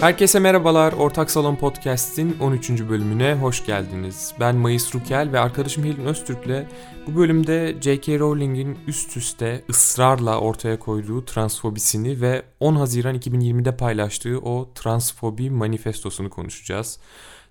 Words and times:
Herkese 0.00 0.38
merhabalar. 0.38 0.92
Ortak 0.92 1.30
Salon 1.30 1.56
Podcast'in 1.56 2.36
13. 2.40 2.70
bölümüne 2.70 3.34
hoş 3.34 3.66
geldiniz. 3.66 4.32
Ben 4.40 4.56
Mayıs 4.56 4.94
Rukel 4.94 5.28
ve 5.32 5.40
arkadaşım 5.40 5.84
Helin 5.84 6.04
Öztürk'le 6.04 6.66
bu 7.06 7.16
bölümde 7.16 7.76
J.K. 7.80 8.18
Rowling'in 8.18 8.78
üst 8.86 9.16
üste 9.16 9.64
ısrarla 9.70 10.40
ortaya 10.40 10.78
koyduğu 10.78 11.24
transfobisini 11.24 12.20
ve 12.20 12.42
10 12.60 12.76
Haziran 12.76 13.16
2020'de 13.16 13.76
paylaştığı 13.76 14.38
o 14.38 14.70
transfobi 14.74 15.50
manifestosunu 15.50 16.30
konuşacağız. 16.30 16.98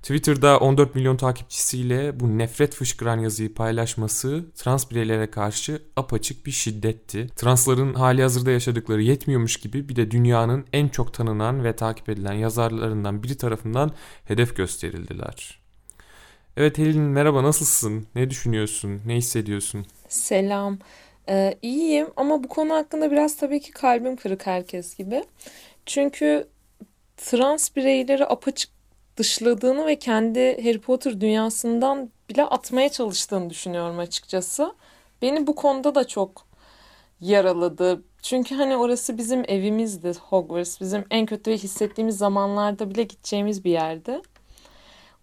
Twitter'da 0.03 0.59
14 0.59 0.95
milyon 0.95 1.17
takipçisiyle 1.17 2.19
bu 2.19 2.37
nefret 2.37 2.75
fışkıran 2.75 3.19
yazıyı 3.19 3.53
paylaşması 3.53 4.45
trans 4.55 4.91
bireylere 4.91 5.31
karşı 5.31 5.81
apaçık 5.95 6.45
bir 6.45 6.51
şiddetti. 6.51 7.27
Transların 7.35 7.93
hali 7.93 8.21
hazırda 8.21 8.51
yaşadıkları 8.51 9.01
yetmiyormuş 9.01 9.57
gibi 9.57 9.89
bir 9.89 9.95
de 9.95 10.11
dünyanın 10.11 10.65
en 10.73 10.87
çok 10.87 11.13
tanınan 11.13 11.63
ve 11.63 11.75
takip 11.75 12.09
edilen 12.09 12.33
yazarlarından 12.33 13.23
biri 13.23 13.37
tarafından 13.37 13.91
hedef 14.25 14.55
gösterildiler. 14.55 15.59
Evet 16.57 16.77
Helin 16.77 17.01
merhaba 17.01 17.43
nasılsın? 17.43 18.07
Ne 18.15 18.29
düşünüyorsun? 18.29 19.01
Ne 19.05 19.15
hissediyorsun? 19.15 19.85
Selam. 20.07 20.79
Ee, 21.29 21.57
iyiyim 21.61 22.07
ama 22.15 22.43
bu 22.43 22.47
konu 22.47 22.73
hakkında 22.73 23.11
biraz 23.11 23.37
tabii 23.37 23.59
ki 23.59 23.71
kalbim 23.71 24.15
kırık 24.15 24.47
herkes 24.47 24.97
gibi. 24.97 25.23
Çünkü 25.85 26.47
trans 27.17 27.75
bireyleri 27.75 28.25
apaçık 28.25 28.72
dışladığını 29.17 29.85
ve 29.85 29.99
kendi 29.99 30.63
Harry 30.63 30.81
Potter 30.81 31.21
dünyasından 31.21 32.09
bile 32.29 32.43
atmaya 32.43 32.89
çalıştığını 32.89 33.49
düşünüyorum 33.49 33.99
açıkçası. 33.99 34.75
Beni 35.21 35.47
bu 35.47 35.55
konuda 35.55 35.95
da 35.95 36.07
çok 36.07 36.45
yaraladı. 37.21 38.03
Çünkü 38.21 38.55
hani 38.55 38.77
orası 38.77 39.17
bizim 39.17 39.43
evimizdi 39.47 40.13
Hogwarts. 40.29 40.81
Bizim 40.81 41.05
en 41.11 41.25
kötü 41.25 41.51
hissettiğimiz 41.51 42.17
zamanlarda 42.17 42.89
bile 42.89 43.03
gideceğimiz 43.03 43.63
bir 43.63 43.71
yerdi. 43.71 44.21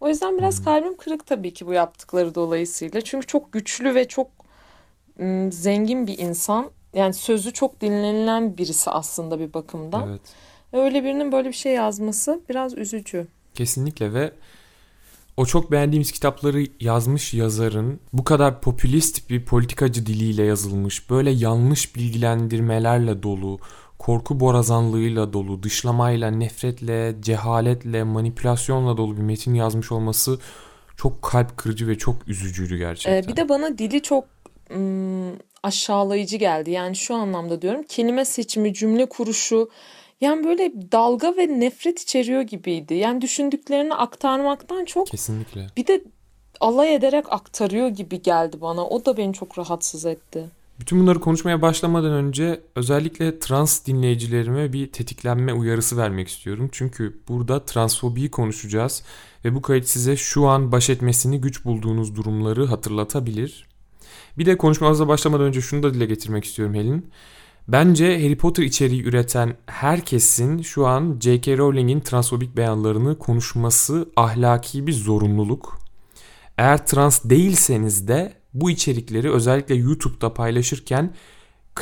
O 0.01 0.09
yüzden 0.09 0.39
biraz 0.39 0.65
kalbim 0.65 0.97
kırık 0.97 1.27
tabii 1.27 1.53
ki 1.53 1.67
bu 1.67 1.73
yaptıkları 1.73 2.35
dolayısıyla. 2.35 3.01
Çünkü 3.01 3.27
çok 3.27 3.53
güçlü 3.53 3.95
ve 3.95 4.09
çok 4.09 4.31
zengin 5.51 6.07
bir 6.07 6.19
insan. 6.19 6.71
Yani 6.95 7.15
sözü 7.15 7.53
çok 7.53 7.81
dinlenilen 7.81 8.59
birisi 8.59 8.91
aslında 8.91 9.41
bir 9.41 9.55
bakımdan. 9.55 10.09
Evet. 10.09 10.21
Öyle 10.73 11.05
birinin 11.05 11.33
böyle 11.33 11.49
bir 11.49 11.55
şey 11.55 11.73
yazması 11.73 12.41
biraz 12.49 12.79
üzücü. 12.79 13.27
Kesinlikle 13.61 14.15
ve 14.15 14.33
o 15.37 15.47
çok 15.47 15.73
beğendiğimiz 15.73 16.13
kitapları 16.13 16.67
yazmış 16.81 17.35
yazarın 17.35 18.01
bu 18.13 18.25
kadar 18.25 18.61
popülist 18.61 19.31
bir 19.31 19.45
politikacı 19.45 20.07
diliyle 20.07 20.43
yazılmış, 20.43 21.11
böyle 21.11 21.31
yanlış 21.31 21.97
bilgilendirmelerle 21.97 23.23
dolu, 23.23 23.59
korku 23.99 24.41
borazanlığıyla 24.41 25.33
dolu, 25.33 25.63
dışlamayla, 25.63 26.31
nefretle, 26.31 27.17
cehaletle, 27.21 28.03
manipülasyonla 28.03 28.97
dolu 28.97 29.17
bir 29.17 29.23
metin 29.23 29.55
yazmış 29.55 29.93
olması 29.93 30.39
çok 30.97 31.23
kalp 31.23 31.57
kırıcı 31.57 31.89
ve 31.89 31.99
çok 31.99 32.29
üzücüydü 32.29 32.79
gerçekten. 32.79 33.23
Ee, 33.23 33.29
bir 33.29 33.37
de 33.37 33.49
bana 33.49 33.79
dili 33.79 34.03
çok 34.03 34.25
ım, 34.75 35.37
aşağılayıcı 35.63 36.37
geldi. 36.37 36.71
Yani 36.71 36.97
şu 36.97 37.15
anlamda 37.15 37.63
diyorum 37.63 37.83
kelime 37.89 38.25
seçimi, 38.25 38.75
cümle 38.75 39.07
kuruşu 39.07 39.71
yani 40.21 40.45
böyle 40.45 40.73
dalga 40.93 41.37
ve 41.37 41.61
nefret 41.61 42.03
içeriyor 42.03 42.43
gibiydi. 42.43 42.95
Yani 42.95 43.21
düşündüklerini 43.21 43.95
aktarmaktan 43.95 44.85
çok 44.85 45.07
Kesinlikle. 45.07 45.67
bir 45.77 45.87
de 45.87 46.05
alay 46.61 46.95
ederek 46.95 47.33
aktarıyor 47.33 47.89
gibi 47.89 48.23
geldi 48.23 48.61
bana. 48.61 48.87
O 48.87 49.05
da 49.05 49.17
beni 49.17 49.35
çok 49.35 49.59
rahatsız 49.59 50.07
etti. 50.07 50.49
Bütün 50.81 51.01
bunları 51.01 51.21
konuşmaya 51.21 51.63
başlamadan 51.63 52.13
önce 52.13 52.61
özellikle 52.77 53.39
trans 53.39 53.87
dinleyicilerime 53.87 54.73
bir 54.73 54.93
tetiklenme 54.93 55.53
uyarısı 55.53 55.97
vermek 55.97 56.29
istiyorum. 56.29 56.69
Çünkü 56.73 57.21
burada 57.29 57.65
transfobiyi 57.65 58.31
konuşacağız 58.31 59.03
ve 59.45 59.55
bu 59.55 59.63
kayıt 59.63 59.89
size 59.89 60.17
şu 60.17 60.47
an 60.47 60.73
baş 60.73 60.91
etmesini 60.91 61.41
güç 61.41 61.65
bulduğunuz 61.65 62.17
durumları 62.17 62.67
hatırlatabilir. 62.67 63.67
Bir 64.39 64.47
de 64.47 64.57
konuşmamıza 64.57 65.09
başlamadan 65.09 65.47
önce 65.47 65.61
şunu 65.61 65.83
da 65.83 65.95
dile 65.95 66.07
getirmek 66.07 66.45
istiyorum 66.45 66.75
Helin. 66.75 67.11
Bence 67.69 68.23
Harry 68.23 68.37
Potter 68.37 68.63
içeriği 68.63 69.03
üreten 69.03 69.57
herkesin 69.67 70.63
şu 70.63 70.87
an 70.87 71.19
J.K. 71.21 71.59
Rowling'in 71.59 72.01
transfobik 72.01 72.57
beyanlarını 72.57 73.19
konuşması 73.19 74.09
ahlaki 74.17 74.87
bir 74.87 74.93
zorunluluk. 74.93 75.79
Eğer 76.59 76.87
trans 76.87 77.25
değilseniz 77.25 78.09
de 78.09 78.33
bu 78.55 78.71
içerikleri 78.71 79.33
özellikle 79.33 79.75
YouTube'da 79.75 80.35
paylaşırken 80.35 81.15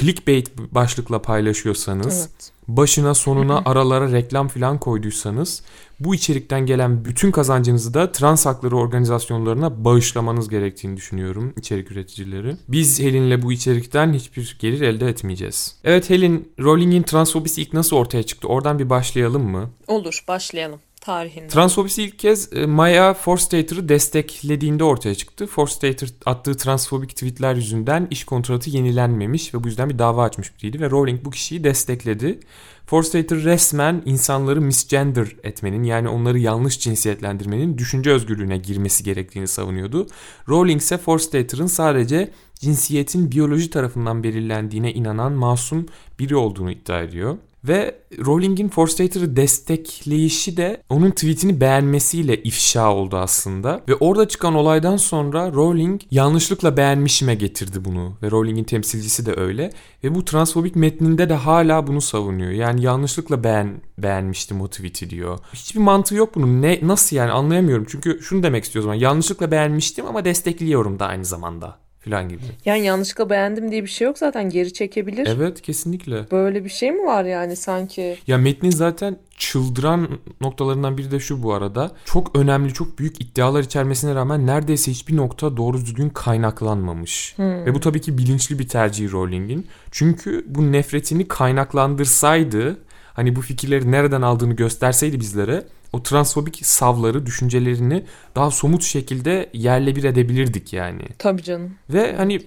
clickbait 0.00 0.58
başlıkla 0.58 1.22
paylaşıyorsanız, 1.22 2.18
evet. 2.18 2.52
başına 2.68 3.14
sonuna 3.14 3.62
aralara 3.64 4.12
reklam 4.12 4.48
falan 4.48 4.78
koyduysanız 4.78 5.62
bu 6.00 6.14
içerikten 6.14 6.66
gelen 6.66 7.04
bütün 7.04 7.30
kazancınızı 7.30 7.94
da 7.94 8.12
trans 8.12 8.46
hakları 8.46 8.76
organizasyonlarına 8.76 9.84
bağışlamanız 9.84 10.48
gerektiğini 10.48 10.96
düşünüyorum 10.96 11.52
içerik 11.56 11.90
üreticileri. 11.90 12.56
Biz 12.68 13.00
Helin'le 13.00 13.42
bu 13.42 13.52
içerikten 13.52 14.12
hiçbir 14.12 14.56
gelir 14.60 14.80
elde 14.80 15.08
etmeyeceğiz. 15.08 15.76
Evet 15.84 16.10
Helin, 16.10 16.52
Rowling'in 16.60 17.02
transfobisi 17.02 17.62
ilk 17.62 17.72
nasıl 17.72 17.96
ortaya 17.96 18.22
çıktı? 18.22 18.48
Oradan 18.48 18.78
bir 18.78 18.90
başlayalım 18.90 19.50
mı? 19.50 19.70
Olur, 19.86 20.24
başlayalım 20.28 20.80
tarihinde. 21.00 21.48
Transfobisi 21.48 22.02
ilk 22.02 22.18
kez 22.18 22.52
e, 22.52 22.66
Maya 22.66 23.14
Forstater'ı 23.14 23.88
desteklediğinde 23.88 24.84
ortaya 24.84 25.14
çıktı. 25.14 25.46
Forstater 25.46 26.08
attığı 26.26 26.56
transfobik 26.56 27.10
tweetler 27.10 27.54
yüzünden 27.54 28.08
iş 28.10 28.24
kontratı 28.24 28.70
yenilenmemiş 28.70 29.54
ve 29.54 29.64
bu 29.64 29.68
yüzden 29.68 29.90
bir 29.90 29.98
dava 29.98 30.24
açmış 30.24 30.58
biriydi 30.58 30.80
ve 30.80 30.90
Rowling 30.90 31.24
bu 31.24 31.30
kişiyi 31.30 31.64
destekledi. 31.64 32.40
Forstater 32.86 33.38
resmen 33.38 34.02
insanları 34.04 34.60
misgender 34.60 35.36
etmenin 35.42 35.82
yani 35.82 36.08
onları 36.08 36.38
yanlış 36.38 36.80
cinsiyetlendirmenin 36.80 37.78
düşünce 37.78 38.10
özgürlüğüne 38.10 38.58
girmesi 38.58 39.04
gerektiğini 39.04 39.48
savunuyordu. 39.48 40.06
Rowling 40.48 40.80
ise 40.80 40.98
Forstater'ın 40.98 41.66
sadece 41.66 42.30
cinsiyetin 42.54 43.32
biyoloji 43.32 43.70
tarafından 43.70 44.22
belirlendiğine 44.22 44.92
inanan 44.92 45.32
masum 45.32 45.86
biri 46.18 46.36
olduğunu 46.36 46.70
iddia 46.70 47.02
ediyor. 47.02 47.36
Ve 47.64 47.98
Rowling'in 48.18 48.68
Forstater'ı 48.68 49.36
destekleyişi 49.36 50.56
de 50.56 50.82
onun 50.88 51.10
tweetini 51.10 51.60
beğenmesiyle 51.60 52.42
ifşa 52.42 52.92
oldu 52.94 53.16
aslında. 53.16 53.80
Ve 53.88 53.94
orada 53.94 54.28
çıkan 54.28 54.54
olaydan 54.54 54.96
sonra 54.96 55.52
Rowling 55.52 56.00
yanlışlıkla 56.10 56.76
beğenmişime 56.76 57.34
getirdi 57.34 57.84
bunu. 57.84 58.16
Ve 58.22 58.30
Rowling'in 58.30 58.64
temsilcisi 58.64 59.26
de 59.26 59.34
öyle. 59.36 59.72
Ve 60.04 60.14
bu 60.14 60.24
transfobik 60.24 60.76
metninde 60.76 61.28
de 61.28 61.34
hala 61.34 61.86
bunu 61.86 62.00
savunuyor. 62.00 62.50
Yani 62.50 62.82
yanlışlıkla 62.82 63.44
beğen 63.44 63.80
beğenmiştim 63.98 64.60
o 64.60 64.68
tweet'i 64.68 65.10
diyor. 65.10 65.38
Hiçbir 65.52 65.80
mantığı 65.80 66.14
yok 66.14 66.34
bunun. 66.34 66.62
Ne 66.62 66.80
nasıl 66.82 67.16
yani 67.16 67.30
anlayamıyorum. 67.30 67.86
Çünkü 67.88 68.18
şunu 68.22 68.42
demek 68.42 68.64
istiyor 68.64 68.84
o. 68.84 68.92
Yanlışlıkla 68.92 69.50
beğenmiştim 69.50 70.06
ama 70.06 70.24
destekliyorum 70.24 70.98
da 70.98 71.06
aynı 71.06 71.24
zamanda 71.24 71.87
falan 72.08 72.28
gibi. 72.28 72.42
Yani 72.64 72.84
yanlışlıkla 72.84 73.30
beğendim 73.30 73.70
diye 73.70 73.82
bir 73.82 73.88
şey 73.88 74.06
yok 74.06 74.18
zaten 74.18 74.50
geri 74.50 74.72
çekebilir. 74.72 75.28
Evet 75.30 75.62
kesinlikle. 75.62 76.30
Böyle 76.30 76.64
bir 76.64 76.70
şey 76.70 76.92
mi 76.92 77.06
var 77.06 77.24
yani 77.24 77.56
sanki? 77.56 78.18
Ya 78.26 78.38
metnin 78.38 78.70
zaten 78.70 79.16
çıldıran 79.36 80.08
noktalarından 80.40 80.98
biri 80.98 81.10
de 81.10 81.20
şu 81.20 81.42
bu 81.42 81.54
arada. 81.54 81.92
Çok 82.04 82.36
önemli, 82.36 82.72
çok 82.72 82.98
büyük 82.98 83.22
iddialar 83.22 83.62
içermesine 83.62 84.14
rağmen 84.14 84.46
neredeyse 84.46 84.90
hiçbir 84.90 85.16
nokta 85.16 85.56
doğru 85.56 85.76
düzgün 85.76 86.08
kaynaklanmamış. 86.08 87.34
Hmm. 87.36 87.66
Ve 87.66 87.74
bu 87.74 87.80
tabii 87.80 88.00
ki 88.00 88.18
bilinçli 88.18 88.58
bir 88.58 88.68
tercih 88.68 89.12
Rowling'in. 89.12 89.66
Çünkü 89.90 90.44
bu 90.48 90.72
nefretini 90.72 91.28
kaynaklandırsaydı, 91.28 92.78
hani 93.12 93.36
bu 93.36 93.40
fikirleri 93.40 93.90
nereden 93.90 94.22
aldığını 94.22 94.54
gösterseydi 94.54 95.20
bizlere 95.20 95.64
o 95.92 96.02
transfobik 96.02 96.66
savları, 96.66 97.26
düşüncelerini 97.26 98.04
daha 98.36 98.50
somut 98.50 98.82
şekilde 98.82 99.50
yerle 99.52 99.96
bir 99.96 100.04
edebilirdik 100.04 100.72
yani. 100.72 101.02
Tabii 101.18 101.42
canım. 101.42 101.74
Ve 101.90 102.16
hani 102.16 102.42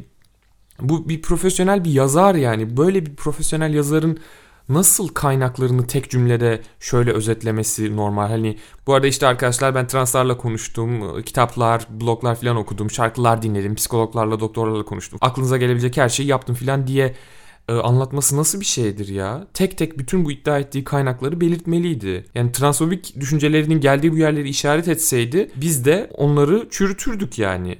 bu 0.81 1.09
bir 1.09 1.21
profesyonel 1.21 1.83
bir 1.83 1.91
yazar 1.91 2.35
yani. 2.35 2.77
Böyle 2.77 3.05
bir 3.05 3.15
profesyonel 3.15 3.73
yazarın 3.73 4.19
nasıl 4.69 5.07
kaynaklarını 5.07 5.87
tek 5.87 6.09
cümlede 6.09 6.61
şöyle 6.79 7.11
özetlemesi 7.11 7.95
normal. 7.95 8.27
Hani 8.27 8.57
bu 8.87 8.93
arada 8.93 9.07
işte 9.07 9.27
arkadaşlar 9.27 9.75
ben 9.75 9.87
translarla 9.87 10.37
konuştum, 10.37 11.21
kitaplar, 11.23 11.87
bloglar 11.89 12.35
falan 12.35 12.55
okudum, 12.55 12.91
şarkılar 12.91 13.41
dinledim, 13.41 13.75
psikologlarla, 13.75 14.39
doktorlarla 14.39 14.85
konuştum. 14.85 15.19
Aklınıza 15.21 15.57
gelebilecek 15.57 15.97
her 15.97 16.09
şeyi 16.09 16.29
yaptım 16.29 16.55
falan 16.55 16.87
diye 16.87 17.15
e, 17.69 17.73
anlatması 17.73 18.37
nasıl 18.37 18.59
bir 18.59 18.65
şeydir 18.65 19.07
ya? 19.07 19.47
Tek 19.53 19.77
tek 19.77 19.99
bütün 19.99 20.25
bu 20.25 20.31
iddia 20.31 20.59
ettiği 20.59 20.83
kaynakları 20.83 21.41
belirtmeliydi. 21.41 22.25
Yani 22.35 22.51
transfobik 22.51 23.19
düşüncelerinin 23.19 23.81
geldiği 23.81 24.11
bu 24.11 24.17
yerleri 24.17 24.49
işaret 24.49 24.87
etseydi 24.87 25.51
biz 25.55 25.85
de 25.85 26.09
onları 26.13 26.67
çürütürdük 26.69 27.39
yani. 27.39 27.77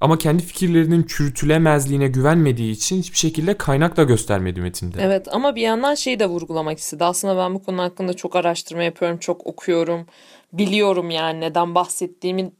Ama 0.00 0.18
kendi 0.18 0.42
fikirlerinin 0.42 1.02
çürütülemezliğine 1.02 2.08
güvenmediği 2.08 2.72
için 2.72 2.98
hiçbir 2.98 3.18
şekilde 3.18 3.58
kaynak 3.58 3.96
da 3.96 4.02
göstermedi 4.02 4.60
metinde. 4.60 4.98
Evet 5.00 5.28
ama 5.30 5.56
bir 5.56 5.62
yandan 5.62 5.94
şeyi 5.94 6.20
de 6.20 6.26
vurgulamak 6.26 6.78
istedi. 6.78 7.04
Aslında 7.04 7.36
ben 7.36 7.54
bu 7.54 7.62
konu 7.62 7.82
hakkında 7.82 8.14
çok 8.14 8.36
araştırma 8.36 8.82
yapıyorum, 8.82 9.18
çok 9.18 9.46
okuyorum. 9.46 10.06
Biliyorum 10.52 11.10
yani 11.10 11.40
neden 11.40 11.74
bahsettiğimi 11.74 12.52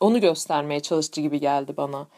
onu 0.00 0.20
göstermeye 0.20 0.80
çalıştı 0.80 1.20
gibi 1.20 1.40
geldi 1.40 1.74
bana. 1.76 2.08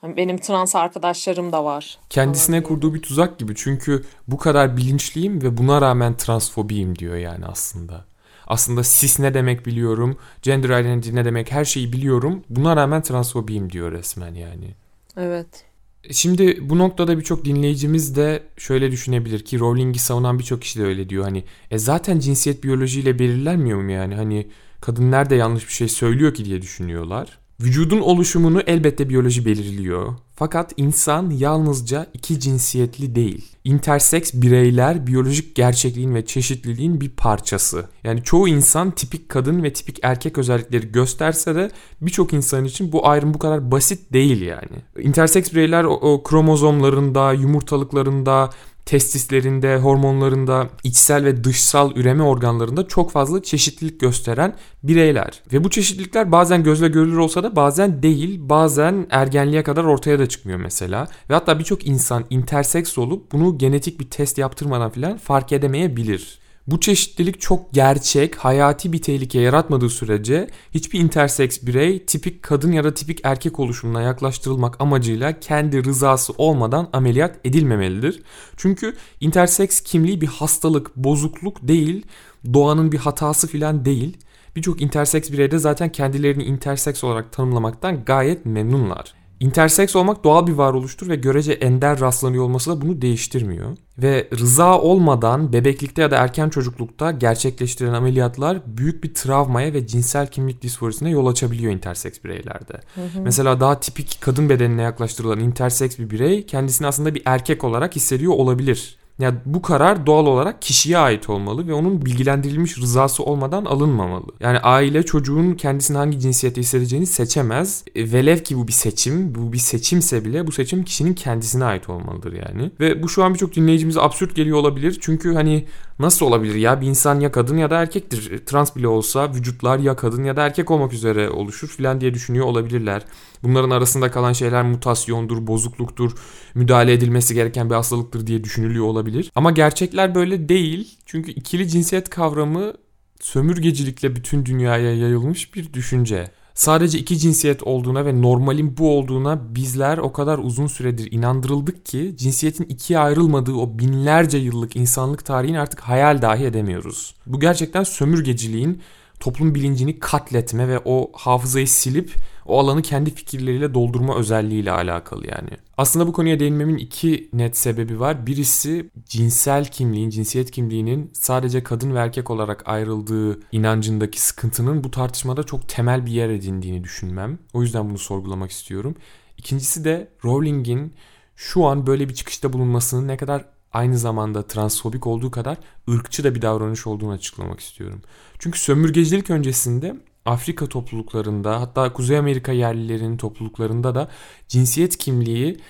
Hani 0.00 0.16
benim 0.16 0.38
trans 0.38 0.76
arkadaşlarım 0.76 1.52
da 1.52 1.64
var. 1.64 1.98
Kendisine 2.10 2.62
kurduğu 2.62 2.94
bir 2.94 3.02
tuzak 3.02 3.38
gibi. 3.38 3.54
Çünkü 3.56 4.04
bu 4.28 4.38
kadar 4.38 4.76
bilinçliyim 4.76 5.42
ve 5.42 5.56
buna 5.56 5.80
rağmen 5.80 6.16
transfobiyim 6.16 6.98
diyor 6.98 7.16
yani 7.16 7.46
aslında. 7.46 8.04
Aslında 8.46 8.82
cis 8.82 9.18
ne 9.18 9.34
demek 9.34 9.66
biliyorum, 9.66 10.16
gender 10.42 10.80
identity 10.80 11.14
ne 11.14 11.24
demek 11.24 11.52
her 11.52 11.64
şeyi 11.64 11.92
biliyorum. 11.92 12.44
Buna 12.48 12.76
rağmen 12.76 13.02
transfobiyim 13.02 13.72
diyor 13.72 13.92
resmen 13.92 14.34
yani. 14.34 14.74
Evet. 15.16 15.64
Şimdi 16.10 16.68
bu 16.68 16.78
noktada 16.78 17.18
birçok 17.18 17.44
dinleyicimiz 17.44 18.16
de 18.16 18.42
şöyle 18.56 18.90
düşünebilir 18.90 19.44
ki 19.44 19.60
Rowling'i 19.60 19.98
savunan 19.98 20.38
birçok 20.38 20.62
kişi 20.62 20.78
de 20.78 20.84
öyle 20.84 21.08
diyor. 21.08 21.24
Hani 21.24 21.44
e 21.70 21.78
zaten 21.78 22.18
cinsiyet 22.18 22.64
biyolojiyle 22.64 23.18
belirlenmiyor 23.18 23.80
mu 23.80 23.90
yani? 23.90 24.14
Hani 24.14 24.48
kadın 24.80 25.10
nerede 25.10 25.34
yanlış 25.34 25.68
bir 25.68 25.72
şey 25.72 25.88
söylüyor 25.88 26.34
ki 26.34 26.44
diye 26.44 26.62
düşünüyorlar. 26.62 27.39
Vücudun 27.62 28.00
oluşumunu 28.00 28.60
elbette 28.66 29.08
biyoloji 29.08 29.44
belirliyor. 29.44 30.14
Fakat 30.34 30.72
insan 30.76 31.30
yalnızca 31.30 32.06
iki 32.14 32.40
cinsiyetli 32.40 33.14
değil. 33.14 33.56
Interseks 33.64 34.34
bireyler 34.34 35.06
biyolojik 35.06 35.54
gerçekliğin 35.54 36.14
ve 36.14 36.26
çeşitliliğin 36.26 37.00
bir 37.00 37.10
parçası. 37.10 37.84
Yani 38.04 38.22
çoğu 38.22 38.48
insan 38.48 38.90
tipik 38.90 39.28
kadın 39.28 39.62
ve 39.62 39.72
tipik 39.72 39.98
erkek 40.02 40.38
özellikleri 40.38 40.92
gösterse 40.92 41.54
de 41.54 41.70
birçok 42.00 42.32
insan 42.32 42.64
için 42.64 42.92
bu 42.92 43.08
ayrım 43.08 43.34
bu 43.34 43.38
kadar 43.38 43.70
basit 43.70 44.12
değil 44.12 44.40
yani. 44.40 45.04
Interseks 45.06 45.52
bireyler 45.52 45.84
o, 45.84 45.92
o 45.92 46.22
kromozomlarında, 46.22 47.32
yumurtalıklarında, 47.32 48.50
testislerinde, 48.86 49.76
hormonlarında, 49.76 50.68
içsel 50.84 51.24
ve 51.24 51.44
dışsal 51.44 51.96
üreme 51.96 52.22
organlarında 52.22 52.88
çok 52.88 53.10
fazla 53.10 53.42
çeşitlilik 53.42 54.00
gösteren 54.00 54.56
bireyler. 54.82 55.42
Ve 55.52 55.64
bu 55.64 55.70
çeşitlilikler 55.70 56.32
bazen 56.32 56.62
gözle 56.62 56.88
görülür 56.88 57.16
olsa 57.16 57.42
da 57.42 57.56
bazen 57.56 58.02
değil, 58.02 58.40
bazen 58.42 59.06
ergenliğe 59.10 59.62
kadar 59.62 59.84
ortaya 59.84 60.18
da 60.18 60.28
çıkmıyor 60.28 60.58
mesela. 60.58 61.08
Ve 61.30 61.34
hatta 61.34 61.58
birçok 61.58 61.86
insan 61.86 62.24
interseks 62.30 62.98
olup 62.98 63.32
bunu 63.32 63.58
genetik 63.58 64.00
bir 64.00 64.10
test 64.10 64.38
yaptırmadan 64.38 64.90
filan 64.90 65.18
fark 65.18 65.52
edemeyebilir. 65.52 66.39
Bu 66.66 66.80
çeşitlilik 66.80 67.40
çok 67.40 67.72
gerçek, 67.72 68.36
hayati 68.36 68.92
bir 68.92 69.02
tehlike 69.02 69.40
yaratmadığı 69.40 69.90
sürece 69.90 70.48
hiçbir 70.74 71.00
interseks 71.00 71.62
birey 71.62 72.06
tipik 72.06 72.42
kadın 72.42 72.72
ya 72.72 72.84
da 72.84 72.94
tipik 72.94 73.20
erkek 73.24 73.60
oluşumuna 73.60 74.02
yaklaştırılmak 74.02 74.80
amacıyla 74.80 75.40
kendi 75.40 75.84
rızası 75.84 76.32
olmadan 76.38 76.88
ameliyat 76.92 77.36
edilmemelidir. 77.44 78.22
Çünkü 78.56 78.96
interseks 79.20 79.80
kimliği 79.80 80.20
bir 80.20 80.26
hastalık, 80.26 80.96
bozukluk 80.96 81.68
değil, 81.68 82.06
doğanın 82.54 82.92
bir 82.92 82.98
hatası 82.98 83.48
filan 83.48 83.84
değil. 83.84 84.16
Birçok 84.56 84.80
interseks 84.82 85.30
birey 85.30 85.50
de 85.50 85.58
zaten 85.58 85.92
kendilerini 85.92 86.44
interseks 86.44 87.04
olarak 87.04 87.32
tanımlamaktan 87.32 88.04
gayet 88.04 88.46
memnunlar. 88.46 89.19
Interseks 89.40 89.96
olmak 89.96 90.24
doğal 90.24 90.46
bir 90.46 90.52
varoluştur 90.52 91.08
ve 91.08 91.16
görece 91.16 91.52
ender 91.52 92.00
rastlanıyor 92.00 92.44
olması 92.44 92.70
da 92.70 92.80
bunu 92.80 93.02
değiştirmiyor. 93.02 93.76
Ve 93.98 94.28
rıza 94.38 94.80
olmadan 94.80 95.52
bebeklikte 95.52 96.02
ya 96.02 96.10
da 96.10 96.16
erken 96.16 96.48
çocuklukta 96.48 97.10
gerçekleştirilen 97.10 97.92
ameliyatlar 97.92 98.60
büyük 98.66 99.04
bir 99.04 99.14
travmaya 99.14 99.72
ve 99.72 99.86
cinsel 99.86 100.26
kimlik 100.26 100.62
disforisine 100.62 101.10
yol 101.10 101.26
açabiliyor 101.26 101.72
interseks 101.72 102.24
bireylerde. 102.24 102.80
Hı 102.94 103.00
hı. 103.00 103.20
Mesela 103.22 103.60
daha 103.60 103.80
tipik 103.80 104.18
kadın 104.20 104.48
bedenine 104.48 104.82
yaklaştırılan 104.82 105.40
interseks 105.40 105.98
bir 105.98 106.10
birey 106.10 106.46
kendisini 106.46 106.86
aslında 106.86 107.14
bir 107.14 107.22
erkek 107.24 107.64
olarak 107.64 107.96
hissediyor 107.96 108.32
olabilir. 108.32 108.99
Yani 109.20 109.38
bu 109.44 109.62
karar 109.62 110.06
doğal 110.06 110.26
olarak 110.26 110.62
kişiye 110.62 110.98
ait 110.98 111.30
olmalı 111.30 111.68
ve 111.68 111.72
onun 111.72 112.06
bilgilendirilmiş 112.06 112.78
rızası 112.78 113.22
olmadan 113.22 113.64
alınmamalı. 113.64 114.26
Yani 114.40 114.58
aile 114.58 115.02
çocuğun 115.02 115.54
kendisini 115.54 115.96
hangi 115.96 116.18
cinsiyete 116.18 116.60
hissedeceğini 116.60 117.06
seçemez. 117.06 117.84
E, 117.94 118.12
velev 118.12 118.38
ki 118.38 118.56
bu 118.56 118.68
bir 118.68 118.72
seçim, 118.72 119.34
bu 119.34 119.52
bir 119.52 119.58
seçimse 119.58 120.24
bile 120.24 120.46
bu 120.46 120.52
seçim 120.52 120.84
kişinin 120.84 121.14
kendisine 121.14 121.64
ait 121.64 121.88
olmalıdır 121.88 122.32
yani. 122.32 122.70
Ve 122.80 123.02
bu 123.02 123.08
şu 123.08 123.24
an 123.24 123.34
birçok 123.34 123.56
dinleyicimize 123.56 124.00
absürt 124.00 124.36
geliyor 124.36 124.58
olabilir. 124.58 124.98
Çünkü 125.00 125.34
hani 125.34 125.64
nasıl 125.98 126.26
olabilir 126.26 126.54
ya 126.54 126.80
bir 126.80 126.86
insan 126.86 127.20
ya 127.20 127.32
kadın 127.32 127.56
ya 127.56 127.70
da 127.70 127.80
erkektir. 127.80 128.30
E, 128.30 128.44
trans 128.44 128.76
bile 128.76 128.88
olsa 128.88 129.34
vücutlar 129.34 129.78
ya 129.78 129.96
kadın 129.96 130.24
ya 130.24 130.36
da 130.36 130.46
erkek 130.46 130.70
olmak 130.70 130.92
üzere 130.92 131.30
oluşur 131.30 131.68
filan 131.68 132.00
diye 132.00 132.14
düşünüyor 132.14 132.46
olabilirler. 132.46 133.02
Bunların 133.42 133.70
arasında 133.70 134.10
kalan 134.10 134.32
şeyler 134.32 134.62
mutasyondur, 134.62 135.46
bozukluktur, 135.46 136.12
müdahale 136.54 136.92
edilmesi 136.92 137.34
gereken 137.34 137.70
bir 137.70 137.74
hastalıktır 137.74 138.26
diye 138.26 138.44
düşünülüyor 138.44 138.84
olabilir. 138.84 139.30
Ama 139.34 139.50
gerçekler 139.50 140.14
böyle 140.14 140.48
değil. 140.48 140.98
Çünkü 141.06 141.30
ikili 141.30 141.68
cinsiyet 141.68 142.10
kavramı 142.10 142.72
sömürgecilikle 143.20 144.16
bütün 144.16 144.46
dünyaya 144.46 144.94
yayılmış 144.94 145.54
bir 145.54 145.72
düşünce. 145.72 146.30
Sadece 146.54 146.98
iki 146.98 147.18
cinsiyet 147.18 147.62
olduğuna 147.62 148.06
ve 148.06 148.22
normalin 148.22 148.76
bu 148.76 148.98
olduğuna 148.98 149.54
bizler 149.54 149.98
o 149.98 150.12
kadar 150.12 150.38
uzun 150.38 150.66
süredir 150.66 151.12
inandırıldık 151.12 151.86
ki 151.86 152.14
cinsiyetin 152.16 152.64
ikiye 152.64 152.98
ayrılmadığı 152.98 153.52
o 153.52 153.78
binlerce 153.78 154.38
yıllık 154.38 154.76
insanlık 154.76 155.24
tarihini 155.24 155.60
artık 155.60 155.80
hayal 155.80 156.22
dahi 156.22 156.44
edemiyoruz. 156.44 157.14
Bu 157.26 157.40
gerçekten 157.40 157.82
sömürgeciliğin 157.82 158.82
toplum 159.20 159.54
bilincini 159.54 159.98
katletme 159.98 160.68
ve 160.68 160.80
o 160.84 161.10
hafızayı 161.14 161.68
silip 161.68 162.14
o 162.46 162.58
alanı 162.58 162.82
kendi 162.82 163.14
fikirleriyle 163.14 163.74
doldurma 163.74 164.16
özelliğiyle 164.16 164.72
alakalı 164.72 165.26
yani. 165.26 165.50
Aslında 165.76 166.06
bu 166.06 166.12
konuya 166.12 166.40
değinmemin 166.40 166.76
iki 166.76 167.28
net 167.32 167.56
sebebi 167.56 168.00
var. 168.00 168.26
Birisi 168.26 168.90
cinsel 169.08 169.64
kimliğin, 169.64 170.10
cinsiyet 170.10 170.50
kimliğinin 170.50 171.10
sadece 171.14 171.62
kadın 171.62 171.94
ve 171.94 171.98
erkek 171.98 172.30
olarak 172.30 172.68
ayrıldığı 172.68 173.40
inancındaki 173.52 174.20
sıkıntının 174.22 174.84
bu 174.84 174.90
tartışmada 174.90 175.42
çok 175.42 175.68
temel 175.68 176.06
bir 176.06 176.12
yer 176.12 176.28
edindiğini 176.28 176.84
düşünmem. 176.84 177.38
O 177.52 177.62
yüzden 177.62 177.90
bunu 177.90 177.98
sorgulamak 177.98 178.50
istiyorum. 178.50 178.94
İkincisi 179.38 179.84
de 179.84 180.08
Rowling'in 180.24 180.94
şu 181.36 181.66
an 181.66 181.86
böyle 181.86 182.08
bir 182.08 182.14
çıkışta 182.14 182.52
bulunmasının 182.52 183.08
ne 183.08 183.16
kadar 183.16 183.44
aynı 183.72 183.98
zamanda 183.98 184.46
transfobik 184.46 185.06
olduğu 185.06 185.30
kadar 185.30 185.58
ırkçı 185.90 186.24
da 186.24 186.34
bir 186.34 186.42
davranış 186.42 186.86
olduğunu 186.86 187.12
açıklamak 187.12 187.60
istiyorum. 187.60 188.02
Çünkü 188.38 188.58
sömürgecilik 188.58 189.30
öncesinde 189.30 189.96
Afrika 190.30 190.66
topluluklarında 190.66 191.60
hatta 191.60 191.92
Kuzey 191.92 192.18
Amerika 192.18 192.52
yerlilerinin 192.52 193.16
topluluklarında 193.16 193.94
da 193.94 194.08
cinsiyet 194.48 194.96
kimliği 194.96 195.60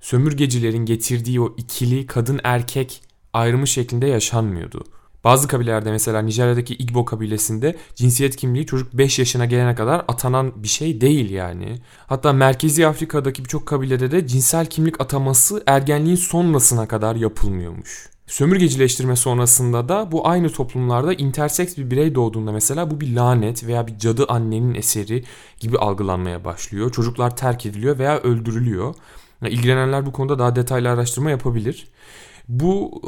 sömürgecilerin 0.00 0.84
getirdiği 0.84 1.40
o 1.40 1.54
ikili 1.56 2.06
kadın 2.06 2.40
erkek 2.44 3.02
ayrımı 3.32 3.66
şeklinde 3.66 4.06
yaşanmıyordu. 4.06 4.84
Bazı 5.24 5.48
kabilelerde 5.48 5.90
mesela 5.90 6.22
Nijerya'daki 6.22 6.74
Igbo 6.74 7.04
kabilesinde 7.04 7.76
cinsiyet 7.94 8.36
kimliği 8.36 8.66
çocuk 8.66 8.92
5 8.92 9.18
yaşına 9.18 9.44
gelene 9.44 9.74
kadar 9.74 10.04
atanan 10.08 10.62
bir 10.62 10.68
şey 10.68 11.00
değil 11.00 11.30
yani. 11.30 11.78
Hatta 12.06 12.32
Merkezi 12.32 12.86
Afrika'daki 12.86 13.44
birçok 13.44 13.66
kabilede 13.66 14.10
de 14.10 14.26
cinsel 14.26 14.66
kimlik 14.66 15.00
ataması 15.00 15.62
ergenliğin 15.66 16.16
sonrasına 16.16 16.88
kadar 16.88 17.16
yapılmıyormuş. 17.16 18.15
Sömürgecileştirme 18.26 19.16
sonrasında 19.16 19.88
da 19.88 20.12
bu 20.12 20.28
aynı 20.28 20.52
toplumlarda 20.52 21.14
interseks 21.14 21.76
bir 21.76 21.90
birey 21.90 22.14
doğduğunda 22.14 22.52
mesela 22.52 22.90
bu 22.90 23.00
bir 23.00 23.14
lanet 23.14 23.66
veya 23.66 23.86
bir 23.86 23.98
cadı 23.98 24.24
annenin 24.28 24.74
eseri 24.74 25.24
gibi 25.60 25.78
algılanmaya 25.78 26.44
başlıyor. 26.44 26.92
Çocuklar 26.92 27.36
terk 27.36 27.66
ediliyor 27.66 27.98
veya 27.98 28.18
öldürülüyor. 28.18 28.94
İlgilenenler 29.42 30.06
bu 30.06 30.12
konuda 30.12 30.38
daha 30.38 30.56
detaylı 30.56 30.90
araştırma 30.90 31.30
yapabilir. 31.30 31.88
Bu 32.48 33.02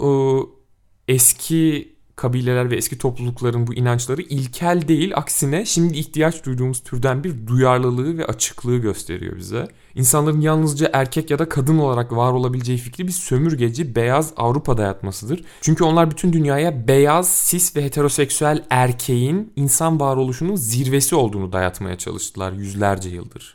e, 1.08 1.12
eski 1.12 1.94
kabileler 2.16 2.70
ve 2.70 2.76
eski 2.76 2.98
toplulukların 2.98 3.66
bu 3.66 3.74
inançları 3.74 4.22
ilkel 4.22 4.88
değil 4.88 5.12
aksine 5.16 5.64
şimdi 5.64 5.98
ihtiyaç 5.98 6.46
duyduğumuz 6.46 6.82
türden 6.82 7.24
bir 7.24 7.46
duyarlılığı 7.46 8.18
ve 8.18 8.26
açıklığı 8.26 8.76
gösteriyor 8.76 9.36
bize. 9.36 9.68
İnsanların 9.98 10.40
yalnızca 10.40 10.90
erkek 10.92 11.30
ya 11.30 11.38
da 11.38 11.48
kadın 11.48 11.78
olarak 11.78 12.12
var 12.12 12.32
olabileceği 12.32 12.78
fikri 12.78 13.06
bir 13.06 13.12
sömürgeci 13.12 13.94
beyaz 13.94 14.32
Avrupa 14.36 14.76
dayatmasıdır. 14.76 15.44
Çünkü 15.60 15.84
onlar 15.84 16.10
bütün 16.10 16.32
dünyaya 16.32 16.88
beyaz, 16.88 17.28
sis 17.28 17.76
ve 17.76 17.84
heteroseksüel 17.84 18.64
erkeğin 18.70 19.52
insan 19.56 20.00
varoluşunun 20.00 20.56
zirvesi 20.56 21.14
olduğunu 21.16 21.52
dayatmaya 21.52 21.98
çalıştılar 21.98 22.52
yüzlerce 22.52 23.08
yıldır. 23.08 23.54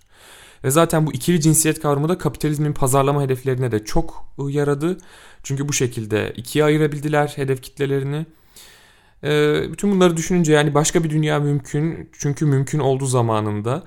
Ve 0.64 0.72
zaten 0.72 1.08
bu 1.08 1.14
ikili 1.14 1.42
cinsiyet 1.42 1.82
kavramı 1.82 2.10
da 2.10 2.18
kapitalizmin 2.18 2.74
pazarlama 2.74 3.22
hedeflerine 3.22 3.72
de 3.72 3.86
çok 3.86 4.26
yaradı. 4.50 4.98
Çünkü 5.44 5.68
bu 5.68 5.74
şekilde 5.74 6.34
ikiye 6.38 6.66
ayırabildiler 6.66 7.34
hedef 7.36 7.62
kitlelerini. 7.62 8.26
Ee, 9.24 9.64
bütün 9.72 9.92
bunları 9.92 10.18
düşününce 10.18 10.54
yani 10.54 10.74
başka 10.74 11.04
bir 11.04 11.10
dünya 11.10 11.40
mümkün. 11.40 12.10
Çünkü 12.20 12.46
mümkün 12.46 12.80
olduğu 12.80 13.06
zamanında. 13.06 13.84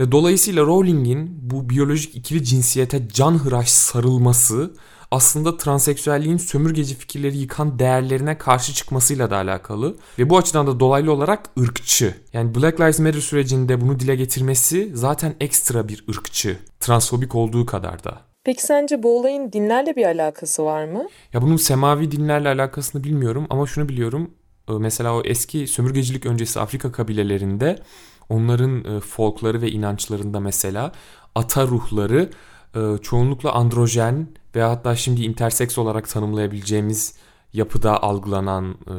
Ve 0.00 0.12
dolayısıyla 0.12 0.62
Rowling'in 0.62 1.38
bu 1.42 1.70
biyolojik 1.70 2.16
ikili 2.16 2.44
cinsiyete 2.44 3.08
canhıraş 3.08 3.68
sarılması 3.68 4.74
aslında 5.10 5.56
transseksüelliğin 5.56 6.36
sömürgeci 6.36 6.94
fikirleri 6.94 7.36
yıkan 7.36 7.78
değerlerine 7.78 8.38
karşı 8.38 8.74
çıkmasıyla 8.74 9.30
da 9.30 9.36
alakalı. 9.36 9.96
Ve 10.18 10.30
bu 10.30 10.38
açıdan 10.38 10.66
da 10.66 10.80
dolaylı 10.80 11.12
olarak 11.12 11.50
ırkçı. 11.60 12.14
Yani 12.32 12.54
Black 12.54 12.80
Lives 12.80 12.98
Matter 12.98 13.20
sürecinde 13.20 13.80
bunu 13.80 14.00
dile 14.00 14.16
getirmesi 14.16 14.90
zaten 14.94 15.34
ekstra 15.40 15.88
bir 15.88 16.04
ırkçı. 16.10 16.58
Transfobik 16.80 17.34
olduğu 17.34 17.66
kadar 17.66 18.04
da. 18.04 18.20
Peki 18.44 18.62
sence 18.62 19.02
bu 19.02 19.18
olayın 19.18 19.52
dinlerle 19.52 19.96
bir 19.96 20.06
alakası 20.06 20.64
var 20.64 20.84
mı? 20.84 21.06
Ya 21.32 21.42
bunun 21.42 21.56
semavi 21.56 22.10
dinlerle 22.10 22.48
alakasını 22.48 23.04
bilmiyorum 23.04 23.46
ama 23.50 23.66
şunu 23.66 23.88
biliyorum. 23.88 24.30
Ee, 24.68 24.72
mesela 24.72 25.14
o 25.16 25.22
eski 25.24 25.66
sömürgecilik 25.66 26.26
öncesi 26.26 26.60
Afrika 26.60 26.92
kabilelerinde 26.92 27.78
onların 28.28 28.84
e, 28.84 29.00
folkları 29.00 29.62
ve 29.62 29.70
inançlarında 29.70 30.40
mesela 30.40 30.92
ata 31.34 31.66
ruhları 31.66 32.30
e, 32.74 32.80
çoğunlukla 33.02 33.52
androjen 33.52 34.26
veya 34.54 34.70
hatta 34.70 34.96
şimdi 34.96 35.22
interseks 35.22 35.78
olarak 35.78 36.08
tanımlayabileceğimiz 36.08 37.14
yapıda 37.52 38.02
algılanan 38.02 38.64
e, 38.86 38.94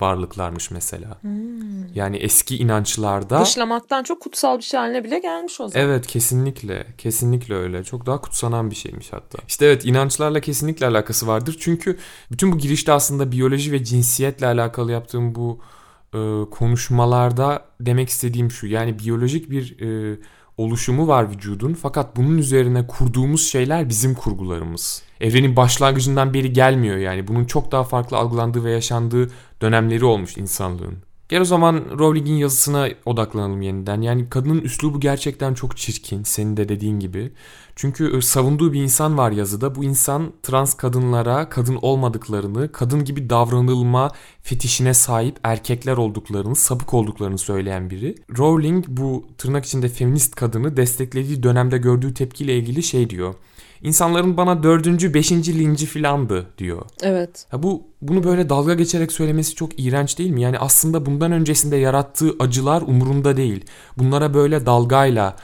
varlıklarmış 0.00 0.70
mesela. 0.70 1.18
Hmm. 1.20 1.94
Yani 1.94 2.16
eski 2.16 2.56
inançlarda... 2.56 3.40
Dışlamaktan 3.40 4.02
çok 4.02 4.20
kutsal 4.20 4.58
bir 4.58 4.62
şey 4.62 4.80
haline 4.80 5.04
bile 5.04 5.18
gelmiş 5.18 5.60
o 5.60 5.68
zaman. 5.68 5.88
Evet 5.88 6.06
kesinlikle. 6.06 6.86
Kesinlikle 6.98 7.54
öyle. 7.54 7.84
Çok 7.84 8.06
daha 8.06 8.20
kutsanan 8.20 8.70
bir 8.70 8.76
şeymiş 8.76 9.12
hatta. 9.12 9.38
İşte 9.48 9.66
evet 9.66 9.84
inançlarla 9.84 10.40
kesinlikle 10.40 10.86
alakası 10.86 11.26
vardır. 11.26 11.56
Çünkü 11.60 11.98
bütün 12.30 12.52
bu 12.52 12.58
girişte 12.58 12.92
aslında 12.92 13.32
biyoloji 13.32 13.72
ve 13.72 13.84
cinsiyetle 13.84 14.46
alakalı 14.46 14.92
yaptığım 14.92 15.34
bu 15.34 15.58
e, 16.14 16.50
konuşmalarda 16.50 17.64
demek 17.80 18.08
istediğim 18.08 18.50
şu. 18.50 18.66
Yani 18.66 18.98
biyolojik 18.98 19.50
bir... 19.50 19.80
E, 19.80 20.18
oluşumu 20.58 21.08
var 21.08 21.30
vücudun 21.30 21.74
fakat 21.74 22.16
bunun 22.16 22.38
üzerine 22.38 22.86
kurduğumuz 22.86 23.48
şeyler 23.48 23.88
bizim 23.88 24.14
kurgularımız. 24.14 25.02
Evrenin 25.20 25.56
başlangıcından 25.56 26.34
beri 26.34 26.52
gelmiyor 26.52 26.96
yani. 26.96 27.28
Bunun 27.28 27.44
çok 27.44 27.72
daha 27.72 27.84
farklı 27.84 28.16
algılandığı 28.16 28.64
ve 28.64 28.70
yaşandığı 28.70 29.30
dönemleri 29.60 30.04
olmuş 30.04 30.36
insanlığın. 30.36 30.96
Gel 31.32 31.40
o 31.40 31.44
zaman 31.44 31.84
Rowling'in 31.98 32.36
yazısına 32.36 32.88
odaklanalım 33.06 33.62
yeniden. 33.62 34.00
Yani 34.00 34.28
kadının 34.28 34.60
üslubu 34.60 35.00
gerçekten 35.00 35.54
çok 35.54 35.76
çirkin 35.76 36.22
senin 36.22 36.56
de 36.56 36.68
dediğin 36.68 37.00
gibi. 37.00 37.32
Çünkü 37.76 38.16
e, 38.16 38.20
savunduğu 38.20 38.72
bir 38.72 38.82
insan 38.82 39.18
var 39.18 39.30
yazıda. 39.30 39.74
Bu 39.74 39.84
insan 39.84 40.32
trans 40.42 40.74
kadınlara 40.74 41.48
kadın 41.48 41.78
olmadıklarını, 41.82 42.72
kadın 42.72 43.04
gibi 43.04 43.30
davranılma 43.30 44.10
fetişine 44.42 44.94
sahip 44.94 45.36
erkekler 45.42 45.96
olduklarını, 45.96 46.56
sapık 46.56 46.94
olduklarını 46.94 47.38
söyleyen 47.38 47.90
biri. 47.90 48.14
Rowling 48.38 48.84
bu 48.88 49.24
tırnak 49.38 49.64
içinde 49.64 49.88
feminist 49.88 50.34
kadını 50.34 50.76
desteklediği 50.76 51.42
dönemde 51.42 51.78
gördüğü 51.78 52.14
tepkiyle 52.14 52.58
ilgili 52.58 52.82
şey 52.82 53.10
diyor. 53.10 53.34
İnsanların 53.82 54.36
bana 54.36 54.62
dördüncü, 54.62 55.14
beşinci 55.14 55.58
linci 55.58 55.86
filandı 55.86 56.46
diyor. 56.58 56.82
Evet. 57.02 57.46
Ha 57.50 57.62
bu 57.62 57.82
bunu 58.02 58.24
böyle 58.24 58.48
dalga 58.48 58.74
geçerek 58.74 59.12
söylemesi 59.12 59.54
çok 59.54 59.80
iğrenç 59.80 60.18
değil 60.18 60.30
mi? 60.30 60.42
Yani 60.42 60.58
aslında 60.58 61.06
bundan 61.06 61.32
öncesinde 61.32 61.76
yarattığı 61.76 62.34
acılar 62.38 62.82
umurunda 62.82 63.36
değil. 63.36 63.64
Bunlara 63.98 64.34
böyle 64.34 64.66
dalgayla 64.66 65.36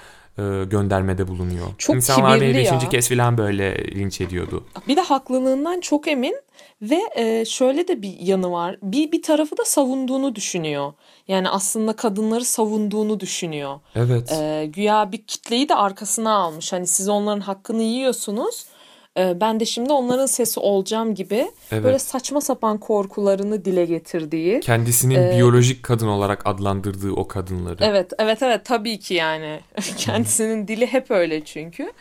göndermede 0.71 1.28
bulunuyor. 1.28 1.66
Çok 1.78 1.97
İnsanlar 1.97 2.40
beni 2.40 2.54
beşinci 2.54 2.88
kez 2.88 3.09
falan 3.09 3.38
böyle 3.38 3.95
linç 3.95 4.21
ediyordu. 4.21 4.64
Bir 4.88 4.97
de 4.97 5.00
haklılığından 5.00 5.80
çok 5.80 6.09
emin 6.09 6.37
ve 6.83 7.00
e, 7.16 7.45
şöyle 7.45 7.88
de 7.88 8.02
bir 8.02 8.18
yanı 8.21 8.52
var. 8.52 8.78
Bir 8.83 9.12
bir 9.12 9.23
tarafı 9.23 9.57
da 9.57 9.64
savunduğunu 9.64 10.35
düşünüyor. 10.35 10.92
Yani 11.28 11.49
aslında 11.49 11.92
kadınları 11.92 12.45
savunduğunu 12.45 13.21
düşünüyor. 13.21 13.80
Evet. 13.95 14.33
E, 14.33 14.66
güya 14.66 15.12
bir 15.12 15.23
kitleyi 15.23 15.68
de 15.68 15.75
arkasına 15.75 16.35
almış. 16.35 16.73
Hani 16.73 16.87
siz 16.87 17.09
onların 17.09 17.40
hakkını 17.40 17.83
yiyorsunuz 17.83 18.66
ee, 18.66 18.77
ben 19.17 19.61
de 19.61 19.65
şimdi 19.65 19.93
onların 19.93 20.27
sesi 20.27 20.61
olacağım 20.61 21.15
gibi 21.15 21.50
evet. 21.73 21.85
böyle 21.85 21.99
saçma 21.99 22.41
sapan 22.41 22.79
korkularını 22.79 23.65
dile 23.65 23.85
getirdiği. 23.85 24.61
Kendisinin 24.61 25.15
e, 25.15 25.37
biyolojik 25.37 25.83
kadın 25.83 26.07
olarak 26.07 26.47
adlandırdığı 26.47 27.12
o 27.12 27.29
kadınları. 27.29 27.85
Evet 27.85 28.12
evet 28.19 28.43
evet 28.43 28.65
tabii 28.65 28.99
ki 28.99 29.15
yani 29.15 29.61
kendisinin 29.97 30.69
dili 30.69 30.87
hep 30.87 31.11
öyle 31.11 31.45
çünkü. 31.45 31.93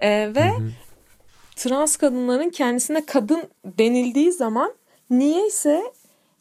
E, 0.00 0.34
ve 0.34 0.48
Hı-hı. 0.48 0.70
trans 1.56 1.96
kadınların 1.96 2.50
kendisine 2.50 3.06
kadın 3.06 3.42
denildiği 3.64 4.32
zaman 4.32 4.74
niyeyse 5.10 5.92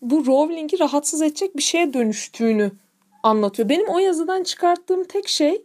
bu 0.02 0.26
Rowling'i 0.26 0.80
rahatsız 0.80 1.22
edecek 1.22 1.58
bir 1.58 1.62
şeye 1.62 1.94
dönüştüğünü 1.94 2.72
anlatıyor. 3.24 3.70
Benim 3.70 3.88
o 3.88 4.00
yazıdan 4.00 4.44
çıkarttığım 4.44 5.04
tek 5.04 5.28
şey 5.28 5.62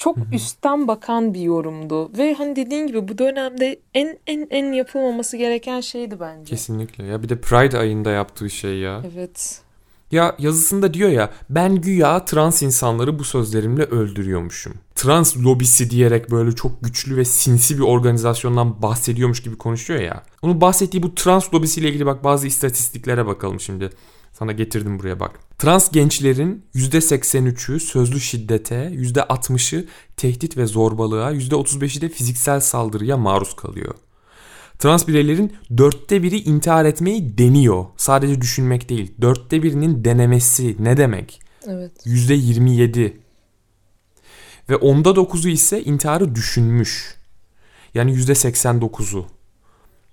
çok 0.00 0.16
üstten 0.32 0.88
bakan 0.88 1.34
bir 1.34 1.40
yorumdu 1.40 2.18
ve 2.18 2.34
hani 2.34 2.56
dediğin 2.56 2.86
gibi 2.86 3.08
bu 3.08 3.18
dönemde 3.18 3.80
en 3.94 4.18
en 4.26 4.46
en 4.50 4.72
yapılmaması 4.72 5.36
gereken 5.36 5.80
şeydi 5.80 6.20
bence. 6.20 6.50
Kesinlikle 6.50 7.04
ya 7.04 7.22
bir 7.22 7.28
de 7.28 7.40
Pride 7.40 7.78
ayında 7.78 8.10
yaptığı 8.10 8.50
şey 8.50 8.78
ya. 8.78 9.02
Evet. 9.14 9.60
Ya 10.10 10.36
yazısında 10.38 10.94
diyor 10.94 11.10
ya 11.10 11.30
ben 11.50 11.76
güya 11.76 12.24
trans 12.24 12.62
insanları 12.62 13.18
bu 13.18 13.24
sözlerimle 13.24 13.84
öldürüyormuşum. 13.84 14.74
Trans 14.94 15.36
lobisi 15.36 15.90
diyerek 15.90 16.30
böyle 16.30 16.52
çok 16.52 16.82
güçlü 16.82 17.16
ve 17.16 17.24
sinsi 17.24 17.78
bir 17.78 17.82
organizasyondan 17.82 18.82
bahsediyormuş 18.82 19.42
gibi 19.42 19.58
konuşuyor 19.58 20.00
ya. 20.00 20.22
Onun 20.42 20.60
bahsettiği 20.60 21.02
bu 21.02 21.14
trans 21.14 21.54
lobisiyle 21.54 21.88
ilgili 21.88 22.06
bak 22.06 22.24
bazı 22.24 22.46
istatistiklere 22.46 23.26
bakalım 23.26 23.60
şimdi. 23.60 23.90
Sana 24.40 24.52
getirdim 24.52 24.98
buraya 24.98 25.20
bak. 25.20 25.40
Trans 25.58 25.90
gençlerin 25.90 26.64
%83'ü 26.74 27.80
sözlü 27.80 28.20
şiddete, 28.20 28.74
%60'ı 28.74 29.86
tehdit 30.16 30.56
ve 30.56 30.66
zorbalığa, 30.66 31.32
%35'i 31.32 32.00
de 32.00 32.08
fiziksel 32.08 32.60
saldırıya 32.60 33.16
maruz 33.16 33.56
kalıyor. 33.56 33.94
Trans 34.78 35.08
bireylerin 35.08 35.52
dörtte 35.76 36.22
biri 36.22 36.38
intihar 36.38 36.84
etmeyi 36.84 37.38
deniyor. 37.38 37.84
Sadece 37.96 38.40
düşünmek 38.40 38.88
değil. 38.88 39.14
Dörtte 39.20 39.62
birinin 39.62 40.04
denemesi 40.04 40.76
ne 40.78 40.96
demek? 40.96 41.40
Evet. 41.66 42.06
%27. 42.06 43.12
Ve 44.68 44.76
onda 44.76 45.16
dokuzu 45.16 45.48
ise 45.48 45.82
intiharı 45.82 46.34
düşünmüş. 46.34 47.14
Yani 47.94 48.12
%89'u. 48.12 49.26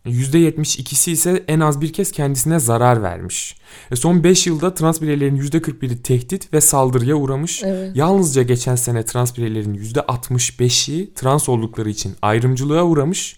%72'si 0.07 1.11
ise 1.11 1.43
en 1.47 1.59
az 1.59 1.81
bir 1.81 1.93
kez 1.93 2.11
kendisine 2.11 2.59
zarar 2.59 3.03
vermiş. 3.03 3.57
E 3.91 3.95
son 3.95 4.23
5 4.23 4.47
yılda 4.47 4.73
trans 4.73 5.01
bireylerin 5.01 5.37
%41'i 5.37 6.01
tehdit 6.01 6.53
ve 6.53 6.61
saldırıya 6.61 7.15
uğramış. 7.15 7.63
Evet. 7.63 7.95
Yalnızca 7.95 8.43
geçen 8.43 8.75
sene 8.75 9.05
trans 9.05 9.37
bireylerin 9.37 9.75
%65'i 9.75 11.13
trans 11.13 11.49
oldukları 11.49 11.89
için 11.89 12.15
ayrımcılığa 12.21 12.83
uğramış. 12.83 13.37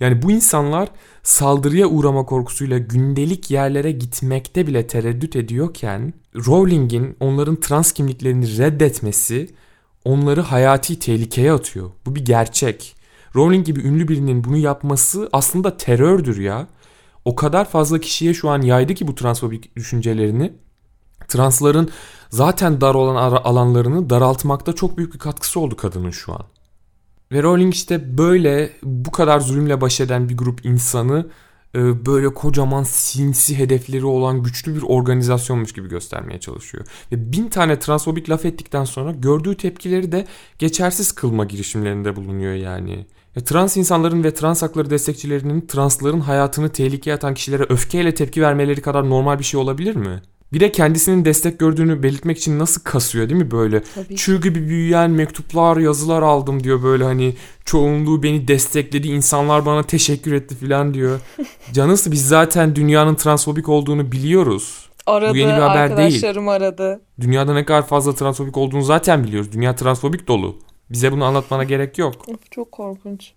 Yani 0.00 0.22
bu 0.22 0.30
insanlar 0.30 0.88
saldırıya 1.22 1.86
uğrama 1.86 2.26
korkusuyla 2.26 2.78
gündelik 2.78 3.50
yerlere 3.50 3.92
gitmekte 3.92 4.66
bile 4.66 4.86
tereddüt 4.86 5.36
ediyorken 5.36 6.14
Rowling'in 6.36 7.16
onların 7.20 7.56
trans 7.56 7.92
kimliklerini 7.92 8.58
reddetmesi 8.58 9.50
onları 10.04 10.40
hayati 10.40 10.98
tehlikeye 10.98 11.52
atıyor. 11.52 11.90
Bu 12.06 12.14
bir 12.14 12.24
gerçek. 12.24 13.01
Rowling 13.36 13.66
gibi 13.66 13.80
ünlü 13.80 14.08
birinin 14.08 14.44
bunu 14.44 14.56
yapması 14.56 15.28
aslında 15.32 15.76
terördür 15.76 16.40
ya. 16.40 16.66
O 17.24 17.34
kadar 17.34 17.68
fazla 17.68 17.98
kişiye 18.00 18.34
şu 18.34 18.50
an 18.50 18.62
yaydı 18.62 18.94
ki 18.94 19.06
bu 19.06 19.14
transfobik 19.14 19.76
düşüncelerini. 19.76 20.52
Transların 21.28 21.90
zaten 22.30 22.80
dar 22.80 22.94
olan 22.94 23.16
alanlarını 23.32 24.10
daraltmakta 24.10 24.72
çok 24.72 24.98
büyük 24.98 25.14
bir 25.14 25.18
katkısı 25.18 25.60
oldu 25.60 25.76
kadının 25.76 26.10
şu 26.10 26.32
an. 26.32 26.42
Ve 27.32 27.42
Rowling 27.42 27.74
işte 27.74 28.18
böyle 28.18 28.72
bu 28.82 29.10
kadar 29.10 29.40
zulümle 29.40 29.80
baş 29.80 30.00
eden 30.00 30.28
bir 30.28 30.36
grup 30.36 30.64
insanı 30.64 31.26
e, 31.74 32.06
böyle 32.06 32.34
kocaman 32.34 32.82
sinsi 32.82 33.58
hedefleri 33.58 34.04
olan 34.04 34.42
güçlü 34.42 34.74
bir 34.74 34.82
organizasyonmuş 34.82 35.72
gibi 35.72 35.88
göstermeye 35.88 36.40
çalışıyor. 36.40 36.86
Ve 37.12 37.32
bin 37.32 37.48
tane 37.48 37.78
transfobik 37.78 38.30
laf 38.30 38.44
ettikten 38.44 38.84
sonra 38.84 39.12
gördüğü 39.12 39.56
tepkileri 39.56 40.12
de 40.12 40.26
geçersiz 40.58 41.12
kılma 41.12 41.44
girişimlerinde 41.44 42.16
bulunuyor 42.16 42.54
yani. 42.54 43.06
E, 43.36 43.40
trans 43.40 43.76
insanların 43.76 44.24
ve 44.24 44.34
trans 44.34 44.62
hakları 44.62 44.90
destekçilerinin 44.90 45.66
transların 45.66 46.20
hayatını 46.20 46.68
tehlikeye 46.68 47.16
atan 47.16 47.34
kişilere 47.34 47.66
öfkeyle 47.68 48.14
tepki 48.14 48.42
vermeleri 48.42 48.80
kadar 48.80 49.10
normal 49.10 49.38
bir 49.38 49.44
şey 49.44 49.60
olabilir 49.60 49.96
mi? 49.96 50.22
Bir 50.52 50.60
de 50.60 50.72
kendisinin 50.72 51.24
destek 51.24 51.58
gördüğünü 51.58 52.02
belirtmek 52.02 52.38
için 52.38 52.58
nasıl 52.58 52.82
kasıyor 52.84 53.28
değil 53.28 53.42
mi 53.42 53.50
böyle? 53.50 53.82
Tabii. 53.94 54.16
Çığ 54.16 54.40
gibi 54.40 54.68
büyüyen 54.68 55.10
mektuplar, 55.10 55.76
yazılar 55.76 56.22
aldım 56.22 56.64
diyor 56.64 56.82
böyle 56.82 57.04
hani 57.04 57.34
çoğunluğu 57.64 58.22
beni 58.22 58.48
destekledi, 58.48 59.08
insanlar 59.08 59.66
bana 59.66 59.82
teşekkür 59.82 60.32
etti 60.32 60.54
falan 60.54 60.94
diyor. 60.94 61.20
Canısı 61.72 62.12
biz 62.12 62.28
zaten 62.28 62.76
dünyanın 62.76 63.14
transfobik 63.14 63.68
olduğunu 63.68 64.12
biliyoruz. 64.12 64.88
Aradı, 65.06 65.32
Bu 65.32 65.36
yeni 65.36 65.48
bir 65.48 65.58
haber 65.58 65.76
arkadaşlarım 65.76 66.46
değil. 66.46 66.56
aradı. 66.56 67.00
Dünyada 67.20 67.54
ne 67.54 67.64
kadar 67.64 67.86
fazla 67.86 68.14
transfobik 68.14 68.56
olduğunu 68.56 68.82
zaten 68.82 69.24
biliyoruz. 69.24 69.52
Dünya 69.52 69.74
transfobik 69.76 70.28
dolu. 70.28 70.56
Bize 70.92 71.12
bunu 71.12 71.24
anlatmana 71.24 71.64
gerek 71.64 71.98
yok. 71.98 72.14
Çok 72.50 72.72
korkunç. 72.72 73.32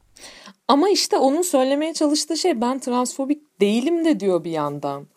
Ama 0.67 0.89
işte 0.89 1.17
onun 1.17 1.41
söylemeye 1.41 1.93
çalıştığı 1.93 2.37
şey 2.37 2.61
ben 2.61 2.79
transfobik 2.79 3.61
değilim 3.61 4.05
de 4.05 4.19
diyor 4.19 4.43
bir 4.43 4.51
yandan. 4.51 5.07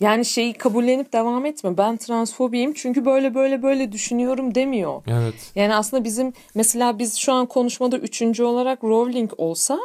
Yani 0.00 0.24
şeyi 0.24 0.52
kabullenip 0.52 1.12
devam 1.12 1.46
etme. 1.46 1.78
Ben 1.78 1.96
transfobiyim 1.96 2.74
çünkü 2.74 3.04
böyle 3.04 3.34
böyle 3.34 3.62
böyle 3.62 3.92
düşünüyorum 3.92 4.54
demiyor. 4.54 5.02
Evet. 5.06 5.52
Yani 5.54 5.74
aslında 5.74 6.04
bizim 6.04 6.32
mesela 6.54 6.98
biz 6.98 7.16
şu 7.16 7.32
an 7.32 7.46
konuşmada 7.46 7.98
üçüncü 7.98 8.42
olarak 8.42 8.84
Rowling 8.84 9.30
olsa 9.36 9.78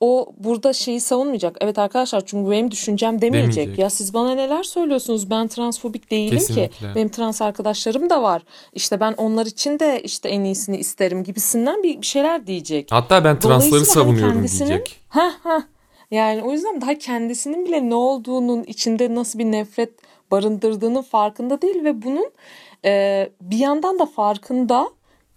o 0.00 0.32
burada 0.38 0.72
şeyi 0.72 1.00
savunmayacak. 1.00 1.56
Evet 1.60 1.78
arkadaşlar 1.78 2.22
çünkü 2.26 2.50
benim 2.50 2.70
düşüncem 2.70 3.20
demeyecek. 3.20 3.56
demeyecek. 3.56 3.78
Ya 3.78 3.90
siz 3.90 4.14
bana 4.14 4.34
neler 4.34 4.62
söylüyorsunuz? 4.62 5.30
Ben 5.30 5.48
transfobik 5.48 6.10
değilim 6.10 6.38
Kesinlikle. 6.38 6.68
ki. 6.68 6.94
Benim 6.94 7.08
trans 7.08 7.42
arkadaşlarım 7.42 8.10
da 8.10 8.22
var. 8.22 8.42
İşte 8.72 9.00
ben 9.00 9.12
onlar 9.12 9.46
için 9.46 9.78
de 9.78 10.00
işte 10.02 10.28
en 10.28 10.44
iyisini 10.44 10.76
isterim 10.76 11.24
gibisinden 11.24 11.82
bir, 11.82 12.02
şeyler 12.02 12.46
diyecek. 12.46 12.88
Hatta 12.90 13.24
ben 13.24 13.38
transları 13.38 13.74
hani 13.74 13.86
savunuyorum 13.86 14.36
hani 14.36 14.48
diyecek. 14.48 15.00
Ha 15.08 15.32
ha. 15.42 15.62
Yani 16.10 16.42
o 16.42 16.52
yüzden 16.52 16.80
daha 16.80 16.94
kendisinin 16.94 17.66
bile 17.66 17.90
ne 17.90 17.94
olduğunun 17.94 18.62
içinde 18.62 19.14
nasıl 19.14 19.38
bir 19.38 19.44
nefret 19.44 19.90
barındırdığının 20.30 21.02
farkında 21.02 21.62
değil 21.62 21.84
ve 21.84 22.02
bunun 22.02 22.30
e, 22.84 23.30
bir 23.40 23.58
yandan 23.58 23.98
da 23.98 24.06
farkında 24.06 24.90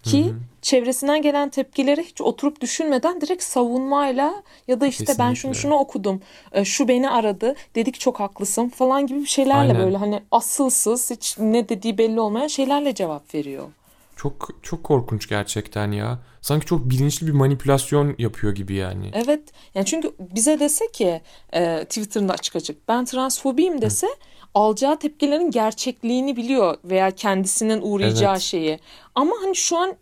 Ki 0.08 0.24
hı 0.24 0.30
hı. 0.30 0.34
çevresinden 0.62 1.22
gelen 1.22 1.48
tepkileri 1.48 2.02
hiç 2.02 2.20
oturup 2.20 2.60
düşünmeden 2.60 3.20
direkt 3.20 3.42
savunmayla 3.42 4.42
ya 4.68 4.80
da 4.80 4.86
işte 4.86 5.04
Kesinlikle. 5.04 5.24
ben 5.24 5.34
şunu 5.34 5.54
şunu 5.54 5.74
okudum. 5.74 6.20
E, 6.52 6.64
şu 6.64 6.88
beni 6.88 7.10
aradı. 7.10 7.54
Dedik 7.74 8.00
çok 8.00 8.20
haklısın 8.20 8.68
falan 8.68 9.06
gibi 9.06 9.20
bir 9.20 9.26
şeylerle 9.26 9.72
Aynen. 9.72 9.84
böyle 9.84 9.96
hani 9.96 10.22
asılsız 10.30 11.10
hiç 11.10 11.38
ne 11.38 11.68
dediği 11.68 11.98
belli 11.98 12.20
olmayan 12.20 12.46
şeylerle 12.46 12.94
cevap 12.94 13.34
veriyor. 13.34 13.68
Çok 14.16 14.48
çok 14.62 14.84
korkunç 14.84 15.28
gerçekten 15.28 15.92
ya. 15.92 16.18
Sanki 16.40 16.66
çok 16.66 16.90
bilinçli 16.90 17.26
bir 17.26 17.32
manipülasyon 17.32 18.14
yapıyor 18.18 18.54
gibi 18.54 18.74
yani. 18.74 19.10
Evet. 19.12 19.42
Yani 19.74 19.86
çünkü 19.86 20.12
bize 20.18 20.60
dese 20.60 20.90
ki 20.92 21.20
e, 21.54 21.84
Twitter'ında 21.84 22.32
açık 22.32 22.56
açık 22.56 22.88
ben 22.88 23.04
transfobiyim 23.04 23.82
dese 23.82 24.06
Hı. 24.06 24.10
Alacağı 24.54 24.98
tepkilerin 24.98 25.50
gerçekliğini 25.50 26.36
biliyor 26.36 26.76
veya 26.84 27.10
kendisinin 27.10 27.80
uğrayacağı 27.82 28.32
evet. 28.32 28.42
şeyi. 28.42 28.78
Ama 29.14 29.32
hani 29.42 29.56
şu 29.56 29.78
an 29.78 29.96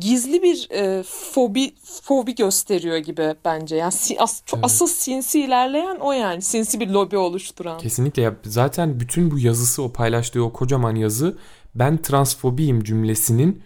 gizli 0.00 0.42
bir 0.42 0.68
e, 0.70 1.02
fobi 1.02 1.74
fobi 2.02 2.34
gösteriyor 2.34 2.96
gibi 2.96 3.34
bence. 3.44 3.76
Yani 3.76 3.92
as, 4.18 4.42
evet. 4.54 4.64
asıl 4.64 4.86
sinsi 4.86 5.40
ilerleyen 5.40 5.96
o 5.96 6.12
yani. 6.12 6.42
Sinsi 6.42 6.80
bir 6.80 6.88
lobi 6.88 7.16
oluşturan. 7.16 7.78
Kesinlikle 7.78 8.22
ya. 8.22 8.34
Zaten 8.44 9.00
bütün 9.00 9.30
bu 9.30 9.38
yazısı 9.38 9.82
o 9.82 9.92
paylaştığı 9.92 10.44
o 10.44 10.52
kocaman 10.52 10.94
yazı 10.96 11.38
ben 11.74 12.02
transfobiyim 12.02 12.84
cümlesinin 12.84 13.62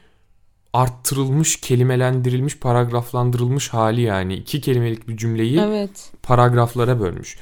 arttırılmış, 0.72 1.60
kelimelendirilmiş, 1.60 2.58
paragraflandırılmış 2.58 3.68
hali 3.68 4.00
yani. 4.00 4.34
iki 4.34 4.60
kelimelik 4.60 5.08
bir 5.08 5.16
cümleyi 5.16 5.60
evet. 5.60 6.12
paragraflara 6.22 7.00
bölmüş. 7.00 7.38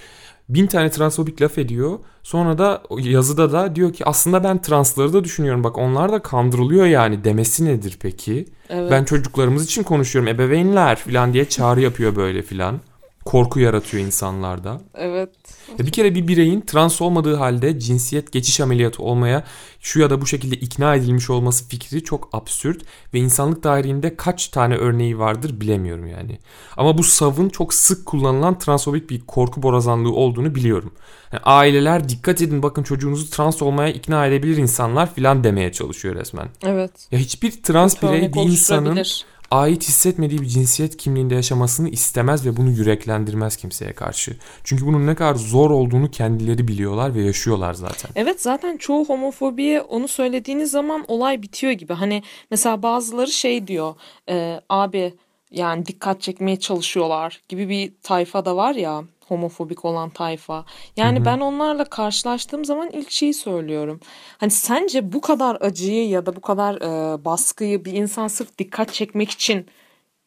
Bin 0.49 0.67
tane 0.67 0.91
transfobik 0.91 1.43
laf 1.43 1.59
ediyor. 1.59 1.99
Sonra 2.23 2.59
da 2.59 2.83
yazıda 2.99 3.53
da 3.53 3.77
diyor 3.77 3.93
ki 3.93 4.05
aslında 4.05 4.45
ben 4.45 4.63
transları 4.63 5.13
da 5.13 5.25
düşünüyorum. 5.25 5.65
Bak 5.65 5.79
onlar 5.79 6.13
da 6.13 6.19
kandırılıyor 6.23 6.87
yani 6.87 7.25
demesi 7.25 7.65
nedir 7.65 7.99
peki? 8.01 8.47
Evet. 8.69 8.91
Ben 8.91 9.05
çocuklarımız 9.05 9.65
için 9.65 9.83
konuşuyorum 9.83 10.29
ebeveynler 10.29 10.97
falan 10.97 11.33
diye 11.33 11.49
çağrı 11.49 11.81
yapıyor 11.81 12.17
böyle 12.17 12.43
filan 12.43 12.81
korku 13.27 13.61
yaratıyor 13.61 14.05
insanlarda. 14.05 14.81
Evet. 14.95 15.31
Ya 15.79 15.87
bir 15.87 15.93
kere 15.93 16.15
bir 16.15 16.29
bireyin 16.29 16.61
trans 16.61 17.03
olmadığı 17.03 17.35
halde 17.35 17.81
cinsiyet 17.81 18.33
geçiş 18.33 18.61
ameliyatı 18.61 19.03
olmaya 19.03 19.45
şu 19.81 20.01
ya 20.01 20.11
da 20.11 20.21
bu 20.21 20.27
şekilde 20.27 20.57
ikna 20.57 20.95
edilmiş 20.95 21.31
olması 21.31 21.69
fikri 21.69 22.05
çok 22.05 22.29
absürt 22.33 22.83
ve 23.15 23.19
insanlık 23.19 23.63
tarihinde 23.63 24.17
kaç 24.17 24.49
tane 24.49 24.77
örneği 24.77 25.19
vardır 25.19 25.61
bilemiyorum 25.61 26.07
yani. 26.07 26.39
Ama 26.77 26.99
bu 26.99 27.03
savın 27.03 27.49
çok 27.49 27.75
sık 27.75 28.07
kullanılan 28.07 28.59
transfobik 28.59 29.11
bir 29.11 29.21
korku 29.21 29.63
borazanlığı 29.63 30.13
olduğunu 30.13 30.55
biliyorum. 30.55 30.93
Yani 31.33 31.43
aileler 31.45 32.09
dikkat 32.09 32.43
edin 32.43 32.63
bakın 32.63 32.83
çocuğunuzu 32.83 33.31
trans 33.31 33.63
olmaya 33.63 33.93
ikna 33.93 34.27
edebilir 34.27 34.57
insanlar 34.57 35.15
filan 35.15 35.45
demeye 35.45 35.73
çalışıyor 35.73 36.15
resmen. 36.15 36.49
Evet. 36.63 37.09
Ya 37.11 37.19
hiçbir 37.19 37.63
trans 37.63 38.03
birey 38.03 38.33
bir 38.33 38.41
insanın 38.41 39.03
ait 39.51 39.83
hissetmediği 39.83 40.41
bir 40.41 40.47
cinsiyet 40.47 40.97
kimliğinde 40.97 41.35
yaşamasını 41.35 41.89
istemez 41.89 42.47
ve 42.47 42.57
bunu 42.57 42.71
yüreklendirmez 42.71 43.57
kimseye 43.57 43.93
karşı. 43.93 44.37
Çünkü 44.65 44.87
bunun 44.87 45.07
ne 45.07 45.15
kadar 45.15 45.35
zor 45.35 45.71
olduğunu 45.71 46.11
kendileri 46.11 46.69
biliyorlar 46.69 47.15
ve 47.15 47.23
yaşıyorlar 47.23 47.75
zaten. 47.75 48.11
Evet 48.15 48.43
zaten 48.43 48.77
çoğu 48.77 49.05
homofobiye 49.05 49.81
onu 49.81 50.09
söylediğiniz 50.09 50.71
zaman 50.71 51.05
olay 51.09 51.43
bitiyor 51.43 51.73
gibi. 51.73 51.93
Hani 51.93 52.23
mesela 52.51 52.83
bazıları 52.83 53.31
şey 53.31 53.67
diyor 53.67 53.95
e, 54.29 54.61
abi 54.69 55.15
yani 55.51 55.87
dikkat 55.87 56.21
çekmeye 56.21 56.59
çalışıyorlar 56.59 57.43
gibi 57.49 57.69
bir 57.69 57.93
tayfa 58.03 58.45
da 58.45 58.57
var 58.57 58.75
ya 58.75 59.05
homofobik 59.29 59.85
olan 59.85 60.11
tayfa. 60.11 60.65
Yani 60.97 61.17
Hı-hı. 61.17 61.25
ben 61.25 61.41
onlarla 61.41 61.85
karşılaştığım 61.85 62.65
zaman 62.65 62.91
ilk 62.91 63.11
şeyi 63.11 63.35
söylüyorum. 63.35 64.01
Hani 64.39 64.51
sence 64.51 65.13
bu 65.13 65.21
kadar 65.21 65.59
acıyı 65.61 66.09
ya 66.09 66.27
da 66.27 66.37
bu 66.37 66.41
kadar 66.41 66.75
e, 66.75 67.25
baskıyı 67.25 67.85
bir 67.85 67.93
insan 67.93 68.29
sırf 68.29 68.59
dikkat 68.59 68.93
çekmek 68.93 69.31
için 69.31 69.67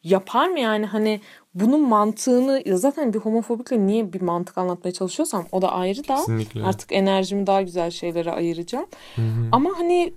yapar 0.04 0.48
mı 0.48 0.60
yani 0.60 0.86
hani 0.86 1.20
bunun 1.54 1.80
mantığını 1.80 2.78
zaten 2.78 3.12
bir 3.12 3.18
homofobikle 3.18 3.86
niye 3.86 4.12
bir 4.12 4.20
mantık 4.20 4.58
anlatmaya 4.58 4.92
çalışıyorsam 4.92 5.46
o 5.52 5.62
da 5.62 5.72
ayrı 5.72 6.08
da 6.08 6.16
Kesinlikle. 6.16 6.64
artık 6.64 6.92
enerjimi 6.92 7.46
daha 7.46 7.62
güzel 7.62 7.90
şeylere 7.90 8.32
ayıracağım. 8.32 8.86
Hı-hı. 9.16 9.48
Ama 9.52 9.70
hani 9.78 10.14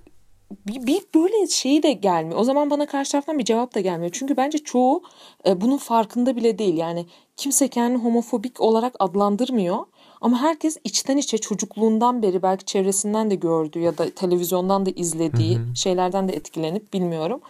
bir, 0.50 0.86
bir 0.86 1.02
böyle 1.14 1.46
şeyi 1.46 1.82
de 1.82 1.92
gelmiyor. 1.92 2.40
O 2.40 2.44
zaman 2.44 2.70
bana 2.70 2.86
karşı 2.86 3.12
taraftan 3.12 3.38
bir 3.38 3.44
cevap 3.44 3.74
da 3.74 3.80
gelmiyor. 3.80 4.10
Çünkü 4.14 4.36
bence 4.36 4.58
çoğu 4.58 5.02
e, 5.46 5.60
bunun 5.60 5.76
farkında 5.76 6.36
bile 6.36 6.58
değil. 6.58 6.76
Yani 6.76 7.06
kimse 7.36 7.68
kendini 7.68 8.02
homofobik 8.02 8.60
olarak 8.60 8.94
adlandırmıyor. 8.98 9.78
Ama 10.20 10.40
herkes 10.40 10.76
içten 10.84 11.16
içe 11.16 11.38
çocukluğundan 11.38 12.22
beri 12.22 12.42
belki 12.42 12.64
çevresinden 12.64 13.30
de 13.30 13.34
gördüğü 13.34 13.80
ya 13.80 13.98
da 13.98 14.10
televizyondan 14.10 14.86
da 14.86 14.90
izlediği 14.90 15.56
hı 15.56 15.60
hı. 15.60 15.76
şeylerden 15.76 16.28
de 16.28 16.32
etkilenip 16.32 16.92
bilmiyorum. 16.92 17.40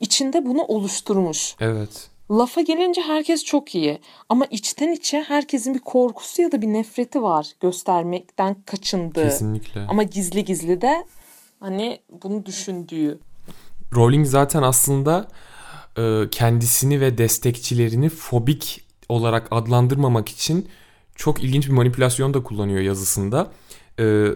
İçinde 0.00 0.46
bunu 0.46 0.62
oluşturmuş. 0.62 1.56
Evet. 1.60 2.10
Lafa 2.30 2.60
gelince 2.60 3.00
herkes 3.02 3.44
çok 3.44 3.74
iyi 3.74 3.98
ama 4.28 4.46
içten 4.50 4.92
içe 4.92 5.20
herkesin 5.20 5.74
bir 5.74 5.78
korkusu 5.78 6.42
ya 6.42 6.52
da 6.52 6.62
bir 6.62 6.66
nefreti 6.66 7.22
var 7.22 7.52
göstermekten 7.60 8.56
kaçındığı. 8.66 9.24
Kesinlikle. 9.24 9.80
Ama 9.88 10.02
gizli 10.02 10.44
gizli 10.44 10.80
de 10.80 11.04
hani 11.60 12.00
bunu 12.22 12.46
düşündüğü. 12.46 13.18
Rowling 13.94 14.26
zaten 14.26 14.62
aslında 14.62 15.28
e, 15.98 16.22
kendisini 16.30 17.00
ve 17.00 17.18
destekçilerini 17.18 18.08
fobik 18.08 18.84
olarak 19.08 19.48
adlandırmamak 19.50 20.28
için 20.28 20.68
çok 21.14 21.44
ilginç 21.44 21.66
bir 21.66 21.72
manipülasyon 21.72 22.34
da 22.34 22.42
kullanıyor 22.42 22.80
yazısında. 22.80 23.50
E, 24.00 24.26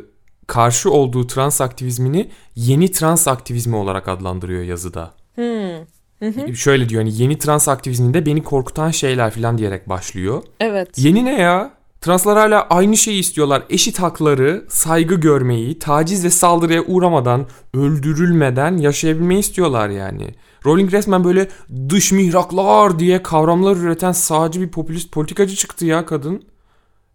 karşı 0.46 0.90
olduğu 0.90 1.26
trans 1.26 1.60
aktivizmini 1.60 2.30
yeni 2.56 2.90
trans 2.90 3.28
aktivizmi 3.28 3.76
olarak 3.76 4.08
adlandırıyor 4.08 4.62
yazıda. 4.62 5.14
Hmm. 5.34 5.84
Hı 6.18 6.26
hı. 6.26 6.56
Şöyle 6.56 6.88
diyor 6.88 7.02
hani 7.02 7.22
yeni 7.22 7.38
trans 7.38 7.68
aktivizminde 7.68 8.26
beni 8.26 8.42
korkutan 8.42 8.90
şeyler 8.90 9.30
falan 9.30 9.58
diyerek 9.58 9.88
başlıyor. 9.88 10.42
Evet. 10.60 10.88
Yeni 10.96 11.24
ne 11.24 11.40
ya? 11.40 11.70
Translar 12.04 12.38
hala 12.38 12.62
aynı 12.62 12.96
şeyi 12.96 13.20
istiyorlar. 13.20 13.62
Eşit 13.70 13.98
hakları, 13.98 14.64
saygı 14.68 15.14
görmeyi, 15.14 15.78
taciz 15.78 16.24
ve 16.24 16.30
saldırıya 16.30 16.82
uğramadan, 16.82 17.46
öldürülmeden 17.74 18.76
yaşayabilmeyi 18.76 19.40
istiyorlar 19.40 19.88
yani. 19.88 20.34
Rowling 20.66 20.92
resmen 20.92 21.24
böyle 21.24 21.48
dış 21.88 22.12
mihraklar 22.12 22.98
diye 22.98 23.22
kavramlar 23.22 23.76
üreten 23.76 24.12
sağcı 24.12 24.60
bir 24.60 24.70
popülist 24.70 25.12
politikacı 25.12 25.56
çıktı 25.56 25.86
ya 25.86 26.06
kadın. 26.06 26.44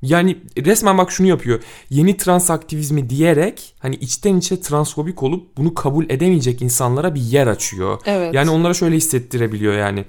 Yani 0.02 0.38
resmen 0.58 0.98
bak 0.98 1.12
şunu 1.12 1.28
yapıyor. 1.28 1.60
Yeni 1.90 2.18
trans 2.18 2.52
aktivizmi 2.52 3.10
diyerek 3.10 3.76
hani 3.80 3.96
içten 3.96 4.38
içe 4.38 4.62
transfobik 4.62 5.24
olup 5.24 5.58
bunu 5.58 5.74
kabul 5.74 6.06
edemeyecek 6.10 6.62
insanlara 6.62 7.16
bir 7.16 7.22
yer 7.22 7.48
açıyor. 7.48 8.00
Evet. 8.06 8.34
Yani 8.34 8.50
onlara 8.50 8.74
şöyle 8.74 8.96
hissettirebiliyor 8.96 9.74
yani 9.74 10.06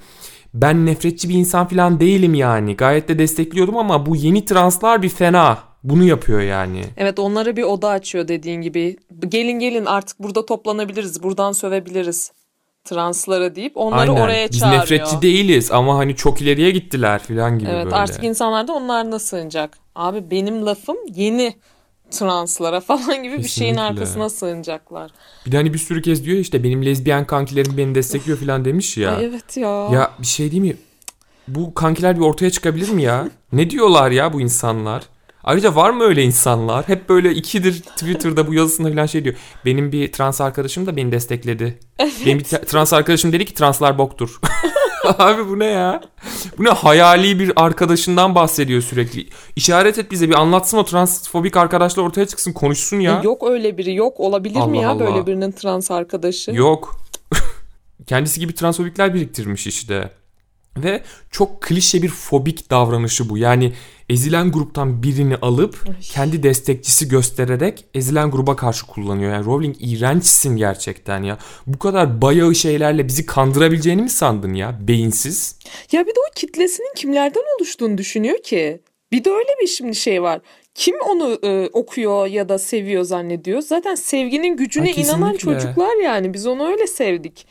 ben 0.54 0.86
nefretçi 0.86 1.28
bir 1.28 1.34
insan 1.34 1.68
falan 1.68 2.00
değilim 2.00 2.34
yani. 2.34 2.76
Gayet 2.76 3.08
de 3.08 3.18
destekliyordum 3.18 3.76
ama 3.76 4.06
bu 4.06 4.16
yeni 4.16 4.44
translar 4.44 5.02
bir 5.02 5.08
fena. 5.08 5.58
Bunu 5.84 6.04
yapıyor 6.04 6.40
yani. 6.40 6.82
Evet 6.96 7.18
onlara 7.18 7.56
bir 7.56 7.62
oda 7.62 7.88
açıyor 7.88 8.28
dediğin 8.28 8.60
gibi. 8.62 8.96
Gelin 9.28 9.58
gelin 9.58 9.84
artık 9.84 10.18
burada 10.18 10.46
toplanabiliriz. 10.46 11.22
Buradan 11.22 11.52
sövebiliriz 11.52 12.32
translara 12.84 13.54
deyip 13.54 13.76
onları 13.76 14.10
Aynen. 14.10 14.20
oraya 14.20 14.48
çağırıyor. 14.48 14.82
Biz 14.82 14.90
nefretçi 14.90 15.22
değiliz 15.22 15.72
ama 15.72 15.98
hani 15.98 16.16
çok 16.16 16.42
ileriye 16.42 16.70
gittiler 16.70 17.18
falan 17.18 17.58
gibi 17.58 17.68
evet, 17.68 17.76
böyle. 17.76 17.82
Evet 17.82 17.92
artık 17.92 18.24
insanlar 18.24 18.68
da 18.68 18.72
onlarına 18.72 19.18
sığınacak. 19.18 19.78
Abi 19.94 20.30
benim 20.30 20.66
lafım 20.66 20.96
yeni 21.14 21.54
translara 22.10 22.80
falan 22.80 23.00
gibi 23.00 23.16
Kesinlikle. 23.16 23.42
bir 23.42 23.48
şeyin 23.48 23.76
arkasına 23.76 24.28
sığınacaklar. 24.28 25.10
Bir 25.46 25.52
de 25.52 25.56
hani 25.56 25.74
bir 25.74 25.78
sürü 25.78 26.02
kez 26.02 26.24
diyor 26.24 26.38
işte 26.38 26.64
benim 26.64 26.86
lezbiyen 26.86 27.26
kankilerim 27.26 27.76
beni 27.76 27.94
destekliyor 27.94 28.38
falan 28.38 28.64
demiş 28.64 28.96
ya. 28.96 29.16
Ay 29.16 29.24
evet 29.24 29.56
ya. 29.56 29.88
Ya 29.92 30.10
bir 30.18 30.26
şey 30.26 30.50
değil 30.50 30.62
mi? 30.62 30.76
Bu 31.48 31.74
kankiler 31.74 32.16
bir 32.16 32.24
ortaya 32.24 32.50
çıkabilir 32.50 32.88
mi 32.90 33.02
ya? 33.02 33.28
ne 33.52 33.70
diyorlar 33.70 34.10
ya 34.10 34.32
bu 34.32 34.40
insanlar? 34.40 35.02
Ayrıca 35.44 35.74
var 35.74 35.90
mı 35.90 36.04
öyle 36.04 36.22
insanlar? 36.22 36.88
Hep 36.88 37.08
böyle 37.08 37.34
ikidir 37.34 37.80
Twitter'da 37.80 38.46
bu 38.46 38.54
yazısında 38.54 38.88
falan 38.88 39.06
şey 39.06 39.24
diyor. 39.24 39.34
Benim 39.64 39.92
bir 39.92 40.12
trans 40.12 40.40
arkadaşım 40.40 40.86
da 40.86 40.96
beni 40.96 41.12
destekledi. 41.12 41.78
Evet. 41.98 42.12
Benim 42.26 42.38
bir 42.38 42.44
trans 42.44 42.92
arkadaşım 42.92 43.32
dedi 43.32 43.44
ki 43.44 43.54
translar 43.54 43.98
boktur. 43.98 44.40
Abi 45.18 45.48
bu 45.48 45.58
ne 45.58 45.66
ya? 45.66 46.00
Bu 46.58 46.64
ne 46.64 46.70
hayali 46.70 47.38
bir 47.38 47.52
arkadaşından 47.56 48.34
bahsediyor 48.34 48.82
sürekli. 48.82 49.26
İşaret 49.56 49.98
et 49.98 50.10
bize 50.10 50.28
bir 50.28 50.34
anlatsın 50.34 50.78
o 50.78 50.84
transfobik 50.84 51.56
arkadaşlar 51.56 52.02
ortaya 52.02 52.26
çıksın 52.26 52.52
konuşsun 52.52 53.00
ya. 53.00 53.20
Yok 53.24 53.50
öyle 53.50 53.78
biri 53.78 53.94
yok 53.94 54.20
olabilir 54.20 54.56
Allah 54.60 54.66
mi 54.66 54.78
ya 54.78 54.90
Allah. 54.90 55.00
böyle 55.00 55.26
birinin 55.26 55.52
trans 55.52 55.90
arkadaşı? 55.90 56.50
Yok. 56.50 57.00
Kendisi 58.06 58.40
gibi 58.40 58.54
transfobikler 58.54 59.14
biriktirmiş 59.14 59.66
işte. 59.66 60.10
Ve 60.76 61.02
çok 61.30 61.62
klişe 61.62 62.02
bir 62.02 62.08
fobik 62.08 62.70
davranışı 62.70 63.28
bu. 63.28 63.38
Yani 63.38 63.72
ezilen 64.08 64.52
gruptan 64.52 65.02
birini 65.02 65.36
alıp 65.36 65.84
Ay. 65.88 65.94
kendi 66.00 66.42
destekçisi 66.42 67.08
göstererek 67.08 67.84
ezilen 67.94 68.30
gruba 68.30 68.56
karşı 68.56 68.86
kullanıyor. 68.86 69.32
Yani 69.32 69.44
Rowling 69.44 69.76
iğrençsin 69.80 70.56
gerçekten 70.56 71.22
ya. 71.22 71.38
Bu 71.66 71.78
kadar 71.78 72.22
bayağı 72.22 72.54
şeylerle 72.54 73.08
bizi 73.08 73.26
kandırabileceğini 73.26 74.02
mi 74.02 74.10
sandın 74.10 74.54
ya? 74.54 74.78
Beyinsiz. 74.80 75.58
Ya 75.92 76.06
bir 76.06 76.14
de 76.14 76.20
o 76.30 76.34
kitlesinin 76.34 76.94
kimlerden 76.96 77.44
oluştuğunu 77.58 77.98
düşünüyor 77.98 78.42
ki. 78.42 78.80
Bir 79.12 79.24
de 79.24 79.30
öyle 79.30 79.50
bir 79.62 79.66
şimdi 79.66 79.94
şey 79.94 80.22
var. 80.22 80.40
Kim 80.74 80.94
onu 81.00 81.38
e, 81.42 81.68
okuyor 81.72 82.26
ya 82.26 82.48
da 82.48 82.58
seviyor 82.58 83.02
zannediyor. 83.02 83.62
Zaten 83.62 83.94
sevginin 83.94 84.56
gücüne 84.56 84.92
ha, 84.92 85.00
inanan 85.00 85.36
çocuklar 85.36 86.02
yani. 86.02 86.34
Biz 86.34 86.46
onu 86.46 86.66
öyle 86.66 86.86
sevdik. 86.86 87.46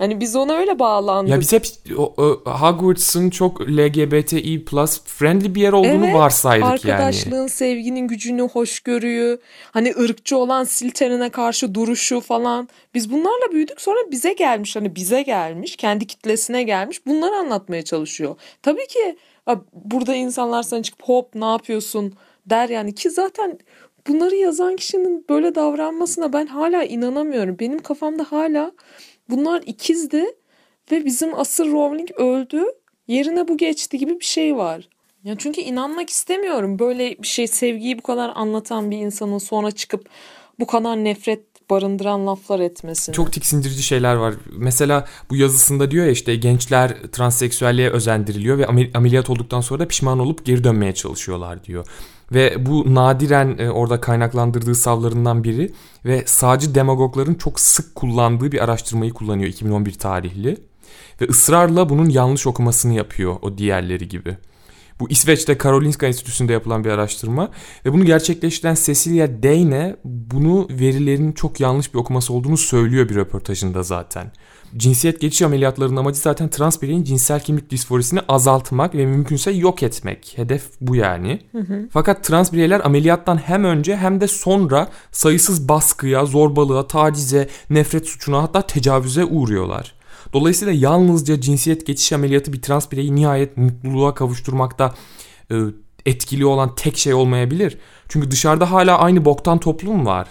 Hani 0.00 0.20
biz 0.20 0.36
ona 0.36 0.54
öyle 0.54 0.78
bağlandık. 0.78 1.30
Ya 1.32 1.40
biz 1.40 1.52
hep 1.52 1.66
o, 1.98 2.14
o, 2.16 2.42
Hogwarts'ın 2.44 3.30
çok 3.30 3.60
LGBTİ 3.60 4.64
plus 4.64 5.00
friendly 5.04 5.54
bir 5.54 5.60
yer 5.60 5.72
olduğunu 5.72 6.04
Evet, 6.04 6.14
varsaydık 6.14 6.66
Arkadaşlığın, 6.66 7.36
yani. 7.36 7.48
sevginin 7.48 8.08
gücünü, 8.08 8.42
hoşgörüyü, 8.42 9.38
hani 9.70 9.94
ırkçı 10.00 10.36
olan 10.36 10.64
Slytherin'e 10.64 11.28
karşı 11.28 11.74
duruşu 11.74 12.20
falan. 12.20 12.68
Biz 12.94 13.12
bunlarla 13.12 13.52
büyüdük 13.52 13.80
sonra 13.80 13.98
bize 14.10 14.32
gelmiş 14.32 14.76
hani 14.76 14.96
bize 14.96 15.22
gelmiş, 15.22 15.76
kendi 15.76 16.06
kitlesine 16.06 16.62
gelmiş 16.62 17.06
bunları 17.06 17.34
anlatmaya 17.34 17.84
çalışıyor. 17.84 18.36
Tabii 18.62 18.86
ki 18.86 19.16
burada 19.74 20.14
insanlar 20.14 20.62
sana 20.62 20.82
çıkıp 20.82 21.02
hop 21.02 21.34
ne 21.34 21.44
yapıyorsun 21.44 22.14
der 22.46 22.68
yani 22.68 22.94
ki 22.94 23.10
zaten 23.10 23.58
bunları 24.08 24.36
yazan 24.36 24.76
kişinin 24.76 25.24
böyle 25.28 25.54
davranmasına 25.54 26.32
ben 26.32 26.46
hala 26.46 26.84
inanamıyorum. 26.84 27.56
Benim 27.58 27.78
kafamda 27.78 28.24
hala 28.30 28.72
bunlar 29.30 29.62
ikizdi 29.66 30.24
ve 30.92 31.04
bizim 31.04 31.38
asır 31.38 31.66
Rowling 31.72 32.10
öldü. 32.10 32.62
Yerine 33.08 33.48
bu 33.48 33.56
geçti 33.56 33.98
gibi 33.98 34.20
bir 34.20 34.24
şey 34.24 34.56
var. 34.56 34.88
Ya 35.24 35.34
çünkü 35.38 35.60
inanmak 35.60 36.10
istemiyorum 36.10 36.78
böyle 36.78 37.18
bir 37.22 37.26
şey 37.26 37.46
sevgiyi 37.46 37.98
bu 37.98 38.02
kadar 38.02 38.32
anlatan 38.34 38.90
bir 38.90 38.96
insanın 38.96 39.38
sonra 39.38 39.70
çıkıp 39.70 40.08
bu 40.60 40.66
kadar 40.66 40.96
nefret 40.96 41.70
barındıran 41.70 42.26
laflar 42.26 42.60
etmesini. 42.60 43.14
Çok 43.14 43.32
tiksindirici 43.32 43.82
şeyler 43.82 44.14
var. 44.14 44.34
Mesela 44.52 45.08
bu 45.30 45.36
yazısında 45.36 45.90
diyor 45.90 46.04
ya 46.04 46.10
işte 46.10 46.36
gençler 46.36 46.96
transseksüelliğe 47.12 47.90
özendiriliyor 47.90 48.58
ve 48.58 48.64
amel- 48.64 48.96
ameliyat 48.96 49.30
olduktan 49.30 49.60
sonra 49.60 49.80
da 49.80 49.88
pişman 49.88 50.18
olup 50.18 50.46
geri 50.46 50.64
dönmeye 50.64 50.94
çalışıyorlar 50.94 51.64
diyor. 51.64 51.86
Ve 52.32 52.66
bu 52.66 52.94
nadiren 52.94 53.58
e, 53.58 53.70
orada 53.70 54.00
kaynaklandırdığı 54.00 54.74
savlarından 54.74 55.44
biri 55.44 55.72
ve 56.04 56.22
sağcı 56.26 56.74
demagogların 56.74 57.34
çok 57.34 57.60
sık 57.60 57.94
kullandığı 57.94 58.52
bir 58.52 58.64
araştırmayı 58.64 59.12
kullanıyor 59.12 59.48
2011 59.48 59.92
tarihli. 59.92 60.56
Ve 61.20 61.28
ısrarla 61.28 61.88
bunun 61.88 62.08
yanlış 62.08 62.46
okumasını 62.46 62.94
yapıyor 62.94 63.36
o 63.42 63.58
diğerleri 63.58 64.08
gibi. 64.08 64.36
Bu 65.00 65.10
İsveç'te 65.10 65.58
Karolinska 65.58 66.06
Enstitüsü'nde 66.06 66.52
yapılan 66.52 66.84
bir 66.84 66.90
araştırma 66.90 67.50
ve 67.86 67.92
bunu 67.92 68.04
gerçekleştiren 68.04 68.76
Cecilia 68.84 69.42
Dane 69.42 69.96
bunu 70.04 70.68
verilerin 70.70 71.32
çok 71.32 71.60
yanlış 71.60 71.94
bir 71.94 71.98
okuması 71.98 72.32
olduğunu 72.32 72.56
söylüyor 72.56 73.08
bir 73.08 73.14
röportajında 73.14 73.82
zaten. 73.82 74.32
Cinsiyet 74.76 75.20
geçiş 75.20 75.42
ameliyatlarının 75.42 75.96
amacı 75.96 76.18
zaten 76.18 76.48
trans 76.48 76.82
bireyin 76.82 77.04
cinsel 77.04 77.40
kimlik 77.40 77.70
disforisini 77.70 78.20
azaltmak 78.28 78.94
ve 78.94 79.06
mümkünse 79.06 79.50
yok 79.50 79.82
etmek. 79.82 80.32
Hedef 80.36 80.62
bu 80.80 80.96
yani. 80.96 81.40
Fakat 81.92 82.24
trans 82.24 82.52
bireyler 82.52 82.80
ameliyattan 82.84 83.36
hem 83.36 83.64
önce 83.64 83.96
hem 83.96 84.20
de 84.20 84.28
sonra 84.28 84.88
sayısız 85.12 85.68
baskıya, 85.68 86.26
zorbalığa, 86.26 86.86
tacize, 86.86 87.48
nefret 87.70 88.08
suçuna 88.08 88.42
hatta 88.42 88.62
tecavüze 88.62 89.24
uğruyorlar. 89.24 89.94
Dolayısıyla 90.32 90.72
yalnızca 90.72 91.40
cinsiyet 91.40 91.86
geçiş 91.86 92.12
ameliyatı 92.12 92.52
bir 92.52 92.62
trans 92.62 92.92
bireyi 92.92 93.14
nihayet 93.14 93.56
mutluluğa 93.56 94.14
kavuşturmakta 94.14 94.94
e, 95.50 95.56
etkili 96.06 96.46
olan 96.46 96.74
tek 96.74 96.98
şey 96.98 97.14
olmayabilir. 97.14 97.78
Çünkü 98.08 98.30
dışarıda 98.30 98.70
hala 98.70 98.98
aynı 98.98 99.24
boktan 99.24 99.58
toplum 99.58 100.06
var. 100.06 100.28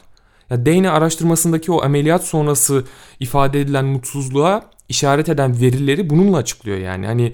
Ya 0.50 0.66
Dane 0.66 0.90
araştırmasındaki 0.90 1.72
o 1.72 1.82
ameliyat 1.82 2.24
sonrası 2.26 2.86
ifade 3.20 3.62
edilen 3.62 3.86
mutsuzluğa 3.86 4.70
işaret 4.90 5.30
eden 5.30 5.62
verileri 5.62 6.10
bununla 6.10 6.38
açıklıyor 6.38 6.78
yani. 6.78 7.06
Hani 7.06 7.34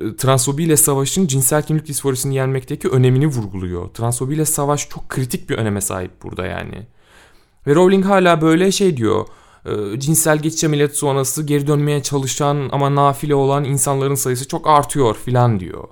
e, 0.00 0.16
transfobiyle 0.16 0.76
savaşın 0.76 1.26
cinsel 1.26 1.62
kimlik 1.62 1.86
disforisini 1.86 2.34
yenmekteki 2.34 2.88
önemini 2.88 3.26
vurguluyor. 3.26 3.88
Transfobiyle 3.88 4.44
savaş 4.44 4.88
çok 4.88 5.08
kritik 5.08 5.50
bir 5.50 5.58
öneme 5.58 5.80
sahip 5.80 6.22
burada 6.22 6.46
yani. 6.46 6.86
Ve 7.66 7.74
Rowling 7.74 8.04
hala 8.04 8.40
böyle 8.40 8.72
şey 8.72 8.96
diyor. 8.96 9.26
e, 9.66 10.00
Cinsel 10.00 10.38
geçiş 10.38 10.64
ameliyatı 10.64 10.94
sonrası 10.94 11.42
geri 11.42 11.66
dönmeye 11.66 12.02
çalışan 12.02 12.68
ama 12.72 12.94
nafile 12.94 13.34
olan 13.34 13.64
insanların 13.64 14.14
sayısı 14.14 14.48
çok 14.48 14.68
artıyor 14.68 15.14
filan 15.14 15.60
diyor. 15.60 15.88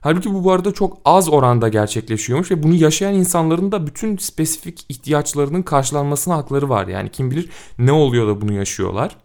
Halbuki 0.00 0.34
bu 0.34 0.44
bu 0.44 0.52
arada 0.52 0.72
çok 0.72 0.98
az 1.04 1.28
oranda 1.28 1.68
gerçekleşiyormuş 1.68 2.50
ve 2.50 2.62
bunu 2.62 2.74
yaşayan 2.74 3.14
insanların 3.14 3.72
da 3.72 3.86
bütün 3.86 4.16
spesifik 4.16 4.86
ihtiyaçlarının 4.88 5.62
karşılanmasına 5.62 6.36
hakları 6.36 6.68
var. 6.68 6.86
Yani 6.86 7.08
kim 7.08 7.30
bilir 7.30 7.50
ne 7.78 7.92
oluyor 7.92 8.28
da 8.28 8.40
bunu 8.40 8.52
yaşıyorlar. 8.52 9.16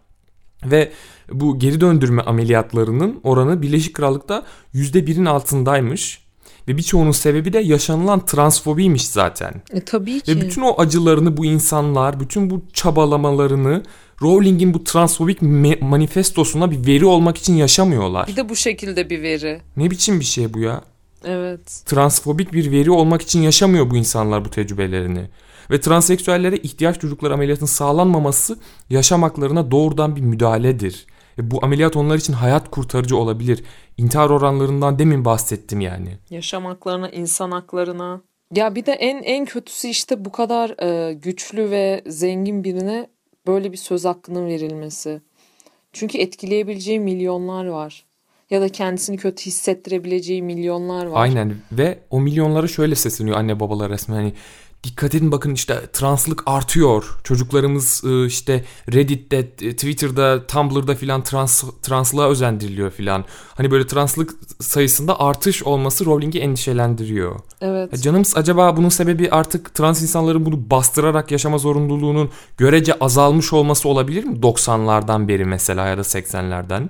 Ve 0.64 0.92
bu 1.32 1.58
geri 1.58 1.80
döndürme 1.80 2.22
ameliyatlarının 2.22 3.20
oranı 3.22 3.62
Birleşik 3.62 3.94
Krallık'ta 3.94 4.42
%1'in 4.74 5.24
altındaymış. 5.24 6.24
Ve 6.68 6.76
birçoğunun 6.76 7.10
sebebi 7.10 7.52
de 7.52 7.58
yaşanılan 7.58 8.26
transfobiymiş 8.26 9.08
zaten. 9.08 9.62
E, 9.70 9.80
tabii 9.80 10.20
ki. 10.20 10.36
Ve 10.36 10.40
bütün 10.40 10.62
o 10.62 10.74
acılarını 10.78 11.36
bu 11.36 11.44
insanlar, 11.44 12.20
bütün 12.20 12.50
bu 12.50 12.62
çabalamalarını 12.72 13.82
Rowling'in 14.24 14.74
bu 14.74 14.84
transfobik 14.84 15.42
manifestosuna 15.82 16.70
bir 16.70 16.86
veri 16.86 17.04
olmak 17.04 17.38
için 17.38 17.54
yaşamıyorlar. 17.54 18.26
Bir 18.26 18.36
de 18.36 18.48
bu 18.48 18.56
şekilde 18.56 19.10
bir 19.10 19.22
veri. 19.22 19.60
Ne 19.76 19.90
biçim 19.90 20.20
bir 20.20 20.24
şey 20.24 20.54
bu 20.54 20.58
ya? 20.58 20.80
Evet. 21.24 21.82
Transfobik 21.86 22.52
bir 22.52 22.70
veri 22.70 22.90
olmak 22.90 23.22
için 23.22 23.42
yaşamıyor 23.42 23.90
bu 23.90 23.96
insanlar 23.96 24.44
bu 24.44 24.50
tecrübelerini. 24.50 25.28
Ve 25.70 25.80
transseksüellere 25.80 26.56
ihtiyaç 26.56 27.02
duydukları 27.02 27.34
ameliyatın 27.34 27.66
sağlanmaması 27.66 28.58
yaşam 28.90 29.22
haklarına 29.22 29.70
doğrudan 29.70 30.16
bir 30.16 30.20
müdahaledir. 30.20 31.06
Ve 31.38 31.50
bu 31.50 31.64
ameliyat 31.64 31.96
onlar 31.96 32.16
için 32.16 32.32
hayat 32.32 32.70
kurtarıcı 32.70 33.16
olabilir. 33.16 33.64
İntihar 33.96 34.30
oranlarından 34.30 34.98
demin 34.98 35.24
bahsettim 35.24 35.80
yani. 35.80 36.08
Yaşam 36.30 36.64
haklarına, 36.64 37.08
insan 37.08 37.50
haklarına. 37.50 38.20
Ya 38.54 38.74
bir 38.74 38.86
de 38.86 38.92
en 38.92 39.22
en 39.22 39.44
kötüsü 39.44 39.88
işte 39.88 40.24
bu 40.24 40.32
kadar 40.32 40.82
e, 40.82 41.14
güçlü 41.14 41.70
ve 41.70 42.02
zengin 42.06 42.64
birine 42.64 43.06
böyle 43.46 43.72
bir 43.72 43.76
söz 43.76 44.04
hakkının 44.04 44.46
verilmesi. 44.46 45.20
Çünkü 45.92 46.18
etkileyebileceği 46.18 47.00
milyonlar 47.00 47.66
var. 47.66 48.04
Ya 48.50 48.60
da 48.60 48.68
kendisini 48.68 49.16
kötü 49.16 49.46
hissettirebileceği 49.46 50.42
milyonlar 50.42 51.06
var. 51.06 51.22
Aynen 51.22 51.56
ve 51.72 51.98
o 52.10 52.20
milyonlara 52.20 52.68
şöyle 52.68 52.94
sesleniyor 52.94 53.36
anne 53.36 53.60
babalar 53.60 53.90
resmen 53.90 54.16
hani 54.16 54.32
dikkat 54.84 55.14
edin 55.14 55.32
bakın 55.32 55.54
işte 55.54 55.80
translık 55.92 56.42
artıyor. 56.46 57.04
Çocuklarımız 57.24 58.02
e, 58.04 58.26
işte 58.26 58.64
Reddit'te, 58.92 59.36
e, 59.36 59.72
Twitter'da, 59.72 60.46
Tumblr'da 60.46 60.94
filan 60.94 61.22
trans, 61.22 61.64
translığa 61.82 62.28
özendiriliyor 62.28 62.90
filan. 62.90 63.24
Hani 63.54 63.70
böyle 63.70 63.86
translık 63.86 64.30
sayısında 64.60 65.20
artış 65.20 65.62
olması 65.62 66.04
Rowling'i 66.04 66.38
endişelendiriyor. 66.38 67.40
Evet. 67.60 67.92
Ya 67.92 67.98
Canım 67.98 68.22
acaba 68.34 68.76
bunun 68.76 68.88
sebebi 68.88 69.30
artık 69.30 69.74
trans 69.74 70.02
insanların 70.02 70.46
bunu 70.46 70.70
bastırarak 70.70 71.30
yaşama 71.30 71.58
zorunluluğunun 71.58 72.30
görece 72.56 72.94
azalmış 72.94 73.52
olması 73.52 73.88
olabilir 73.88 74.24
mi? 74.24 74.38
90'lardan 74.38 75.28
beri 75.28 75.44
mesela 75.44 75.86
ya 75.86 75.98
da 75.98 76.02
80'lerden. 76.02 76.88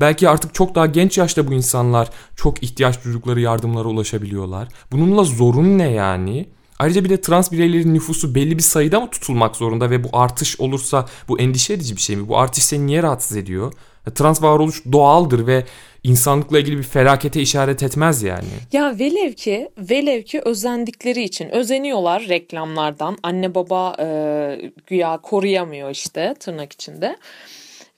Belki 0.00 0.28
artık 0.28 0.54
çok 0.54 0.74
daha 0.74 0.86
genç 0.86 1.18
yaşta 1.18 1.48
bu 1.48 1.52
insanlar 1.52 2.10
çok 2.36 2.62
ihtiyaç 2.62 3.04
duydukları 3.04 3.40
yardımlara 3.40 3.88
ulaşabiliyorlar. 3.88 4.68
Bununla 4.92 5.24
zorun 5.24 5.78
ne 5.78 5.90
yani? 5.90 6.46
Ayrıca 6.80 7.04
bir 7.04 7.10
de 7.10 7.20
trans 7.20 7.52
bireylerin 7.52 7.94
nüfusu 7.94 8.34
belli 8.34 8.58
bir 8.58 8.62
sayıda 8.62 9.00
mı 9.00 9.10
tutulmak 9.10 9.56
zorunda 9.56 9.90
ve 9.90 10.04
bu 10.04 10.08
artış 10.12 10.60
olursa 10.60 11.06
bu 11.28 11.40
endişe 11.40 11.72
edici 11.72 11.96
bir 11.96 12.00
şey 12.00 12.16
mi? 12.16 12.28
Bu 12.28 12.38
artış 12.38 12.64
seni 12.64 12.86
niye 12.86 13.02
rahatsız 13.02 13.36
ediyor? 13.36 13.72
Trans 14.14 14.42
varoluş 14.42 14.82
doğaldır 14.92 15.46
ve 15.46 15.64
insanlıkla 16.04 16.58
ilgili 16.58 16.78
bir 16.78 16.82
felakete 16.82 17.40
işaret 17.40 17.82
etmez 17.82 18.22
yani. 18.22 18.44
Ya 18.72 18.98
velev 18.98 19.32
ki, 19.32 19.70
velev 19.78 20.22
ki 20.22 20.40
özendikleri 20.44 21.22
için 21.22 21.48
özeniyorlar 21.48 22.22
reklamlardan. 22.28 23.16
Anne 23.22 23.54
baba 23.54 23.96
e, 23.98 24.72
güya 24.86 25.18
koruyamıyor 25.22 25.90
işte 25.90 26.34
tırnak 26.40 26.72
içinde. 26.72 27.16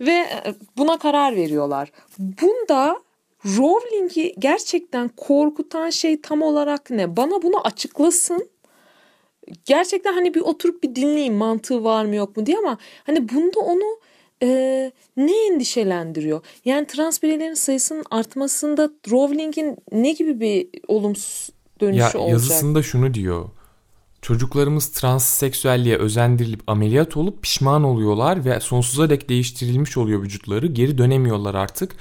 Ve 0.01 0.13
e, 0.13 0.55
buna 0.77 0.99
karar 0.99 1.37
veriyorlar. 1.37 1.93
Bunda 2.19 2.97
Rowling'i 3.45 4.35
gerçekten 4.39 5.09
korkutan 5.09 5.91
şey 5.91 6.21
tam 6.21 6.43
olarak 6.43 6.91
ne? 6.91 7.17
Bana 7.17 7.43
bunu 7.43 7.67
açıklasın. 7.67 8.49
Gerçekten 9.65 10.13
hani 10.13 10.35
bir 10.35 10.41
oturup 10.41 10.83
bir 10.83 10.95
dinleyeyim 10.95 11.35
mantığı 11.35 11.85
var 11.85 12.05
mı 12.05 12.15
yok 12.15 12.37
mu 12.37 12.47
diye 12.47 12.59
ama 12.59 12.79
hani 13.05 13.29
bunda 13.29 13.61
onu 13.61 13.99
e, 14.43 14.49
ne 15.17 15.47
endişelendiriyor? 15.47 16.41
Yani 16.65 16.87
trans 16.87 17.23
bireylerin 17.23 17.55
sayısının 17.55 18.05
artmasında 18.11 18.91
Rowling'in 19.11 19.77
ne 19.93 20.13
gibi 20.13 20.41
bir 20.41 20.69
olumsuz 20.89 21.51
dönüşü 21.81 21.99
Ya 21.99 22.23
olacak? 22.23 22.31
yazısında 22.31 22.83
şunu 22.83 23.15
diyor. 23.15 23.49
Çocuklarımız 24.23 24.89
transseksüelliğe 24.93 25.97
özendirilip 25.97 26.61
ameliyat 26.67 27.17
olup 27.17 27.43
pişman 27.43 27.85
oluyorlar 27.85 28.45
ve 28.45 28.61
sonsuza 28.61 29.11
dek 29.11 29.29
değiştirilmiş 29.29 29.97
oluyor 29.97 30.23
vücutları. 30.23 30.67
Geri 30.67 30.99
dönemiyorlar 30.99 31.55
artık. 31.55 31.97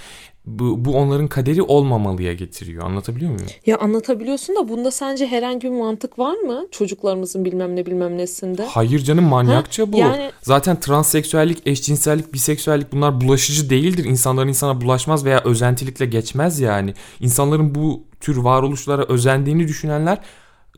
Bu, 0.46 0.86
bu 0.86 0.96
onların 0.96 1.28
kaderi 1.28 1.62
olmamalıya 1.62 2.34
getiriyor. 2.34 2.84
Anlatabiliyor 2.84 3.32
muyum? 3.32 3.48
Ya 3.66 3.78
anlatabiliyorsun 3.78 4.56
da 4.56 4.70
bunda 4.70 4.92
sence 4.92 5.28
herhangi 5.28 5.62
bir 5.62 5.78
mantık 5.78 6.20
var 6.20 6.38
mı? 6.38 6.66
Çocuklarımızın 6.72 7.46
bilmem 7.46 7.76
ne 7.76 7.86
bilmem 7.86 8.18
nesinde. 8.18 8.66
Hayır 8.66 9.00
canım 9.00 9.26
manyakça 9.26 9.84
Ha, 9.84 9.92
bu. 9.94 9.98
yani- 9.98 10.32
Zaten 10.42 10.80
transseksüellik, 10.80 11.68
eşcinsellik, 11.68 12.34
biseksüellik 12.34 12.92
bunlar 12.92 13.22
bulaşıcı 13.22 13.70
değildir. 13.70 14.04
İnsanların 14.06 14.48
insana 14.48 14.82
bulaşmaz 14.82 15.26
veya 15.26 15.42
özentilikle 15.46 16.06
geçmez 16.06 16.60
yani. 16.60 16.94
İnsanların 17.20 17.76
bu 17.76 18.04
tür 18.20 18.38
varoluşlara 18.38 19.04
özendiğini 19.04 19.68
düşünenler 19.68 20.18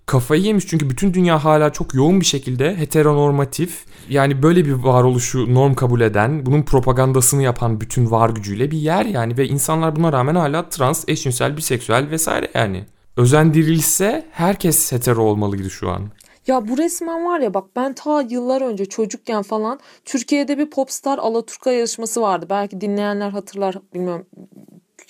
kafayı 0.05 0.41
yemiş 0.41 0.67
çünkü 0.67 0.89
bütün 0.89 1.13
dünya 1.13 1.43
hala 1.43 1.73
çok 1.73 1.93
yoğun 1.93 2.19
bir 2.19 2.25
şekilde 2.25 2.77
heteronormatif 2.77 3.85
yani 4.09 4.43
böyle 4.43 4.65
bir 4.65 4.71
varoluşu 4.71 5.53
norm 5.53 5.73
kabul 5.73 6.01
eden 6.01 6.45
bunun 6.45 6.63
propagandasını 6.63 7.43
yapan 7.43 7.81
bütün 7.81 8.11
var 8.11 8.29
gücüyle 8.29 8.71
bir 8.71 8.77
yer 8.77 9.05
yani 9.05 9.37
ve 9.37 9.47
insanlar 9.47 9.95
buna 9.95 10.13
rağmen 10.13 10.35
hala 10.35 10.69
trans, 10.69 11.03
eşcinsel, 11.07 11.57
biseksüel 11.57 12.09
vesaire 12.09 12.51
yani. 12.53 12.85
Özendirilse 13.17 14.25
herkes 14.31 14.91
hetero 14.91 15.23
olmalıydı 15.23 15.69
şu 15.69 15.89
an. 15.89 16.01
Ya 16.47 16.67
bu 16.67 16.77
resmen 16.77 17.25
var 17.25 17.39
ya 17.39 17.53
bak 17.53 17.65
ben 17.75 17.93
ta 17.93 18.21
yıllar 18.21 18.61
önce 18.61 18.85
çocukken 18.85 19.41
falan 19.41 19.79
Türkiye'de 20.05 20.57
bir 20.57 20.69
popstar 20.69 21.17
Alaturka 21.17 21.71
yarışması 21.71 22.21
vardı. 22.21 22.45
Belki 22.49 22.81
dinleyenler 22.81 23.29
hatırlar 23.29 23.75
bilmiyorum 23.93 24.25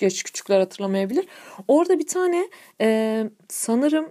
yaş 0.00 0.22
küçükler 0.22 0.60
hatırlamayabilir. 0.60 1.26
Orada 1.68 1.98
bir 1.98 2.06
tane 2.06 2.48
e, 2.80 3.30
sanırım 3.48 4.06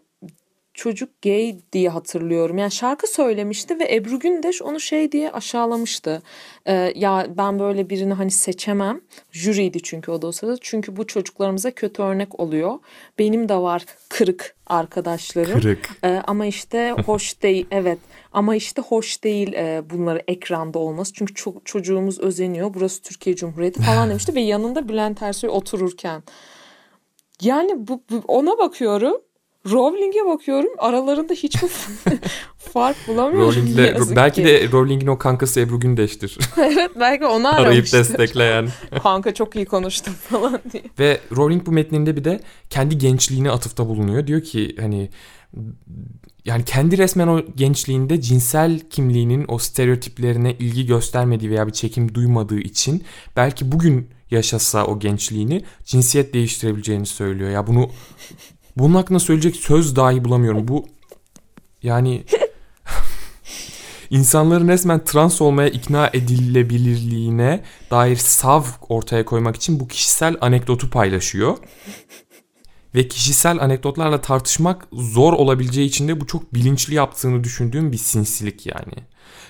çocuk 0.73 1.21
gay 1.21 1.55
diye 1.73 1.89
hatırlıyorum. 1.89 2.57
Yani 2.57 2.71
şarkı 2.71 3.07
söylemişti 3.07 3.79
ve 3.79 3.95
Ebru 3.95 4.19
Gündeş 4.19 4.61
onu 4.61 4.79
şey 4.79 5.11
diye 5.11 5.31
aşağılamıştı. 5.31 6.21
Ee, 6.65 6.93
ya 6.95 7.27
ben 7.37 7.59
böyle 7.59 7.89
birini 7.89 8.13
hani 8.13 8.31
seçemem. 8.31 9.01
Jüriydi 9.31 9.81
çünkü 9.83 10.11
o 10.11 10.21
da 10.21 10.27
o 10.27 10.31
sırada. 10.31 10.57
Çünkü 10.61 10.97
bu 10.97 11.07
çocuklarımıza 11.07 11.71
kötü 11.71 12.01
örnek 12.01 12.39
oluyor. 12.39 12.79
Benim 13.19 13.49
de 13.49 13.55
var 13.55 13.85
kırık 14.09 14.55
arkadaşlarım. 14.67 15.59
Kırık. 15.59 15.89
Ee, 16.03 16.21
ama 16.27 16.45
işte 16.45 16.95
hoş 17.05 17.43
değil. 17.43 17.67
Evet. 17.73 17.99
Ama 18.33 18.55
işte 18.55 18.81
hoş 18.81 19.23
değil 19.23 19.53
e, 19.53 19.83
bunları 19.89 20.23
ekranda 20.27 20.79
olması. 20.79 21.13
Çünkü 21.13 21.33
çok 21.33 21.65
çocuğumuz 21.65 22.19
özeniyor. 22.19 22.73
Burası 22.73 23.01
Türkiye 23.01 23.35
Cumhuriyeti 23.35 23.81
falan 23.81 24.09
demişti 24.09 24.35
ve 24.35 24.41
yanında 24.41 24.89
Bülent 24.89 25.21
Ersoy 25.21 25.49
otururken. 25.49 26.23
Yani 27.41 27.87
bu, 27.87 28.03
bu 28.09 28.23
ona 28.27 28.57
bakıyorum 28.57 29.21
Rowling'e 29.71 30.25
bakıyorum 30.25 30.71
aralarında 30.77 31.33
hiçbir 31.33 31.69
fark 32.57 32.97
bulamıyorum. 33.07 33.47
Rowling'le, 33.47 34.15
belki 34.15 34.41
ki. 34.41 34.47
de 34.47 34.71
Rowling'in 34.71 35.07
o 35.07 35.17
kankası 35.17 35.59
Ebru 35.59 35.79
Gündeş'tir. 35.79 36.37
evet 36.57 36.91
belki 36.99 37.25
onu 37.25 37.47
aramıştır. 37.47 37.67
Arayıp 37.67 37.93
destekleyen. 37.93 38.69
Kanka 39.03 39.33
çok 39.33 39.55
iyi 39.55 39.65
konuştun 39.65 40.13
falan 40.13 40.61
diye. 40.71 40.83
Ve 40.99 41.19
Rowling 41.35 41.65
bu 41.65 41.71
metninde 41.71 42.15
bir 42.15 42.23
de 42.23 42.39
kendi 42.69 42.97
gençliğine 42.97 43.51
atıfta 43.51 43.87
bulunuyor. 43.87 44.27
Diyor 44.27 44.41
ki 44.41 44.75
hani 44.79 45.09
yani 46.45 46.65
kendi 46.65 46.97
resmen 46.97 47.27
o 47.27 47.41
gençliğinde 47.55 48.21
cinsel 48.21 48.79
kimliğinin 48.79 49.45
o 49.47 49.57
stereotiplerine 49.57 50.53
ilgi 50.53 50.85
göstermediği 50.85 51.51
veya 51.51 51.67
bir 51.67 51.71
çekim 51.71 52.13
duymadığı 52.13 52.59
için 52.59 53.03
belki 53.35 53.71
bugün 53.71 54.09
yaşasa 54.31 54.85
o 54.85 54.99
gençliğini 54.99 55.63
cinsiyet 55.83 56.33
değiştirebileceğini 56.33 57.05
söylüyor. 57.05 57.49
Ya 57.49 57.67
bunu 57.67 57.89
bunun 58.77 58.95
hakkında 58.95 59.19
söyleyecek 59.19 59.55
söz 59.55 59.95
dahi 59.95 60.25
bulamıyorum. 60.25 60.67
Bu 60.67 60.85
yani 61.83 62.23
insanların 64.09 64.67
resmen 64.67 65.05
trans 65.05 65.41
olmaya 65.41 65.69
ikna 65.69 66.09
edilebilirliğine 66.13 67.63
dair 67.91 68.15
sav 68.15 68.63
ortaya 68.89 69.25
koymak 69.25 69.55
için 69.55 69.79
bu 69.79 69.87
kişisel 69.87 70.37
anekdotu 70.41 70.89
paylaşıyor. 70.89 71.57
Ve 72.95 73.07
kişisel 73.07 73.61
anekdotlarla 73.61 74.21
tartışmak 74.21 74.87
zor 74.93 75.33
olabileceği 75.33 75.87
için 75.87 76.07
de 76.07 76.21
bu 76.21 76.27
çok 76.27 76.53
bilinçli 76.53 76.95
yaptığını 76.95 77.43
düşündüğüm 77.43 77.91
bir 77.91 77.97
sinsilik 77.97 78.65
yani. 78.65 78.93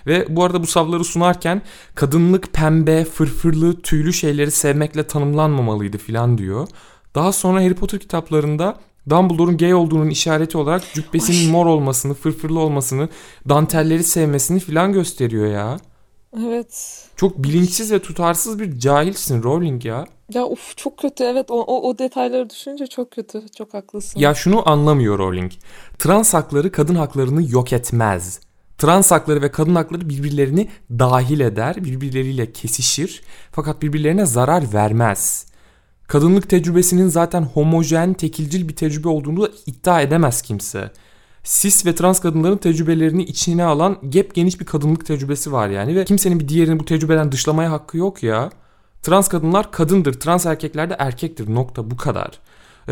Ve 0.08 0.26
bu 0.36 0.44
arada 0.44 0.62
bu 0.62 0.68
savları 0.68 1.04
sunarken 1.04 1.62
kadınlık 1.96 2.54
pembe, 2.54 3.06
fırfırlı, 3.06 3.82
tüylü 3.82 4.14
şeyleri 4.14 4.52
sevmekle 4.52 5.08
tanımlanmamalıydı 5.08 5.98
filan 5.98 6.38
diyor. 6.38 6.68
Daha 7.16 7.32
sonra 7.32 7.64
Harry 7.64 7.76
Potter 7.76 8.00
kitaplarında 8.00 8.80
Dumbledore'un 9.10 9.58
gay 9.58 9.74
olduğunun 9.74 10.10
işareti 10.10 10.58
olarak 10.58 10.84
cübbesinin 10.94 11.46
Ay. 11.46 11.52
mor 11.52 11.66
olmasını, 11.66 12.14
fırfırlı 12.14 12.60
olmasını, 12.60 13.10
dantelleri 13.50 14.04
sevmesini 14.04 14.60
filan 14.60 14.94
gösteriyor 14.94 15.48
ya. 15.48 15.78
Evet. 16.40 17.04
Çok 17.16 17.44
bilinçsiz 17.44 17.92
ve 17.92 18.00
tutarsız 18.00 18.60
bir 18.60 18.80
cahilsin 18.80 19.44
Rowling 19.44 19.86
ya. 19.86 20.06
Ya 20.34 20.46
uf 20.46 20.78
çok 20.78 20.98
kötü 20.98 21.24
evet 21.24 21.52
o, 21.52 21.62
o, 21.62 21.90
o 21.90 21.98
detayları 21.98 22.50
düşünce 22.50 22.88
çok 22.88 23.12
kötü 23.12 23.42
çok 23.58 23.74
haklısın. 23.74 24.20
Ya 24.20 24.34
şunu 24.34 24.70
anlamıyor 24.70 25.20
Rowling. 25.20 25.52
Trans 26.00 26.34
hakları 26.34 26.72
kadın 26.72 26.96
haklarını 26.96 27.52
yok 27.52 27.74
etmez. 27.74 28.40
Trans 28.78 29.12
hakları 29.12 29.42
ve 29.42 29.52
kadın 29.52 29.76
hakları 29.76 30.10
birbirlerini 30.10 30.70
dahil 30.90 31.40
eder, 31.40 31.76
birbirleriyle 31.86 32.52
kesişir 32.52 33.22
fakat 33.52 33.82
birbirlerine 33.82 34.26
zarar 34.26 34.74
vermez 34.74 35.53
kadınlık 36.14 36.50
tecrübesinin 36.50 37.08
zaten 37.08 37.42
homojen, 37.42 38.14
tekilcil 38.14 38.68
bir 38.68 38.76
tecrübe 38.76 39.08
olduğunu 39.08 39.42
da 39.42 39.50
iddia 39.66 40.02
edemez 40.02 40.42
kimse. 40.42 40.92
Cis 41.44 41.86
ve 41.86 41.96
trans 41.96 42.20
kadınların 42.20 42.58
tecrübelerini 42.58 43.24
içine 43.24 43.64
alan 43.64 43.98
gep 44.10 44.36
geniş 44.36 44.60
bir 44.60 44.66
kadınlık 44.66 45.06
tecrübesi 45.06 45.52
var 45.52 45.70
yani 45.70 45.96
ve 45.96 46.06
kimsenin 46.06 46.40
bir 46.40 46.48
diğerini 46.48 46.80
bu 46.80 46.86
tecrübeden 46.86 47.32
dışlamaya 47.32 47.72
hakkı 47.72 47.98
yok 47.98 48.24
ya. 48.24 48.50
Trans 49.02 49.28
kadınlar 49.28 49.72
kadındır, 49.72 50.14
trans 50.14 50.46
erkekler 50.46 50.90
de 50.90 50.96
erkektir. 51.00 51.54
Nokta 51.54 51.92
bu 51.92 51.98
kadar. 51.98 52.40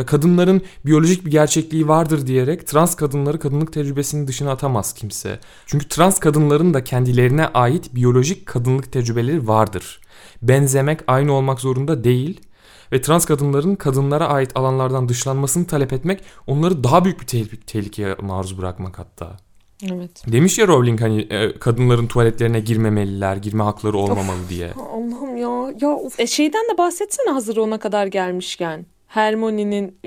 Kadınların 0.06 0.62
biyolojik 0.86 1.26
bir 1.26 1.32
gerçekliği 1.32 1.88
vardır 1.88 2.28
diyerek 2.28 2.68
trans 2.68 2.96
kadınları 2.96 3.40
kadınlık 3.40 3.74
tecrübesinin 3.74 4.28
dışına 4.28 4.52
atamaz 4.52 4.94
kimse. 4.94 5.40
Çünkü 5.66 5.88
trans 5.88 6.20
kadınların 6.20 6.74
da 6.74 6.84
kendilerine 6.84 7.48
ait 7.48 7.96
biyolojik 7.96 8.46
kadınlık 8.46 8.92
tecrübeleri 8.92 9.48
vardır. 9.48 10.02
Benzemek 10.42 11.00
aynı 11.08 11.34
olmak 11.34 11.60
zorunda 11.60 12.04
değil 12.04 12.42
ve 12.92 13.02
trans 13.02 13.26
kadınların 13.26 13.76
kadınlara 13.76 14.28
ait 14.28 14.52
alanlardan 14.56 15.10
dışlanmasını 15.10 15.68
talep 15.68 15.94
etmek 15.94 16.24
onları 16.48 16.84
daha 16.84 17.06
büyük 17.06 17.22
bir 17.22 17.28
te- 17.28 17.58
tehlikeye 17.68 18.16
maruz 18.22 18.58
bırakmak 18.58 19.00
hatta. 19.00 19.38
Evet. 19.92 20.24
Demiş 20.28 20.60
ya 20.60 20.68
Rowling 20.68 21.02
hani 21.02 21.22
e, 21.22 21.60
kadınların 21.60 22.08
tuvaletlerine 22.08 22.60
girmemeliler, 22.60 23.36
girme 23.36 23.64
hakları 23.64 23.98
olmamalı 23.98 24.42
of, 24.44 24.50
diye. 24.50 24.72
Allah'ım 24.72 25.38
ya. 25.38 25.74
Ya 25.82 25.90
of. 25.90 26.20
E 26.20 26.28
şeyden 26.28 26.66
de 26.74 26.78
bahsetsene 26.78 27.32
hazır 27.32 27.58
ona 27.58 27.80
kadar 27.80 28.08
gelmişken. 28.08 28.86
Hermione'nin 29.12 29.98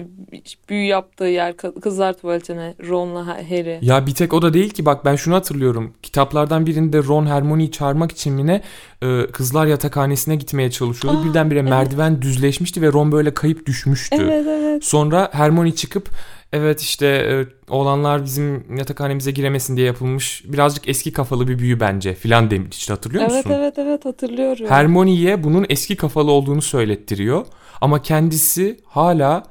büyü 0.68 0.86
yaptığı 0.86 1.24
yer 1.24 1.56
kızlar 1.56 2.12
tuvaletine 2.12 2.74
Ron'la 2.88 3.26
Harry. 3.26 3.78
Ya 3.82 4.06
bir 4.06 4.14
tek 4.14 4.32
o 4.32 4.42
da 4.42 4.54
değil 4.54 4.70
ki 4.70 4.86
bak 4.86 5.04
ben 5.04 5.16
şunu 5.16 5.34
hatırlıyorum. 5.34 5.94
Kitaplardan 6.02 6.66
birinde 6.66 6.98
Ron 6.98 7.26
Hermione'yi 7.26 7.70
çağırmak 7.70 8.12
için 8.12 8.32
mi 8.32 8.46
ne 8.46 8.62
e, 9.02 9.26
kızlar 9.26 9.66
yatakhanesine 9.66 10.36
gitmeye 10.36 10.70
çalışıyordu. 10.70 11.20
Aa, 11.20 11.24
Birdenbire 11.24 11.58
evet. 11.58 11.70
merdiven 11.70 12.22
düzleşmişti 12.22 12.82
ve 12.82 12.92
Ron 12.92 13.12
böyle 13.12 13.34
kayıp 13.34 13.66
düşmüştü. 13.66 14.16
Evet 14.20 14.46
evet. 14.46 14.84
Sonra 14.84 15.28
Hermione 15.32 15.72
çıkıp 15.72 16.08
evet 16.52 16.80
işte 16.80 17.06
e, 17.06 17.32
oğlanlar 17.72 18.24
bizim 18.24 18.76
yatakhanemize 18.76 19.30
giremesin 19.30 19.76
diye 19.76 19.86
yapılmış 19.86 20.42
birazcık 20.44 20.88
eski 20.88 21.12
kafalı 21.12 21.48
bir 21.48 21.58
büyü 21.58 21.80
bence 21.80 22.14
filan 22.14 22.50
demiş 22.50 22.90
hatırlıyor 22.90 23.24
musun? 23.24 23.42
Evet 23.46 23.58
evet 23.58 23.78
evet 23.78 24.04
hatırlıyorum. 24.04 24.66
Hermione'ye 24.68 25.44
bunun 25.44 25.66
eski 25.68 25.96
kafalı 25.96 26.30
olduğunu 26.30 26.62
söylettiriyor. 26.62 27.46
Ama 27.80 28.02
kendisi 28.02 28.80
hala 28.87 29.42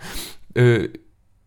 e, 0.56 0.88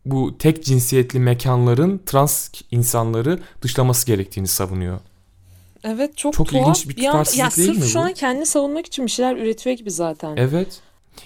bu 0.05 0.37
tek 0.37 0.65
cinsiyetli 0.65 1.19
mekanların 1.19 2.01
trans 2.05 2.49
insanları 2.71 3.39
dışlaması 3.61 4.07
gerektiğini 4.07 4.47
savunuyor. 4.47 4.99
Evet 5.83 6.17
çok, 6.17 6.33
çok 6.33 6.47
tuhaf. 6.47 6.63
ilginç 6.63 6.89
bir 6.89 6.95
tutarsızlık 6.95 7.39
ya, 7.39 7.45
ya 7.45 7.51
değil 7.55 7.69
mi 7.69 7.75
bu? 7.75 7.79
Sırf 7.81 7.93
şu 7.93 7.99
an 7.99 8.13
kendini 8.13 8.45
savunmak 8.45 8.85
için 8.85 9.05
bir 9.05 9.11
şeyler 9.11 9.37
üretiyor 9.37 9.77
gibi 9.77 9.91
zaten. 9.91 10.35
Evet. 10.37 10.81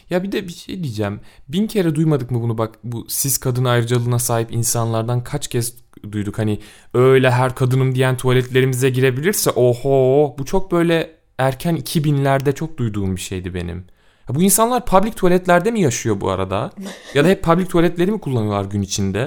Ya 0.09 0.23
bir 0.23 0.31
de 0.31 0.47
bir 0.47 0.53
şey 0.53 0.83
diyeceğim. 0.83 1.19
Bin 1.47 1.67
kere 1.67 1.95
duymadık 1.95 2.31
mı 2.31 2.41
bunu 2.41 2.57
bak 2.57 2.75
bu 2.83 3.05
siz 3.09 3.37
kadın 3.37 3.65
ayrıcalığına 3.65 4.19
sahip 4.19 4.51
insanlardan 4.51 5.23
kaç 5.23 5.47
kez 5.47 5.73
duyduk 6.11 6.37
hani 6.37 6.59
öyle 6.93 7.31
her 7.31 7.55
kadınım 7.55 7.95
diyen 7.95 8.17
tuvaletlerimize 8.17 8.89
girebilirse 8.89 9.49
oho 9.49 10.35
bu 10.37 10.45
çok 10.45 10.71
böyle 10.71 11.15
erken 11.37 11.77
2000'lerde 11.77 12.55
çok 12.55 12.77
duyduğum 12.77 13.15
bir 13.15 13.21
şeydi 13.21 13.53
benim. 13.53 13.85
Ya 14.29 14.35
bu 14.35 14.41
insanlar 14.41 14.85
public 14.85 15.11
tuvaletlerde 15.11 15.71
mi 15.71 15.81
yaşıyor 15.81 16.21
bu 16.21 16.29
arada? 16.29 16.71
ya 17.13 17.25
da 17.25 17.27
hep 17.27 17.43
public 17.43 17.65
tuvaletleri 17.67 18.11
mi 18.11 18.19
kullanıyorlar 18.19 18.65
gün 18.65 18.81
içinde? 18.81 19.19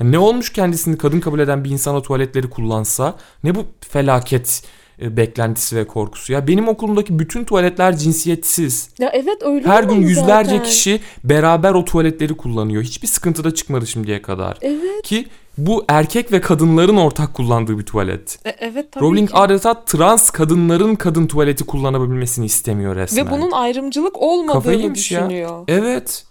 Ya 0.00 0.06
ne 0.06 0.18
olmuş 0.18 0.52
kendisini 0.52 0.98
kadın 0.98 1.20
kabul 1.20 1.38
eden 1.38 1.64
bir 1.64 1.70
insan 1.70 1.94
o 1.94 2.02
tuvaletleri 2.02 2.50
kullansa? 2.50 3.16
Ne 3.44 3.54
bu 3.54 3.64
felaket 3.88 4.62
beklentisi 5.00 5.76
ve 5.76 5.86
korkusu. 5.86 6.32
Ya 6.32 6.46
benim 6.46 6.68
okulumdaki 6.68 7.18
bütün 7.18 7.44
tuvaletler 7.44 7.96
cinsiyetsiz. 7.96 8.88
Ya 8.98 9.10
evet 9.12 9.42
öyle 9.42 9.68
Her 9.68 9.84
gün 9.84 10.00
yüzlerce 10.00 10.50
zaten. 10.50 10.64
kişi 10.64 11.00
beraber 11.24 11.74
o 11.74 11.84
tuvaletleri 11.84 12.36
kullanıyor. 12.36 12.82
Hiçbir 12.82 13.08
sıkıntı 13.08 13.44
da 13.44 13.54
çıkmadı 13.54 13.86
şimdiye 13.86 14.22
kadar. 14.22 14.58
Evet. 14.62 15.02
Ki 15.04 15.26
bu 15.58 15.84
erkek 15.88 16.32
ve 16.32 16.40
kadınların 16.40 16.96
ortak 16.96 17.34
kullandığı 17.34 17.78
bir 17.78 17.82
tuvalet. 17.82 18.38
E, 18.46 18.50
evet 18.50 18.92
tabii 18.92 19.04
Rowling 19.04 19.30
ki. 19.30 19.36
adeta 19.36 19.84
trans 19.84 20.30
kadınların 20.30 20.94
kadın 20.94 21.26
tuvaleti 21.26 21.64
kullanabilmesini 21.64 22.46
istemiyor 22.46 22.96
resmen. 22.96 23.26
Ve 23.26 23.30
bunun 23.30 23.50
ayrımcılık 23.52 24.16
olmadığını 24.22 24.94
düşünüyor. 24.94 25.30
Ya. 25.30 25.64
Evet. 25.68 26.24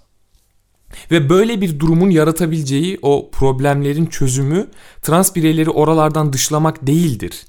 Ve 1.11 1.29
böyle 1.29 1.61
bir 1.61 1.79
durumun 1.79 2.09
yaratabileceği 2.09 2.99
o 3.01 3.29
problemlerin 3.31 4.05
çözümü 4.05 4.67
trans 5.01 5.35
bireyleri 5.35 5.69
oralardan 5.69 6.33
dışlamak 6.33 6.87
değildir. 6.87 7.45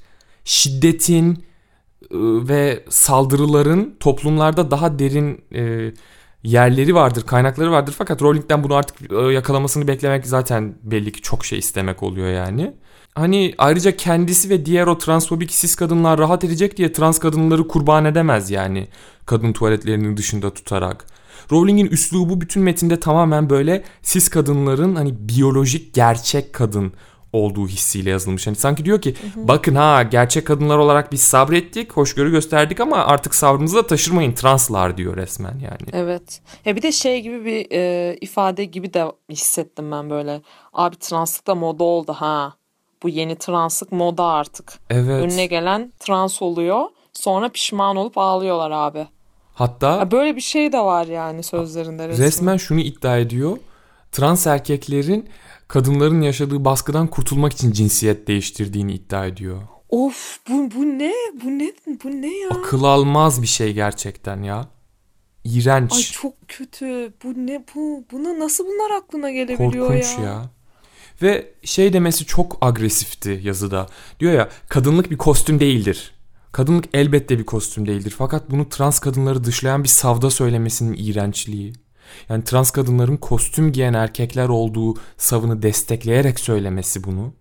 Şiddetin 0.47 1.45
ıı, 2.15 2.49
ve 2.49 2.85
saldırıların 2.89 3.97
toplumlarda 4.01 4.71
daha 4.71 4.99
derin 4.99 5.45
e, 5.55 5.93
yerleri 6.43 6.95
vardır, 6.95 7.23
kaynakları 7.23 7.73
vardır. 7.73 7.95
Fakat 7.99 8.23
Rowling'den 8.23 8.65
bunu 8.65 8.75
artık 8.75 9.13
e, 9.13 9.17
yakalamasını 9.17 9.89
beklemek 9.89 10.27
zaten 10.27 10.75
belli 10.83 11.13
ki 11.13 11.23
çok 11.23 11.45
şey 11.45 11.59
istemek 11.59 12.03
oluyor 12.03 12.33
yani. 12.33 12.75
Hani 13.15 13.55
ayrıca 13.59 13.97
kendisi 13.97 14.51
ve 14.51 14.67
diğer 14.67 14.87
o 14.87 14.99
transfobik 14.99 15.51
cis 15.51 15.75
kadınlar 15.75 16.19
rahat 16.19 16.45
edecek 16.45 16.77
diye 16.77 16.93
trans 16.93 17.19
kadınları 17.19 17.69
kurban 17.69 18.05
edemez 18.05 18.51
yani. 18.51 18.89
Kadın 19.27 19.53
tuvaletlerinin 19.53 20.17
dışında 20.17 20.55
tutarak. 20.55 21.07
Rowling'in 21.53 21.87
üslubu 21.87 22.41
bütün 22.41 22.63
metinde 22.63 23.01
tamamen 23.01 23.51
böyle 23.51 23.85
cis 24.03 24.29
kadınların 24.29 24.95
hani 24.95 25.15
biyolojik 25.29 25.95
gerçek 25.95 26.53
kadın 26.53 26.93
olduğu 27.33 27.69
hissiyle 27.69 28.11
yazılmış. 28.11 28.47
Hani 28.47 28.57
sanki 28.57 28.85
diyor 28.85 29.01
ki 29.01 29.15
hı 29.15 29.41
hı. 29.41 29.49
bakın 29.49 29.75
ha 29.75 30.03
gerçek 30.03 30.47
kadınlar 30.47 30.79
olarak 30.79 31.13
biz 31.13 31.21
sabrettik, 31.21 31.93
hoşgörü 31.93 32.31
gösterdik 32.31 32.81
ama 32.81 32.97
artık 32.97 33.35
sabrınızı 33.35 33.77
da 33.77 33.87
taşırmayın 33.87 34.33
translar 34.33 34.97
diyor 34.97 35.17
resmen 35.17 35.59
yani. 35.59 35.91
Evet. 35.93 36.41
Ya 36.65 36.77
bir 36.77 36.83
de 36.83 36.93
şey 36.93 37.23
gibi 37.23 37.45
bir 37.45 37.67
e, 37.71 38.17
ifade 38.21 38.65
gibi 38.65 38.95
de 38.95 39.05
hissettim 39.31 39.91
ben 39.91 40.11
böyle. 40.11 40.43
Abi 40.73 40.97
translık 40.97 41.47
da 41.47 41.55
moda 41.55 41.85
oldu 41.85 42.13
ha. 42.13 42.55
Bu 43.03 43.09
yeni 43.09 43.37
translık 43.37 43.93
moda 43.93 44.25
artık. 44.25 44.73
Evet. 44.91 45.25
Önüne 45.25 45.47
gelen 45.47 45.93
trans 45.99 46.43
oluyor. 46.43 46.85
Sonra 47.13 47.49
pişman 47.49 47.97
olup 47.97 48.19
ağlıyorlar 48.19 48.71
abi. 48.71 49.07
Hatta 49.55 49.97
ya 49.97 50.11
böyle 50.11 50.37
bir 50.37 50.41
şey 50.41 50.73
de 50.73 50.79
var 50.79 51.07
yani 51.07 51.43
sözlerinde 51.43 52.09
resmen. 52.09 52.27
Resmen 52.27 52.57
şunu 52.57 52.81
iddia 52.81 53.19
ediyor. 53.19 53.57
Trans 54.13 54.47
erkeklerin 54.47 55.29
kadınların 55.69 56.21
yaşadığı 56.21 56.65
baskıdan 56.65 57.07
kurtulmak 57.07 57.53
için 57.53 57.73
cinsiyet 57.73 58.29
değiştirdiğini 58.29 58.95
iddia 58.95 59.27
ediyor. 59.27 59.63
Of 59.89 60.39
bu, 60.49 60.71
bu 60.75 60.85
ne? 60.85 61.15
Bu 61.45 61.49
ne? 61.49 61.73
Bu 62.05 62.11
ne 62.11 62.39
ya? 62.39 62.51
Akıl 62.51 62.85
almaz 62.85 63.43
bir 63.43 63.47
şey 63.47 63.73
gerçekten 63.73 64.43
ya. 64.43 64.69
İğrenç. 65.45 65.93
Ay 65.93 66.03
çok 66.03 66.35
kötü. 66.49 67.13
Bu 67.25 67.29
ne? 67.29 67.65
Bu 67.75 68.05
buna 68.13 68.39
nasıl 68.39 68.65
bunlar 68.67 68.91
aklına 68.91 69.31
gelebiliyor 69.31 69.87
Korkunç 69.87 70.05
ya? 70.05 70.17
Korkunç 70.17 70.25
ya. 70.25 70.51
Ve 71.23 71.55
şey 71.63 71.93
demesi 71.93 72.25
çok 72.27 72.59
agresifti 72.61 73.41
yazıda. 73.45 73.87
Diyor 74.21 74.33
ya 74.33 74.49
kadınlık 74.69 75.11
bir 75.11 75.19
kostüm 75.19 75.61
değildir. 75.61 76.15
Kadınlık 76.53 76.85
elbette 76.95 77.39
bir 77.39 77.47
kostüm 77.47 77.87
değildir. 77.87 78.15
Fakat 78.19 78.51
bunu 78.51 78.69
trans 78.69 78.99
kadınları 78.99 79.45
dışlayan 79.45 79.85
bir 79.85 79.89
savda 79.89 80.31
söylemesinin 80.31 80.97
iğrençliği. 80.99 81.73
Yani 82.29 82.45
trans 82.45 82.71
kadınların 82.71 83.17
kostüm 83.17 83.73
giyen 83.73 83.95
erkekler 83.95 84.49
olduğu 84.49 84.95
savını 85.17 85.63
destekleyerek 85.63 86.41
söylemesi 86.41 87.05
bunu. 87.05 87.33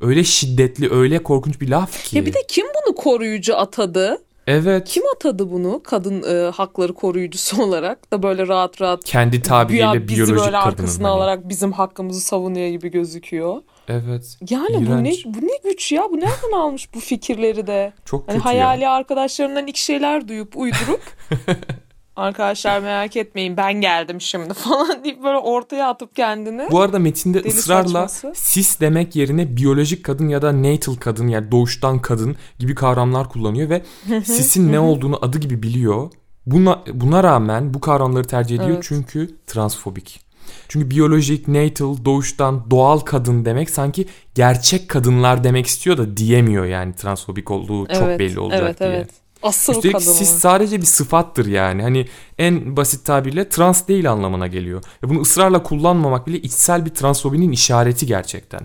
Öyle 0.00 0.24
şiddetli, 0.24 0.92
öyle 0.92 1.22
korkunç 1.22 1.60
bir 1.60 1.68
laf 1.68 2.04
ki. 2.04 2.16
Ya 2.16 2.26
bir 2.26 2.34
de 2.34 2.38
kim 2.48 2.66
bunu 2.66 2.94
koruyucu 2.94 3.56
atadı? 3.56 4.18
Evet. 4.46 4.88
Kim 4.88 5.02
atadı 5.16 5.50
bunu 5.50 5.80
kadın 5.84 6.22
e, 6.22 6.50
hakları 6.50 6.94
koruyucusu 6.94 7.62
olarak 7.62 8.12
da 8.12 8.22
böyle 8.22 8.46
rahat 8.46 8.80
rahat 8.80 9.04
kendi 9.04 9.42
tabiriyle 9.42 10.08
bizi 10.08 10.16
biyolojik 10.16 10.44
böyle 10.44 10.56
arkasına 10.56 11.08
hani. 11.08 11.16
alarak 11.16 11.48
bizim 11.48 11.72
hakkımızı 11.72 12.20
savunuyor 12.20 12.68
gibi 12.68 12.88
gözüküyor. 12.88 13.62
Evet. 13.88 14.38
Yani 14.50 14.84
iğrenç. 14.84 15.24
bu 15.26 15.30
ne 15.30 15.34
bu 15.34 15.46
ne 15.46 15.70
güç 15.70 15.92
ya? 15.92 16.02
Bu 16.10 16.16
nereden 16.16 16.52
almış 16.56 16.94
bu 16.94 17.00
fikirleri 17.00 17.66
de? 17.66 17.92
Çok 18.04 18.28
hani 18.28 18.36
kötü 18.36 18.48
hayali 18.48 18.82
ya. 18.82 18.90
arkadaşlarından 18.92 19.66
ilk 19.66 19.76
şeyler 19.76 20.28
duyup 20.28 20.56
uydurup 20.56 21.00
Arkadaşlar 22.20 22.80
merak 22.80 23.16
etmeyin 23.16 23.56
ben 23.56 23.72
geldim 23.72 24.20
şimdi 24.20 24.54
falan 24.54 25.04
deyip 25.04 25.22
böyle 25.24 25.38
ortaya 25.38 25.88
atıp 25.88 26.16
kendini. 26.16 26.68
Bu 26.70 26.80
arada 26.80 26.98
metinde 26.98 27.38
ısrarla 27.38 28.08
saçması. 28.08 28.54
cis 28.54 28.80
demek 28.80 29.16
yerine 29.16 29.56
biyolojik 29.56 30.04
kadın 30.04 30.28
ya 30.28 30.42
da 30.42 30.62
natal 30.62 30.94
kadın 30.94 31.28
yani 31.28 31.50
doğuştan 31.50 31.98
kadın 31.98 32.36
gibi 32.58 32.74
kavramlar 32.74 33.28
kullanıyor 33.28 33.70
ve 33.70 33.82
cis'in 34.24 34.72
ne 34.72 34.80
olduğunu 34.80 35.18
adı 35.22 35.38
gibi 35.38 35.62
biliyor. 35.62 36.10
Buna, 36.46 36.82
buna 36.92 37.22
rağmen 37.22 37.74
bu 37.74 37.80
kavramları 37.80 38.24
tercih 38.24 38.56
ediyor 38.56 38.70
evet. 38.70 38.84
çünkü 38.88 39.36
transfobik. 39.46 40.20
Çünkü 40.68 40.90
biyolojik, 40.90 41.48
natal, 41.48 42.04
doğuştan, 42.04 42.70
doğal 42.70 42.98
kadın 42.98 43.44
demek 43.44 43.70
sanki 43.70 44.06
gerçek 44.34 44.88
kadınlar 44.88 45.44
demek 45.44 45.66
istiyor 45.66 45.98
da 45.98 46.16
diyemiyor 46.16 46.64
yani 46.64 46.94
transfobik 46.94 47.50
olduğu 47.50 47.86
evet, 47.86 47.98
çok 47.98 48.08
belli 48.08 48.40
olacak 48.40 48.62
evet, 48.62 48.80
diye. 48.80 48.90
Evet. 48.90 49.10
Asıl 49.42 49.72
Üstelik 49.72 49.94
kadını. 49.94 50.14
sis 50.14 50.30
sadece 50.30 50.80
bir 50.80 50.86
sıfattır 50.86 51.46
yani. 51.46 51.82
Hani 51.82 52.06
en 52.38 52.76
basit 52.76 53.04
tabirle 53.04 53.48
trans 53.48 53.88
değil 53.88 54.10
anlamına 54.10 54.46
geliyor. 54.46 54.82
Ve 55.02 55.08
bunu 55.08 55.20
ısrarla 55.20 55.62
kullanmamak 55.62 56.26
bile 56.26 56.38
içsel 56.38 56.86
bir 56.86 56.90
transfobinin 56.90 57.52
işareti 57.52 58.06
gerçekten. 58.06 58.60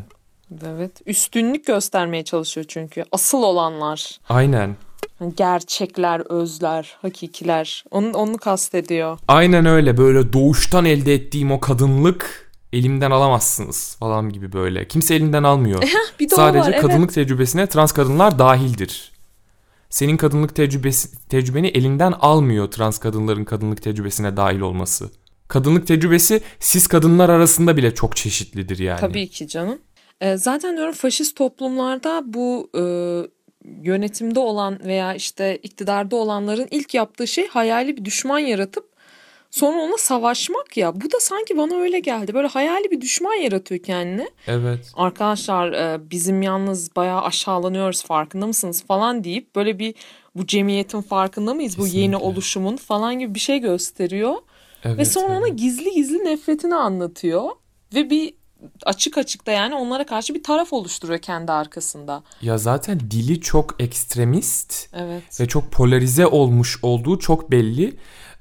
Evet. 0.65 0.91
Üstünlük 1.05 1.65
göstermeye 1.65 2.23
çalışıyor 2.23 2.65
çünkü. 2.69 3.05
Asıl 3.11 3.43
olanlar. 3.43 4.19
Aynen. 4.29 4.75
Hani 5.19 5.35
gerçekler, 5.35 6.19
özler, 6.29 6.97
hakikiler. 7.01 7.83
Onu, 7.91 8.11
onu 8.11 8.37
kastediyor. 8.37 9.19
Aynen 9.27 9.65
öyle. 9.65 9.97
Böyle 9.97 10.33
doğuştan 10.33 10.85
elde 10.85 11.13
ettiğim 11.13 11.51
o 11.51 11.59
kadınlık 11.59 12.51
elimden 12.73 13.11
alamazsınız 13.11 13.95
falan 13.99 14.29
gibi 14.29 14.53
böyle. 14.53 14.87
Kimse 14.87 15.15
elinden 15.15 15.43
almıyor. 15.43 15.83
bir 16.19 16.29
de 16.29 16.35
Sadece 16.35 16.71
var, 16.71 16.81
kadınlık 16.81 17.17
evet. 17.17 17.27
tecrübesine 17.27 17.67
trans 17.67 17.91
kadınlar 17.91 18.39
dahildir 18.39 19.14
senin 19.89 20.17
kadınlık 20.17 20.55
tecrübesi, 20.55 21.27
tecrübeni 21.29 21.67
elinden 21.67 22.11
almıyor 22.11 22.71
trans 22.71 22.97
kadınların 22.97 23.43
kadınlık 23.43 23.81
tecrübesine 23.81 24.37
dahil 24.37 24.59
olması. 24.59 25.09
Kadınlık 25.47 25.87
tecrübesi 25.87 26.41
siz 26.59 26.87
kadınlar 26.87 27.29
arasında 27.29 27.77
bile 27.77 27.95
çok 27.95 28.15
çeşitlidir 28.15 28.79
yani. 28.79 28.99
Tabii 28.99 29.27
ki 29.27 29.47
canım. 29.47 29.79
E, 30.21 30.37
zaten 30.37 30.77
diyorum 30.77 30.93
faşist 30.93 31.37
toplumlarda 31.37 32.21
bu 32.25 32.69
e, 32.77 32.81
yönetimde 33.81 34.39
olan 34.39 34.79
veya 34.85 35.13
işte 35.13 35.59
iktidarda 35.63 36.15
olanların 36.15 36.67
ilk 36.71 36.93
yaptığı 36.93 37.27
şey 37.27 37.47
hayali 37.47 37.97
bir 37.97 38.05
düşman 38.05 38.39
yaratıp 38.39 38.94
Sonra 39.55 39.81
ona 39.81 39.97
savaşmak 39.97 40.77
ya. 40.77 41.01
Bu 41.01 41.11
da 41.11 41.19
sanki 41.19 41.57
bana 41.57 41.75
öyle 41.75 41.99
geldi. 41.99 42.33
Böyle 42.33 42.47
hayali 42.47 42.91
bir 42.91 43.01
düşman 43.01 43.33
yaratıyor 43.33 43.83
kendine. 43.83 44.29
Evet. 44.47 44.91
Arkadaşlar 44.93 45.71
e, 45.71 46.09
bizim 46.11 46.41
yalnız 46.41 46.95
bayağı 46.95 47.21
aşağılanıyoruz 47.21 48.03
farkında 48.03 48.47
mısınız 48.47 48.83
falan 48.83 49.23
deyip 49.23 49.55
böyle 49.55 49.79
bir 49.79 49.95
bu 50.35 50.47
cemiyetin 50.47 51.01
farkında 51.01 51.53
mıyız? 51.53 51.75
Kesinlikle. 51.75 51.97
Bu 51.97 52.01
yeni 52.01 52.17
oluşumun 52.17 52.77
falan 52.77 53.19
gibi 53.19 53.35
bir 53.35 53.39
şey 53.39 53.59
gösteriyor. 53.59 54.35
Evet, 54.83 54.97
Ve 54.97 55.05
sonra 55.05 55.33
evet. 55.33 55.37
ona 55.37 55.47
gizli 55.47 55.91
gizli 55.91 56.25
nefretini 56.25 56.75
anlatıyor. 56.75 57.49
Ve 57.93 58.09
bir 58.09 58.33
açık 58.85 59.17
açık 59.17 59.47
da 59.47 59.51
yani 59.51 59.75
onlara 59.75 60.05
karşı 60.05 60.33
bir 60.33 60.43
taraf 60.43 60.73
oluşturuyor 60.73 61.19
kendi 61.19 61.51
arkasında. 61.51 62.23
Ya 62.41 62.57
zaten 62.57 62.99
dili 62.99 63.41
çok 63.41 63.75
ekstremist 63.79 64.89
evet. 64.93 65.39
ve 65.39 65.47
çok 65.47 65.71
polarize 65.71 66.27
olmuş 66.27 66.79
olduğu 66.81 67.19
çok 67.19 67.51
belli 67.51 67.97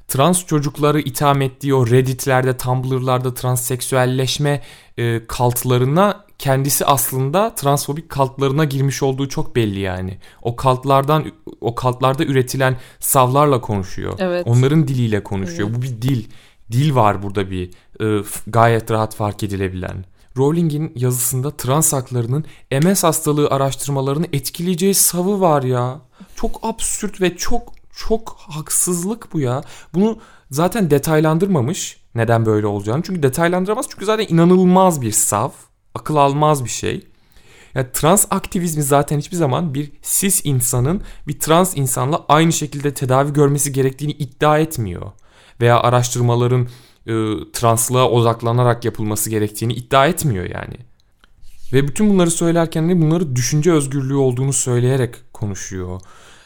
trans 0.09 0.47
çocukları 0.47 1.01
itham 1.01 1.43
ettiği 1.43 1.75
o 1.75 1.87
Reddit'lerde, 1.87 2.57
Tumblr'larda 2.57 3.35
transseksüelleşme 3.35 4.63
e, 4.99 5.27
kaltlarına 5.27 6.25
kendisi 6.39 6.87
aslında 6.87 7.55
transfobik 7.55 8.09
kaltlarına 8.09 8.65
girmiş 8.65 9.03
olduğu 9.03 9.29
çok 9.29 9.57
belli 9.57 9.81
yani. 9.81 10.19
O 10.43 10.57
kaltlardan 10.57 11.33
o 11.61 11.75
kaltlarda 11.75 12.25
üretilen 12.25 12.77
savlarla 13.01 13.61
konuşuyor. 13.61 14.15
Evet. 14.19 14.47
Onların 14.47 14.89
diliyle 14.89 15.23
konuşuyor. 15.23 15.69
Evet. 15.69 15.79
Bu 15.79 15.83
bir 15.83 16.03
dil. 16.03 16.25
Dil 16.73 16.95
var 16.95 17.23
burada 17.23 17.51
bir 17.51 17.71
e, 18.01 18.25
gayet 18.47 18.91
rahat 18.91 19.15
fark 19.15 19.43
edilebilen. 19.43 20.05
Rowling'in 20.37 20.93
yazısında 20.97 21.51
trans 21.51 21.93
haklarının 21.93 22.45
MS 22.83 23.05
hastalığı 23.05 23.49
araştırmalarını 23.49 24.27
etkileyeceği 24.33 24.95
savı 24.95 25.41
var 25.41 25.63
ya. 25.63 26.01
Çok 26.37 26.61
absürt 26.63 27.21
ve 27.21 27.37
çok 27.37 27.84
çok 27.97 28.37
haksızlık 28.39 29.33
bu 29.33 29.41
ya. 29.41 29.63
Bunu 29.95 30.19
zaten 30.51 30.91
detaylandırmamış 30.91 32.01
neden 32.15 32.47
böyle 32.47 32.67
olacağını. 32.67 33.03
Çünkü 33.03 33.23
detaylandıramaz 33.23 33.87
çünkü 33.91 34.05
zaten 34.05 34.27
inanılmaz 34.29 35.03
bir 35.03 35.13
sav. 35.13 35.51
Akıl 35.95 36.17
almaz 36.17 36.65
bir 36.65 36.71
şey. 36.71 37.07
Yani 37.75 37.87
trans 37.93 38.27
aktivizmi 38.31 38.83
zaten 38.83 39.19
hiçbir 39.19 39.37
zaman 39.37 39.75
bir 39.75 39.93
cis 40.03 40.41
insanın 40.45 41.03
bir 41.29 41.41
trans 41.41 41.77
insanla 41.77 42.25
aynı 42.29 42.53
şekilde 42.53 42.95
tedavi 42.95 43.33
görmesi 43.33 43.73
gerektiğini 43.73 44.13
iddia 44.13 44.59
etmiyor. 44.59 45.13
Veya 45.61 45.81
araştırmaların 45.81 46.69
e, 47.07 47.13
translığa 47.53 48.11
odaklanarak 48.11 48.85
yapılması 48.85 49.31
gerektiğini 49.31 49.75
iddia 49.75 50.07
etmiyor 50.07 50.45
yani. 50.45 50.77
Ve 51.73 51.89
bütün 51.89 52.11
bunları 52.11 52.31
söylerken 52.31 52.89
de 52.89 53.01
bunları 53.03 53.37
düşünce 53.37 53.73
özgürlüğü 53.73 54.17
olduğunu 54.17 54.53
söyleyerek 54.53 55.15
konuşuyor. 55.33 56.01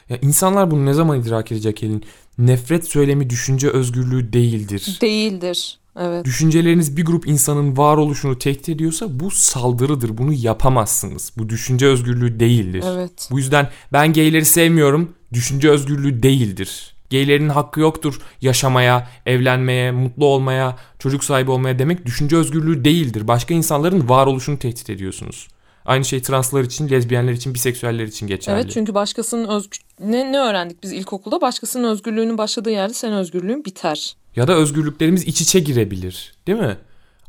Ya 0.08 0.18
insanlar 0.22 0.70
bunu 0.70 0.86
ne 0.86 0.92
zaman 0.92 1.20
idrak 1.20 1.52
edecek 1.52 1.82
Elin? 1.82 2.04
Nefret 2.38 2.88
söylemi 2.88 3.30
düşünce 3.30 3.68
özgürlüğü 3.68 4.32
değildir. 4.32 4.98
Değildir. 5.00 5.78
Evet. 6.00 6.24
Düşünceleriniz 6.24 6.96
bir 6.96 7.04
grup 7.04 7.28
insanın 7.28 7.76
varoluşunu 7.76 8.38
tehdit 8.38 8.68
ediyorsa 8.68 9.20
bu 9.20 9.30
saldırıdır. 9.30 10.18
Bunu 10.18 10.32
yapamazsınız. 10.32 11.32
Bu 11.36 11.48
düşünce 11.48 11.86
özgürlüğü 11.86 12.40
değildir. 12.40 12.84
Evet. 12.86 13.28
Bu 13.30 13.38
yüzden 13.38 13.70
ben 13.92 14.12
gayleri 14.12 14.44
sevmiyorum. 14.44 15.14
Düşünce 15.32 15.70
özgürlüğü 15.70 16.22
değildir. 16.22 16.94
Gaylerin 17.10 17.48
hakkı 17.48 17.80
yoktur 17.80 18.20
yaşamaya, 18.40 19.08
evlenmeye, 19.26 19.90
mutlu 19.90 20.26
olmaya, 20.26 20.76
çocuk 20.98 21.24
sahibi 21.24 21.50
olmaya 21.50 21.78
demek 21.78 22.06
düşünce 22.06 22.36
özgürlüğü 22.36 22.84
değildir. 22.84 23.28
Başka 23.28 23.54
insanların 23.54 24.08
varoluşunu 24.08 24.58
tehdit 24.58 24.90
ediyorsunuz. 24.90 25.48
Aynı 25.88 26.04
şey 26.04 26.22
translar 26.22 26.64
için, 26.64 26.90
lezbiyenler 26.90 27.32
için, 27.32 27.54
biseksüeller 27.54 28.04
için 28.04 28.26
geçerli. 28.26 28.60
Evet 28.60 28.70
çünkü 28.70 28.94
başkasının 28.94 29.48
özgür... 29.48 29.78
Ne, 30.00 30.32
ne 30.32 30.38
öğrendik 30.38 30.82
biz 30.82 30.92
ilkokulda? 30.92 31.40
Başkasının 31.40 31.88
özgürlüğünün 31.88 32.38
başladığı 32.38 32.70
yerde 32.70 32.94
senin 32.94 33.12
özgürlüğün 33.12 33.64
biter. 33.64 34.16
Ya 34.36 34.48
da 34.48 34.54
özgürlüklerimiz 34.54 35.24
iç 35.24 35.40
içe 35.40 35.60
girebilir 35.60 36.34
değil 36.46 36.58
mi? 36.58 36.76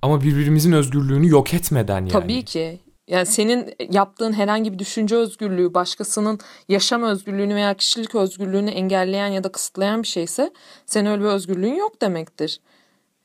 Ama 0.01 0.21
birbirimizin 0.21 0.71
özgürlüğünü 0.71 1.29
yok 1.29 1.53
etmeden 1.53 1.99
yani. 1.99 2.09
Tabii 2.09 2.45
ki. 2.45 2.79
Yani 3.07 3.25
senin 3.25 3.73
yaptığın 3.91 4.33
herhangi 4.33 4.73
bir 4.73 4.79
düşünce 4.79 5.15
özgürlüğü 5.15 5.73
başkasının 5.73 6.39
yaşam 6.69 7.03
özgürlüğünü 7.03 7.55
veya 7.55 7.73
kişilik 7.73 8.15
özgürlüğünü 8.15 8.69
engelleyen 8.69 9.27
ya 9.27 9.43
da 9.43 9.51
kısıtlayan 9.51 10.03
bir 10.03 10.07
şeyse 10.07 10.53
senin 10.85 11.09
öyle 11.09 11.21
bir 11.21 11.27
özgürlüğün 11.27 11.75
yok 11.75 12.01
demektir. 12.01 12.59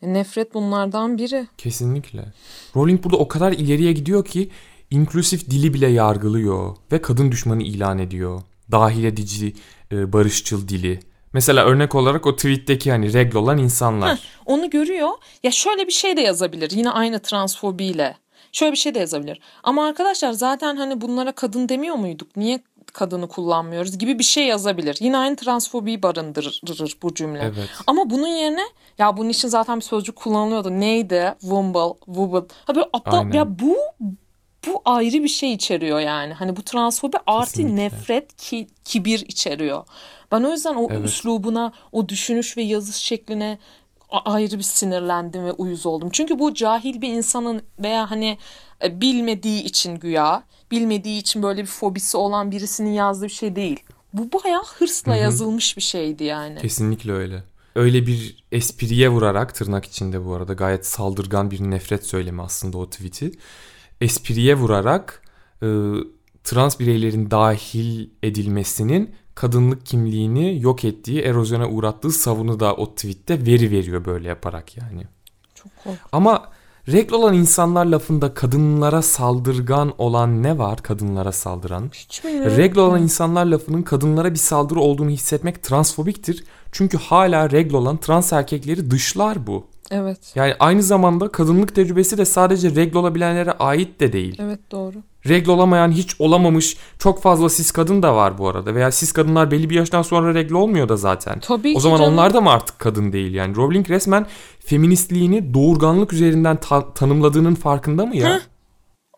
Nefret 0.03 0.55
bunlardan 0.55 1.19
biri. 1.19 1.47
Kesinlikle. 1.59 2.25
Rowling 2.77 3.05
burada 3.05 3.17
o 3.17 3.29
kadar 3.29 3.53
ileriye 3.53 3.93
gidiyor 3.93 4.25
ki 4.25 4.51
inklusif 4.95 5.51
dili 5.51 5.75
bile 5.75 5.87
yargılıyor 5.87 6.77
ve 6.93 7.03
kadın 7.03 7.33
düşmanı 7.33 7.63
ilan 7.63 7.99
ediyor. 7.99 8.43
Dahil 8.73 9.05
edici, 9.05 9.55
e, 9.93 10.13
barışçıl 10.13 10.69
dili. 10.69 11.01
Mesela 11.33 11.65
örnek 11.65 11.95
olarak 11.95 12.27
o 12.27 12.37
tweetteki 12.37 12.91
hani 12.91 13.13
regl 13.13 13.37
olan 13.37 13.59
insanlar. 13.59 14.11
Heh, 14.17 14.23
onu 14.47 14.71
görüyor. 14.71 15.11
Ya 15.43 15.51
şöyle 15.51 15.87
bir 15.87 15.93
şey 15.93 16.17
de 16.17 16.21
yazabilir. 16.21 16.71
Yine 16.71 16.91
aynı 16.91 17.19
transfobiyle. 17.19 18.17
Şöyle 18.53 18.73
bir 18.73 18.77
şey 18.77 18.95
de 18.95 18.99
yazabilir. 18.99 19.41
Ama 19.63 19.87
arkadaşlar 19.87 20.33
zaten 20.33 20.77
hani 20.77 21.01
bunlara 21.01 21.33
kadın 21.33 21.69
demiyor 21.69 21.97
muyduk? 21.97 22.37
Niye 22.37 22.63
kadını 22.93 23.29
kullanmıyoruz 23.29 23.99
gibi 23.99 24.19
bir 24.19 24.25
şey 24.25 24.47
yazabilir. 24.47 24.97
Yine 25.01 25.17
aynı 25.19 25.37
transfobiyi 25.37 26.03
barındırır 26.03 26.61
bu 27.03 27.15
cümle. 27.15 27.41
Evet. 27.43 27.69
Ama 27.87 28.11
bunun 28.11 28.29
yerine 28.29 28.65
ya 28.99 29.17
bunun 29.17 29.29
için 29.29 29.49
zaten 29.49 29.77
bir 29.77 29.85
sözcük 29.85 30.17
kullanılıyordu. 30.17 30.71
Neydi? 30.71 31.35
Wumble, 31.41 31.95
wubble. 32.07 32.55
Ha 32.65 32.75
böyle 32.75 32.87
aptal, 32.93 33.19
Aynen. 33.19 33.33
ya 33.33 33.59
bu 33.59 33.77
bu 34.67 34.83
ayrı 34.85 35.23
bir 35.23 35.29
şey 35.29 35.53
içeriyor 35.53 36.01
yani. 36.01 36.33
Hani 36.35 36.57
bu 36.57 36.63
transfobi 36.63 37.17
artı 37.27 37.51
Kesinlikle. 37.53 37.77
nefret 37.85 38.37
ki 38.37 38.67
kibir 38.85 39.21
içeriyor. 39.29 39.85
Ben 40.33 40.43
o 40.43 40.51
yüzden 40.51 40.75
o 40.75 40.89
Evet. 40.91 41.05
üslubuna, 41.05 41.73
o 41.93 42.09
düşünüş 42.09 42.57
ve 42.57 42.63
yazış 42.63 42.97
şekline 42.97 43.59
ayrı 44.11 44.59
bir 44.59 44.63
sinirlendim 44.63 45.45
ve 45.45 45.53
uyuz 45.53 45.87
oldum. 45.87 46.09
Çünkü 46.13 46.39
bu 46.39 46.55
cahil 46.55 47.01
bir 47.01 47.09
insanın 47.09 47.63
veya 47.79 48.11
hani 48.11 48.39
e, 48.85 49.01
bilmediği 49.01 49.63
için 49.63 49.97
güya, 49.99 50.43
bilmediği 50.71 51.19
için 51.19 51.43
böyle 51.43 51.63
bir 51.63 51.67
fobisi 51.67 52.17
olan 52.17 52.51
birisinin 52.51 52.93
yazdığı 52.93 53.25
bir 53.25 53.31
şey 53.31 53.57
değil. 53.57 53.81
Bu 54.13 54.31
bayağı 54.33 54.65
hırsla 54.65 55.17
yazılmış 55.17 55.77
bir 55.77 55.83
şeydi 55.83 56.25
yani. 56.25 56.59
Kesinlikle 56.61 57.13
öyle. 57.13 57.43
Öyle 57.75 58.07
bir 58.07 58.45
espriye 58.53 59.09
vurarak 59.09 59.55
tırnak 59.55 59.85
içinde 59.85 60.25
bu 60.27 60.35
arada 60.35 60.53
gayet 60.53 60.87
saldırgan 60.87 61.51
bir 61.51 61.61
nefret 61.61 62.07
söylemi 62.07 62.43
aslında 62.43 62.79
o 62.79 62.91
tweet'i. 62.91 63.33
Espriye 64.05 64.55
vurarak 64.55 65.23
e, 65.63 65.67
trans 66.45 66.81
bireylerin 66.81 67.31
dahil 67.31 68.11
edilmesinin 68.23 69.15
kadınlık 69.35 69.87
kimliğini 69.87 70.61
yok 70.63 70.85
ettiği, 70.85 71.21
erozyona 71.21 71.69
uğrattığı 71.69 72.11
savunu 72.11 72.61
da 72.61 72.75
o 72.75 72.95
tweette 72.95 73.47
veri 73.47 73.71
veriyor 73.71 74.05
böyle 74.05 74.29
yaparak 74.29 74.77
yani. 74.77 75.03
Çok 75.55 75.77
korkunç. 75.77 75.99
Ama 76.13 76.49
regl 76.89 77.13
olan 77.13 77.35
insanlar 77.35 77.87
lafında 77.87 78.35
kadınlara 78.35 79.03
saldırgan 79.03 79.95
olan 79.99 80.43
ne 80.43 80.59
var 80.59 80.83
kadınlara 80.83 81.33
saldıran? 81.33 81.91
Hiç. 81.95 82.25
Regl 82.25 82.79
olan 82.79 83.03
insanlar 83.03 83.45
lafının 83.45 83.83
kadınlara 83.83 84.31
bir 84.31 84.39
saldırı 84.39 84.81
olduğunu 84.81 85.11
hissetmek 85.11 85.63
transfobiktir. 85.63 86.45
Çünkü 86.73 86.99
hala 86.99 87.51
regl 87.51 87.75
olan 87.75 87.97
trans 87.97 88.33
erkekleri 88.33 88.91
dışlar 88.91 89.47
bu. 89.47 89.67
Evet. 89.91 90.33
Yani 90.35 90.55
aynı 90.59 90.83
zamanda 90.83 91.29
kadınlık 91.29 91.75
tecrübesi 91.75 92.19
de 92.19 92.25
sadece 92.25 92.75
regl 92.75 92.97
olabilenlere 92.97 93.53
ait 93.53 94.01
de 94.01 94.13
değil. 94.13 94.37
Evet 94.41 94.61
doğru. 94.71 94.97
Regl 95.29 95.49
olamayan 95.49 95.93
hiç 95.93 96.21
olamamış 96.21 96.77
çok 96.99 97.23
fazla 97.23 97.49
cis 97.49 97.71
kadın 97.71 98.03
da 98.03 98.17
var 98.17 98.39
bu 98.39 98.49
arada. 98.49 98.75
Veya 98.75 98.91
cis 98.91 99.13
kadınlar 99.13 99.51
belli 99.51 99.71
bir 99.71 99.75
yaştan 99.75 100.03
sonra 100.03 100.35
regl 100.35 100.53
olmuyor 100.53 100.89
da 100.89 100.97
zaten. 100.97 101.41
Tabii 101.41 101.75
o 101.77 101.81
zaman 101.81 101.99
canım. 101.99 102.13
onlar 102.13 102.35
da 102.35 102.41
mı 102.41 102.51
artık 102.51 102.79
kadın 102.79 103.13
değil 103.13 103.35
yani? 103.35 103.57
Rowling 103.57 103.91
resmen 103.91 104.27
feministliğini 104.61 105.55
doğurganlık 105.55 106.13
üzerinden 106.13 106.57
ta- 106.57 106.95
tanımladığının 106.95 107.55
farkında 107.55 108.07
mı 108.07 108.17
ya? 108.17 108.35
Heh. 108.35 108.41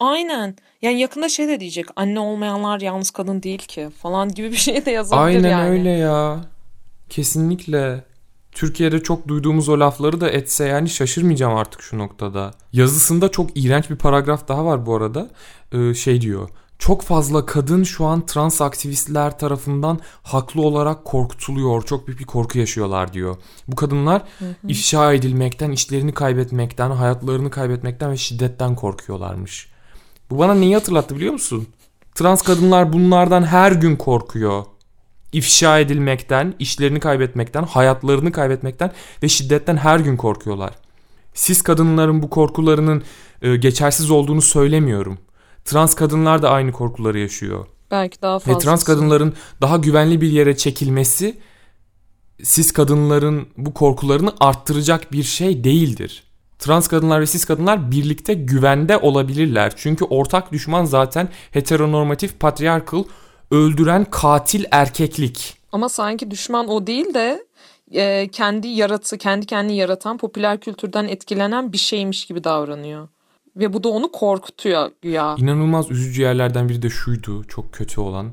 Aynen. 0.00 0.56
Yani 0.82 1.00
yakında 1.00 1.28
şey 1.28 1.48
de 1.48 1.60
diyecek. 1.60 1.86
Anne 1.96 2.20
olmayanlar 2.20 2.80
yalnız 2.80 3.10
kadın 3.10 3.42
değil 3.42 3.58
ki 3.58 3.88
falan 4.02 4.28
gibi 4.34 4.50
bir 4.52 4.56
şey 4.56 4.86
de 4.86 4.90
yazabilir 4.90 5.36
Aynen 5.36 5.50
yani. 5.50 5.70
öyle 5.70 5.90
ya. 5.90 6.40
Kesinlikle. 7.08 8.04
Türkiye'de 8.56 9.02
çok 9.02 9.28
duyduğumuz 9.28 9.68
o 9.68 9.80
lafları 9.80 10.20
da 10.20 10.30
etse 10.30 10.64
yani 10.64 10.88
şaşırmayacağım 10.88 11.56
artık 11.56 11.82
şu 11.82 11.98
noktada. 11.98 12.50
Yazısında 12.72 13.30
çok 13.30 13.50
iğrenç 13.54 13.90
bir 13.90 13.96
paragraf 13.96 14.48
daha 14.48 14.64
var 14.64 14.86
bu 14.86 14.96
arada. 14.96 15.30
Ee, 15.72 15.94
şey 15.94 16.20
diyor. 16.20 16.48
Çok 16.78 17.02
fazla 17.02 17.46
kadın 17.46 17.82
şu 17.82 18.04
an 18.04 18.26
trans 18.26 18.60
aktivistler 18.60 19.38
tarafından 19.38 20.00
haklı 20.22 20.62
olarak 20.62 21.04
korkutuluyor. 21.04 21.82
Çok 21.82 22.06
büyük 22.06 22.20
bir 22.20 22.24
korku 22.24 22.58
yaşıyorlar 22.58 23.12
diyor. 23.12 23.36
Bu 23.68 23.76
kadınlar 23.76 24.22
ifşa 24.68 25.12
edilmekten, 25.12 25.70
işlerini 25.70 26.14
kaybetmekten, 26.14 26.90
hayatlarını 26.90 27.50
kaybetmekten 27.50 28.10
ve 28.10 28.16
şiddetten 28.16 28.74
korkuyorlarmış. 28.74 29.68
Bu 30.30 30.38
bana 30.38 30.54
neyi 30.54 30.74
hatırlattı 30.74 31.16
biliyor 31.16 31.32
musun? 31.32 31.66
Trans 32.14 32.42
kadınlar 32.42 32.92
bunlardan 32.92 33.42
her 33.42 33.72
gün 33.72 33.96
korkuyor. 33.96 34.64
İfşa 35.32 35.78
edilmekten, 35.78 36.54
işlerini 36.58 37.00
kaybetmekten, 37.00 37.62
hayatlarını 37.62 38.32
kaybetmekten 38.32 38.92
ve 39.22 39.28
şiddetten 39.28 39.76
her 39.76 39.98
gün 39.98 40.16
korkuyorlar. 40.16 40.70
Siz 41.34 41.62
kadınların 41.62 42.22
bu 42.22 42.30
korkularının 42.30 43.02
e, 43.42 43.56
geçersiz 43.56 44.10
olduğunu 44.10 44.42
söylemiyorum. 44.42 45.18
Trans 45.64 45.94
kadınlar 45.94 46.42
da 46.42 46.50
aynı 46.50 46.72
korkuları 46.72 47.18
yaşıyor. 47.18 47.66
Belki 47.90 48.22
daha 48.22 48.38
fazla. 48.38 48.54
Ve 48.54 48.58
trans 48.58 48.84
kadınların 48.84 49.34
daha 49.60 49.76
güvenli 49.76 50.20
bir 50.20 50.30
yere 50.30 50.56
çekilmesi 50.56 51.38
siz 52.42 52.72
kadınların 52.72 53.46
bu 53.56 53.74
korkularını 53.74 54.32
arttıracak 54.40 55.12
bir 55.12 55.22
şey 55.22 55.64
değildir. 55.64 56.22
Trans 56.58 56.88
kadınlar 56.88 57.20
ve 57.20 57.26
cis 57.26 57.44
kadınlar 57.44 57.90
birlikte 57.90 58.34
güvende 58.34 58.98
olabilirler. 58.98 59.72
Çünkü 59.76 60.04
ortak 60.04 60.52
düşman 60.52 60.84
zaten 60.84 61.28
heteronormatif, 61.50 62.40
patriarkal, 62.40 63.04
öldüren 63.50 64.04
katil 64.04 64.64
erkeklik. 64.70 65.56
Ama 65.72 65.88
sanki 65.88 66.30
düşman 66.30 66.68
o 66.68 66.86
değil 66.86 67.14
de 67.14 67.46
e, 67.92 68.28
kendi 68.28 68.68
yaratı, 68.68 69.18
kendi 69.18 69.46
kendini 69.46 69.76
yaratan 69.76 70.18
popüler 70.18 70.60
kültürden 70.60 71.08
etkilenen 71.08 71.72
bir 71.72 71.78
şeymiş 71.78 72.26
gibi 72.26 72.44
davranıyor. 72.44 73.08
Ve 73.56 73.72
bu 73.72 73.84
da 73.84 73.88
onu 73.88 74.12
korkutuyor 74.12 74.90
güya. 75.02 75.34
İnanılmaz 75.38 75.90
üzücü 75.90 76.22
yerlerden 76.22 76.68
biri 76.68 76.82
de 76.82 76.90
şuydu, 76.90 77.44
çok 77.44 77.72
kötü 77.72 78.00
olan. 78.00 78.32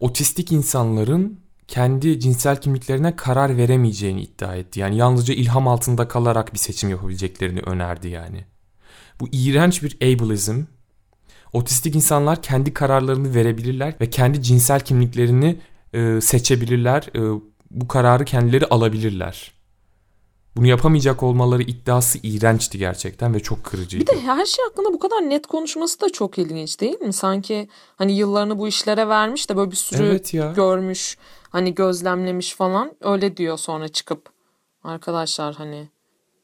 Otistik 0.00 0.52
insanların 0.52 1.40
kendi 1.68 2.20
cinsel 2.20 2.60
kimliklerine 2.60 3.16
karar 3.16 3.56
veremeyeceğini 3.56 4.22
iddia 4.22 4.56
etti. 4.56 4.80
Yani 4.80 4.96
yalnızca 4.96 5.34
ilham 5.34 5.68
altında 5.68 6.08
kalarak 6.08 6.52
bir 6.52 6.58
seçim 6.58 6.90
yapabileceklerini 6.90 7.60
önerdi 7.60 8.08
yani. 8.08 8.44
Bu 9.20 9.28
iğrenç 9.32 9.82
bir 9.82 9.96
ableizm. 9.96 10.64
Otistik 11.52 11.96
insanlar 11.96 12.42
kendi 12.42 12.74
kararlarını 12.74 13.34
verebilirler 13.34 13.94
ve 14.00 14.10
kendi 14.10 14.42
cinsel 14.42 14.80
kimliklerini 14.80 15.60
e, 15.92 16.20
seçebilirler. 16.20 17.08
E, 17.16 17.40
bu 17.70 17.88
kararı 17.88 18.24
kendileri 18.24 18.66
alabilirler. 18.66 19.52
Bunu 20.56 20.66
yapamayacak 20.66 21.22
olmaları 21.22 21.62
iddiası 21.62 22.18
iğrençti 22.22 22.78
gerçekten 22.78 23.34
ve 23.34 23.40
çok 23.40 23.64
kırıcıydı. 23.64 24.12
Bir 24.12 24.16
de 24.16 24.20
her 24.20 24.46
şey 24.46 24.64
hakkında 24.64 24.92
bu 24.92 24.98
kadar 24.98 25.16
net 25.16 25.46
konuşması 25.46 26.00
da 26.00 26.08
çok 26.12 26.38
ilginç 26.38 26.80
değil 26.80 27.00
mi? 27.00 27.12
Sanki 27.12 27.68
hani 27.96 28.12
yıllarını 28.12 28.58
bu 28.58 28.68
işlere 28.68 29.08
vermiş 29.08 29.50
de 29.50 29.56
böyle 29.56 29.70
bir 29.70 29.76
sürü 29.76 30.02
Evet 30.02 30.34
ya. 30.34 30.52
görmüş, 30.52 31.18
hani 31.50 31.74
gözlemlemiş 31.74 32.54
falan. 32.54 32.92
Öyle 33.00 33.36
diyor 33.36 33.58
sonra 33.58 33.88
çıkıp. 33.88 34.28
Arkadaşlar 34.84 35.54
hani 35.54 35.88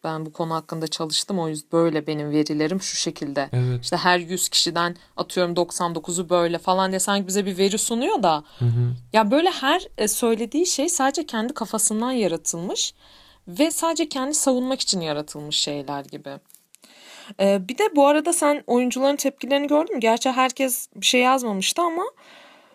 ben 0.05 0.26
bu 0.26 0.32
konu 0.32 0.55
hakkında 0.55 0.88
çalıştım 0.88 1.38
o 1.38 1.49
yüzden 1.49 1.72
böyle 1.72 2.07
benim 2.07 2.30
verilerim 2.30 2.82
şu 2.82 2.96
şekilde. 2.96 3.49
Evet. 3.53 3.84
İşte 3.84 3.96
her 3.96 4.18
100 4.18 4.49
kişiden 4.49 4.96
atıyorum 5.16 5.55
99'u 5.55 6.30
böyle 6.30 6.59
falan 6.59 6.90
diye 6.90 7.01
sanki 7.01 7.26
bize 7.26 7.46
bir 7.46 7.59
veri 7.59 7.78
sunuyor 7.78 8.22
da. 8.22 8.44
Ya 9.12 9.30
böyle 9.30 9.51
her 9.51 9.88
e, 9.99 10.09
söylediği 10.09 10.66
şey 10.66 10.88
sadece 10.88 11.26
kendi 11.26 11.55
kafasından 11.55 12.12
yaratılmış 12.12 12.94
ve 13.49 13.70
sadece 13.70 14.09
kendi 14.09 14.34
savunmak 14.34 14.80
için 14.80 15.01
yaratılmış 15.01 15.57
şeyler 15.57 16.05
gibi. 16.05 16.30
Ee, 17.40 17.68
bir 17.68 17.78
de 17.78 17.96
bu 17.96 18.07
arada 18.07 18.32
sen 18.32 18.64
oyuncuların 18.66 19.16
tepkilerini 19.16 19.66
gördün 19.66 19.94
mü? 19.94 20.01
Gerçi 20.01 20.30
herkes 20.30 20.88
bir 20.96 21.07
şey 21.07 21.20
yazmamıştı 21.20 21.82
ama 21.82 22.05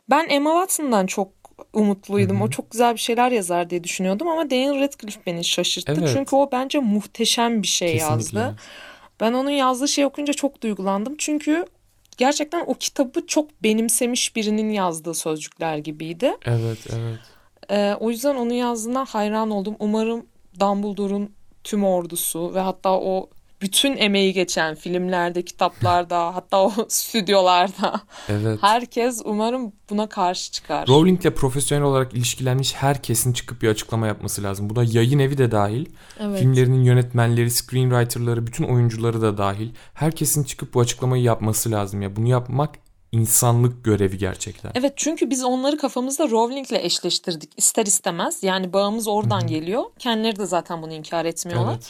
ben 0.09 0.30
Emma 0.30 0.51
Watson'dan 0.51 1.05
çok 1.05 1.43
umutluydum. 1.74 2.41
O 2.41 2.49
çok 2.49 2.72
güzel 2.72 2.93
bir 2.93 2.99
şeyler 2.99 3.32
yazar 3.32 3.70
diye 3.70 3.84
düşünüyordum 3.84 4.28
ama 4.28 4.49
Daniel 4.49 4.80
Radcliffe 4.82 5.22
beni 5.26 5.43
şaşırttı. 5.43 5.95
Evet. 5.99 6.10
Çünkü 6.14 6.36
o 6.36 6.49
bence 6.51 6.80
muhteşem 6.80 7.62
bir 7.62 7.68
şey 7.68 7.93
Kesinlikle. 7.93 8.39
yazdı. 8.39 8.56
Ben 9.20 9.34
onun 9.34 9.49
yazdığı 9.49 9.88
şeyi 9.88 10.06
okuyunca 10.06 10.34
çok 10.34 10.64
duygulandım. 10.64 11.16
Çünkü 11.18 11.66
gerçekten 12.18 12.64
o 12.68 12.74
kitabı 12.74 13.28
çok 13.28 13.64
benimsemiş 13.64 14.36
birinin 14.36 14.70
yazdığı 14.70 15.14
sözcükler 15.14 15.78
gibiydi. 15.78 16.38
Evet, 16.45 16.88
evet. 16.93 17.20
Ee, 17.72 17.95
o 17.99 18.10
yüzden 18.10 18.36
onun 18.36 18.54
yazdığına 18.54 19.06
hayran 19.06 19.51
oldum. 19.51 19.76
Umarım 19.80 20.26
Dumbledore'un 20.60 21.30
tüm 21.64 21.84
ordusu 21.84 22.54
ve 22.54 22.60
hatta 22.60 22.91
o 22.99 23.30
bütün 23.62 23.97
emeği 23.97 24.34
geçen 24.34 24.76
filmlerde, 24.76 25.45
kitaplarda, 25.45 26.36
hatta 26.36 26.64
o 26.64 26.72
stüdyolarda. 26.88 28.01
Evet. 28.30 28.60
Herkes 28.62 29.22
umarım 29.26 29.74
buna 29.89 30.10
karşı 30.10 30.51
çıkar. 30.51 30.88
Rowling'le 30.88 31.36
profesyonel 31.36 31.84
olarak 31.84 32.14
ilişkilenmiş 32.14 32.74
herkesin 32.74 33.34
çıkıp 33.34 33.62
bir 33.62 33.68
açıklama 33.68 34.08
yapması 34.08 34.43
lazım. 34.43 34.70
Bu 34.70 34.76
da 34.76 34.84
yayın 34.84 35.20
evi 35.20 35.38
de 35.38 35.51
dahil. 35.51 35.86
Evet. 36.20 36.39
Filmlerinin 36.39 36.84
yönetmenleri, 36.84 37.51
screenwriterları, 37.51 38.47
bütün 38.47 38.64
oyuncuları 38.64 39.22
da 39.22 39.38
dahil. 39.38 39.70
Herkesin 39.93 40.43
çıkıp 40.43 40.74
bu 40.74 40.80
açıklamayı 40.80 41.24
yapması 41.24 41.72
lazım 41.72 42.01
ya. 42.01 42.16
Bunu 42.16 42.28
yapmak 42.28 42.76
insanlık 43.14 43.86
görevi 43.86 44.18
gerçekten. 44.18 44.72
Evet 44.76 44.93
çünkü 44.95 45.30
biz 45.30 45.43
onları 45.43 45.78
kafamızda 45.78 46.30
Rowling'le 46.30 46.86
eşleştirdik 46.86 47.51
ister 47.57 47.86
istemez. 47.86 48.43
Yani 48.43 48.74
bağımız 48.74 49.07
oradan 49.07 49.47
geliyor. 49.47 49.84
Kendileri 49.99 50.39
de 50.39 50.45
zaten 50.45 50.82
bunu 50.82 50.93
inkar 50.93 51.26
etmiyorlar. 51.26 51.74
Evet. 51.74 51.89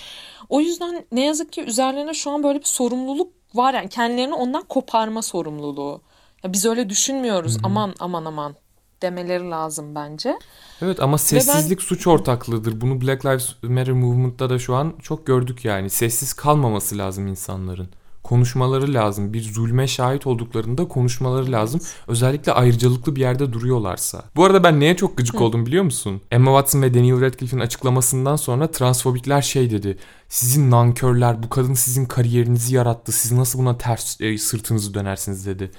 O 0.49 0.59
yüzden 0.59 1.05
ne 1.11 1.25
yazık 1.25 1.53
ki 1.53 1.61
üzerlerine 1.61 2.13
şu 2.13 2.31
an 2.31 2.43
böyle 2.43 2.59
bir 2.59 2.65
sorumluluk 2.65 3.31
var. 3.53 3.73
Yani 3.73 3.89
kendilerini 3.89 4.33
ondan 4.33 4.63
koparma 4.63 5.21
sorumluluğu. 5.21 6.01
Ya 6.43 6.53
biz 6.53 6.65
öyle 6.65 6.89
düşünmüyoruz. 6.89 7.57
Aman 7.63 7.93
aman 7.99 8.25
aman 8.25 8.55
demeleri 9.01 9.49
lazım 9.49 9.95
bence. 9.95 10.37
Evet 10.81 10.99
ama 10.99 11.17
sessizlik 11.17 11.81
suç 11.81 12.07
ortaklığıdır. 12.07 12.81
Bunu 12.81 13.01
Black 13.01 13.25
Lives 13.25 13.55
Matter 13.63 13.93
movement'ta 13.93 14.49
da 14.49 14.59
şu 14.59 14.75
an 14.75 14.93
çok 15.01 15.27
gördük 15.27 15.65
yani. 15.65 15.89
Sessiz 15.89 16.33
kalmaması 16.33 16.97
lazım 16.97 17.27
insanların. 17.27 17.89
Konuşmaları 18.23 18.93
lazım. 18.93 19.33
Bir 19.33 19.41
zulme 19.41 19.87
şahit 19.87 20.27
olduklarında 20.27 20.87
konuşmaları 20.87 21.51
lazım. 21.51 21.81
Özellikle 22.07 22.51
ayrıcalıklı 22.51 23.15
bir 23.15 23.21
yerde 23.21 23.53
duruyorlarsa. 23.53 24.23
Bu 24.35 24.45
arada 24.45 24.63
ben 24.63 24.79
neye 24.79 24.95
çok 24.95 25.17
gıcık 25.17 25.41
oldum 25.41 25.65
biliyor 25.65 25.83
musun? 25.83 26.21
Emma 26.31 26.51
Watson 26.51 26.81
ve 26.81 26.93
Daniel 26.93 27.21
Radcliffe'in 27.21 27.61
açıklamasından 27.61 28.35
sonra 28.35 28.71
transfobikler 28.71 29.41
şey 29.41 29.71
dedi. 29.71 29.97
Sizin 30.29 30.71
nankörler 30.71 31.43
bu 31.43 31.49
kadın 31.49 31.73
sizin 31.73 32.05
kariyerinizi 32.05 32.75
yarattı. 32.75 33.11
Siz 33.11 33.31
nasıl 33.31 33.59
buna 33.59 33.77
ters 33.77 34.21
e, 34.21 34.37
sırtınızı 34.37 34.93
dönersiniz 34.93 35.45
dedi. 35.45 35.71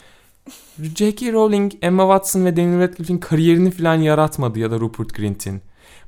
J.K. 0.97 1.33
Rowling, 1.33 1.73
Emma 1.83 2.03
Watson 2.03 2.45
ve 2.45 2.57
Daniel 2.57 2.81
Radcliffe'in 2.81 3.19
kariyerini 3.19 3.71
falan 3.71 3.95
yaratmadı 3.95 4.59
ya 4.59 4.71
da 4.71 4.81
Rupert 4.81 5.15
Grint'in. 5.15 5.63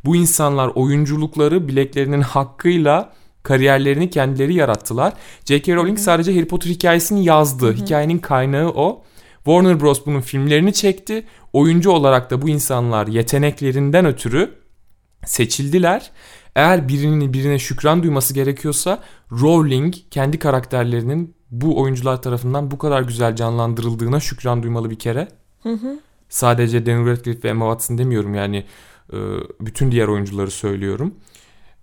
Bu 0.04 0.16
insanlar 0.16 0.68
oyunculukları 0.68 1.68
bileklerinin 1.68 2.20
hakkıyla 2.20 3.12
kariyerlerini 3.46 4.10
kendileri 4.10 4.54
yarattılar. 4.54 5.12
J.K. 5.44 5.74
Rowling 5.74 5.98
sadece 5.98 6.34
Harry 6.34 6.48
Potter 6.48 6.70
hikayesini 6.70 7.24
yazdı. 7.24 7.72
Hikayenin 7.72 8.18
kaynağı 8.18 8.68
o. 8.68 9.04
Warner 9.44 9.80
Bros. 9.80 10.06
bunun 10.06 10.20
filmlerini 10.20 10.72
çekti. 10.72 11.26
Oyuncu 11.52 11.90
olarak 11.90 12.30
da 12.30 12.42
bu 12.42 12.48
insanlar 12.48 13.06
yeteneklerinden 13.06 14.06
ötürü 14.06 14.54
seçildiler. 15.26 16.10
Eğer 16.54 16.88
birinin 16.88 17.32
birine 17.32 17.58
şükran 17.58 18.02
duyması 18.02 18.34
gerekiyorsa 18.34 19.02
Rowling 19.32 19.94
kendi 20.10 20.38
karakterlerinin 20.38 21.34
bu 21.50 21.80
oyuncular 21.80 22.22
tarafından 22.22 22.70
bu 22.70 22.78
kadar 22.78 23.02
güzel 23.02 23.36
canlandırıldığına 23.36 24.20
şükran 24.20 24.62
duymalı 24.62 24.90
bir 24.90 24.98
kere. 24.98 25.28
Sadece 26.28 26.86
Daniel 26.86 27.06
Radcliffe 27.06 27.42
ve 27.42 27.48
Emma 27.48 27.64
Watson 27.64 27.98
demiyorum 27.98 28.34
yani 28.34 28.64
bütün 29.60 29.90
diğer 29.92 30.08
oyuncuları 30.08 30.50
söylüyorum. 30.50 31.14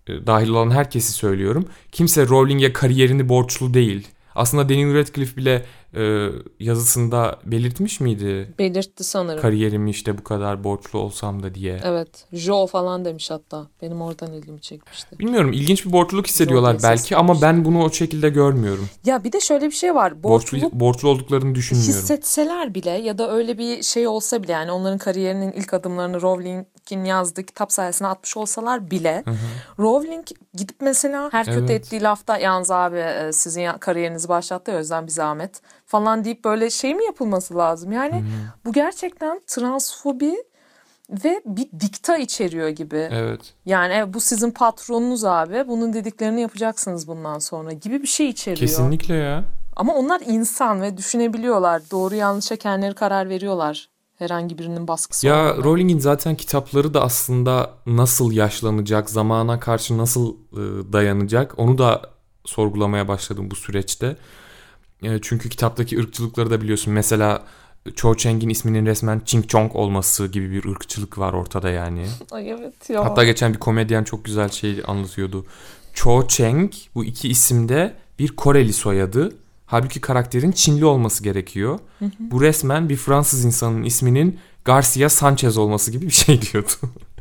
E, 0.08 0.28
Dahil 0.28 0.50
olan 0.50 0.72
herkesi 0.72 1.14
söylüyorum. 1.14 1.66
Kimse 1.92 2.28
Rowling'e 2.28 2.74
kariyerini 2.74 3.30
borçlu 3.30 3.74
değil. 3.74 4.08
Aslında 4.36 4.70
Daniel 4.70 4.94
Radcliffe 4.96 5.38
bile 5.38 5.66
e, 5.96 6.30
yazısında 6.60 7.40
belirtmiş 7.46 8.00
miydi? 8.00 8.54
Belirtti 8.60 9.04
sanırım. 9.04 9.42
Kariyerimi 9.42 9.90
işte 9.90 10.18
bu 10.18 10.24
kadar 10.24 10.64
borçlu 10.64 11.00
olsam 11.00 11.44
da 11.44 11.56
diye. 11.56 11.82
Evet. 11.84 12.26
Jo 12.34 12.68
falan 12.68 13.06
demiş 13.06 13.32
hatta. 13.32 13.68
Benim 13.82 14.02
oradan 14.02 14.34
ilgimi 14.34 14.62
çekmişti. 14.62 15.20
Bilmiyorum 15.20 15.54
ilginç 15.54 15.86
bir 15.86 15.92
borçluluk 15.92 16.28
hissediyorlar 16.28 16.78
belki 16.84 17.16
ama 17.18 17.42
ben 17.42 17.66
bunu 17.66 17.84
o 17.84 17.92
şekilde 17.92 18.30
görmüyorum. 18.30 18.90
Ya 19.06 19.24
bir 19.24 19.32
de 19.32 19.40
şöyle 19.40 19.66
bir 19.66 19.76
şey 19.76 19.96
var. 19.96 20.24
Borçlu, 20.24 20.58
borçlu 20.74 21.10
olduklarını 21.10 21.56
düşünmüyorum. 21.56 21.94
hissetseler 21.94 22.76
bile 22.76 22.90
ya 22.90 23.18
da 23.18 23.32
öyle 23.32 23.58
bir 23.58 23.84
şey 23.84 24.08
olsa 24.08 24.44
bile 24.44 24.52
yani 24.52 24.72
onların 24.72 24.98
kariyerinin 24.98 25.52
ilk 25.52 25.74
adımlarını 25.74 26.22
Rowling'in 26.92 27.06
yazdığı 27.06 27.44
kitap 27.44 27.72
sayesinde 27.72 28.08
atmış 28.10 28.38
olsalar 28.38 28.92
bile 28.92 29.24
Rowling 29.80 30.28
gidip 30.54 30.76
mesela 30.82 31.30
her 31.32 31.46
kötü 31.46 31.60
Evet. 31.60 31.70
ettiği 31.70 32.02
lafta 32.02 32.38
yalnız 32.38 32.72
abi 32.72 32.98
e, 32.98 33.34
sizin 33.34 33.72
kariyerinizi 33.80 34.30
başlattı 34.30 34.72
o 34.76 34.78
yüzden 34.78 35.08
bir 35.08 35.12
zahmet 35.12 35.62
falan 35.86 36.24
deyip 36.24 36.44
böyle 36.44 36.70
şey 36.70 36.96
mi 36.96 37.06
yapılması 37.06 37.58
lazım? 37.58 37.92
Yani 37.92 38.26
bu 38.66 38.74
gerçekten 38.74 39.42
transfobi 39.48 40.36
ve 41.10 41.42
bir 41.46 41.68
dikta 41.80 42.18
içeriyor 42.18 42.70
gibi. 42.70 43.10
Evet. 43.12 43.54
Yani 43.66 43.94
evet, 43.94 44.14
bu 44.14 44.20
sizin 44.20 44.52
patronunuz 44.52 45.26
abi. 45.26 45.68
Bunun 45.68 45.94
dediklerini 45.94 46.42
yapacaksınız 46.42 47.08
bundan 47.08 47.40
sonra 47.40 47.72
gibi 47.72 48.02
bir 48.02 48.08
şey 48.08 48.30
içeriyor. 48.30 48.68
Kesinlikle 48.68 49.16
ya. 49.16 49.44
Ama 49.76 49.94
onlar 49.94 50.22
insan 50.26 50.82
ve 50.82 50.98
düşünebiliyorlar. 50.98 51.82
Doğru 51.92 52.16
yanlışa 52.16 52.56
kendileri 52.56 52.96
karar 52.96 53.30
veriyorlar. 53.30 53.90
Herhangi 54.18 54.58
birinin 54.58 54.88
baskısı 54.88 55.28
Ya 55.28 55.36
olmadan. 55.36 55.64
Rowling'in 55.64 56.00
zaten 56.00 56.36
kitapları 56.36 56.94
da 56.94 57.02
aslında 57.02 57.72
nasıl 57.86 58.32
yaşlanacak, 58.32 59.10
zamana 59.10 59.60
karşı 59.60 59.98
nasıl 59.98 60.34
e, 60.54 60.94
dayanacak 60.94 61.60
onu 61.60 61.78
da 61.78 62.02
sorgulamaya 62.46 63.08
başladım 63.08 63.52
bu 63.52 63.56
süreçte. 63.56 64.18
E, 65.04 65.20
çünkü 65.22 65.50
kitaptaki 65.50 66.00
ırkçılıkları 66.00 66.50
da 66.50 66.62
biliyorsun. 66.62 66.94
Mesela 66.94 67.44
Cho 67.96 68.16
Chang'in 68.16 68.50
isminin 68.50 68.86
resmen 68.86 69.22
Ching 69.26 69.48
Chong 69.48 69.76
olması 69.76 70.28
gibi 70.28 70.52
bir 70.52 70.72
ırkçılık 70.72 71.18
var 71.18 71.34
ortada 71.34 71.70
yani. 71.70 72.06
Ay 72.32 72.50
evet 72.52 72.90
ya. 72.90 73.06
Hatta 73.06 73.24
geçen 73.24 73.54
bir 73.54 73.60
komedyen 73.60 74.04
çok 74.04 74.26
güzel 74.26 74.50
şey 74.50 74.84
anlatıyordu. 74.88 75.46
Cho 75.94 76.28
Chang 76.28 76.74
bu 76.96 77.06
iki 77.06 77.30
isimde 77.30 77.94
bir 78.20 78.36
Koreli 78.36 78.74
soyadı. 78.74 79.36
Halbuki 79.66 80.02
karakterin 80.02 80.52
Çinli 80.52 80.86
olması 80.86 81.24
gerekiyor. 81.24 81.80
Bu 82.20 82.42
resmen 82.42 82.90
bir 82.90 82.96
Fransız 82.96 83.46
insanın 83.46 83.84
isminin 83.84 84.40
Garcia 84.66 85.10
Sanchez 85.10 85.58
olması 85.58 85.92
gibi 85.92 86.06
bir 86.06 86.12
şey 86.12 86.42
diyordu. 86.42 86.72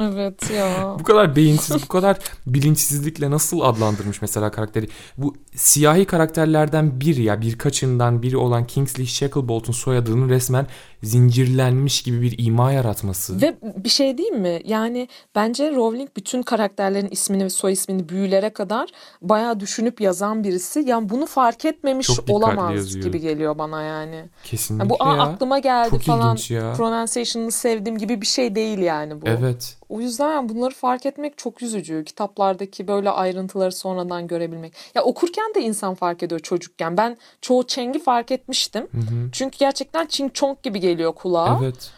Evet 0.00 0.50
ya. 0.50 0.96
bu 0.98 1.02
kadar 1.02 1.36
beyinsiz, 1.36 1.82
bu 1.82 1.88
kadar 1.88 2.18
bilinçsizlikle 2.46 3.30
nasıl 3.30 3.60
adlandırmış 3.60 4.22
mesela 4.22 4.50
karakteri. 4.50 4.88
Bu 5.18 5.34
siyahi 5.54 6.04
karakterlerden 6.04 7.00
biri 7.00 7.22
ya 7.22 7.40
birkaçından 7.40 8.22
biri 8.22 8.36
olan 8.36 8.66
Kingsley 8.66 9.06
Shacklebolt'un 9.06 9.72
soyadının 9.72 10.28
resmen 10.28 10.66
zincirlenmiş 11.02 12.02
gibi 12.02 12.22
bir 12.22 12.34
ima 12.38 12.72
yaratması. 12.72 13.42
Ve 13.42 13.54
bir 13.84 13.88
şey 13.88 14.18
diyeyim 14.18 14.40
mi? 14.40 14.60
Yani 14.64 15.08
bence 15.34 15.74
Rowling 15.74 16.08
bütün 16.16 16.42
karakterlerin 16.42 17.08
ismini 17.08 17.44
ve 17.44 17.50
soy 17.50 17.72
ismini 17.72 18.08
büyülere 18.08 18.50
kadar 18.50 18.88
bayağı 19.22 19.60
düşünüp 19.60 20.00
yazan 20.00 20.44
birisi. 20.44 20.80
Yani 20.86 21.08
bunu 21.08 21.26
fark 21.26 21.64
etmemiş 21.64 22.10
olamaz 22.28 22.74
yazıyor. 22.74 23.04
gibi 23.04 23.20
geliyor 23.20 23.58
bana 23.58 23.82
yani. 23.82 24.24
Kesinlikle 24.44 24.82
Yani 24.84 24.90
bu 25.00 25.16
ya. 25.16 25.22
aklıma 25.22 25.58
geldi 25.58 25.90
Çok 25.90 26.02
falan. 26.02 26.38
ya. 26.48 26.72
Pronunciation'ını 26.72 27.50
sevdim 27.52 27.98
gibi 27.98 28.20
bir 28.20 28.26
şey 28.26 28.54
değil 28.54 28.78
yani 28.78 29.20
bu. 29.20 29.26
Evet. 29.26 29.76
O 29.88 30.00
yüzden 30.00 30.48
bunları 30.48 30.74
fark 30.74 31.06
etmek 31.06 31.38
çok 31.38 31.62
üzücü. 31.62 32.04
Kitaplardaki 32.04 32.88
böyle 32.88 33.10
ayrıntıları 33.10 33.72
sonradan 33.72 34.26
görebilmek. 34.26 34.72
Ya 34.94 35.02
okurken 35.02 35.54
de 35.54 35.60
insan 35.60 35.94
fark 35.94 36.22
ediyor 36.22 36.40
çocukken. 36.40 36.96
Ben 36.96 37.16
çoğu 37.40 37.66
Cheng'i 37.66 37.98
fark 38.02 38.30
etmiştim. 38.30 38.88
Çünkü 39.32 39.58
gerçekten 39.58 40.06
Ching 40.06 40.34
Chong 40.34 40.62
gibi 40.62 40.80
geliyor 40.80 41.12
kulağa. 41.14 41.58
Evet. 41.62 41.90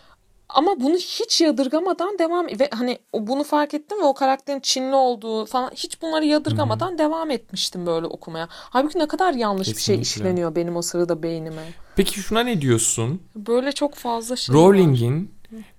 Ama 0.49 0.81
bunu 0.81 0.95
hiç 0.95 1.41
yadırgamadan 1.41 2.19
devam 2.19 2.47
ve 2.47 2.69
hani 2.73 2.99
bunu 3.15 3.45
fark 3.45 3.75
ettim 3.75 3.99
ve 3.99 4.05
o 4.05 4.15
karakterin 4.15 4.61
Çinli 4.61 4.95
olduğu 4.95 5.47
falan 5.47 5.71
hiç 5.75 6.03
bunları 6.03 6.25
yadırgamadan 6.25 6.99
devam 6.99 7.31
etmiştim 7.31 7.87
böyle 7.87 8.07
okumaya. 8.07 8.49
Halbuki 8.51 8.99
ne 8.99 9.07
kadar 9.09 9.35
yanlış 9.35 9.69
bir 9.69 9.75
şey 9.75 9.99
Kesinlikle. 9.99 10.03
işleniyor 10.03 10.55
benim 10.55 10.77
o 10.77 10.83
sırada 10.83 11.23
beynime. 11.23 11.63
Peki 11.97 12.21
şuna 12.21 12.41
ne 12.41 12.61
diyorsun? 12.61 13.23
Böyle 13.37 13.73
çok 13.73 13.95
fazla 13.95 14.37
şey. 14.37 14.55
Rowling'in 14.55 15.31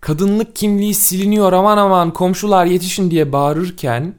kadınlık 0.02 0.56
kimliği 0.56 0.94
siliniyor 0.94 1.54
aman 1.54 1.78
aman 1.78 2.14
komşular 2.14 2.66
yetişin 2.66 3.12
diye 3.12 3.32
bağırırken 3.32 4.14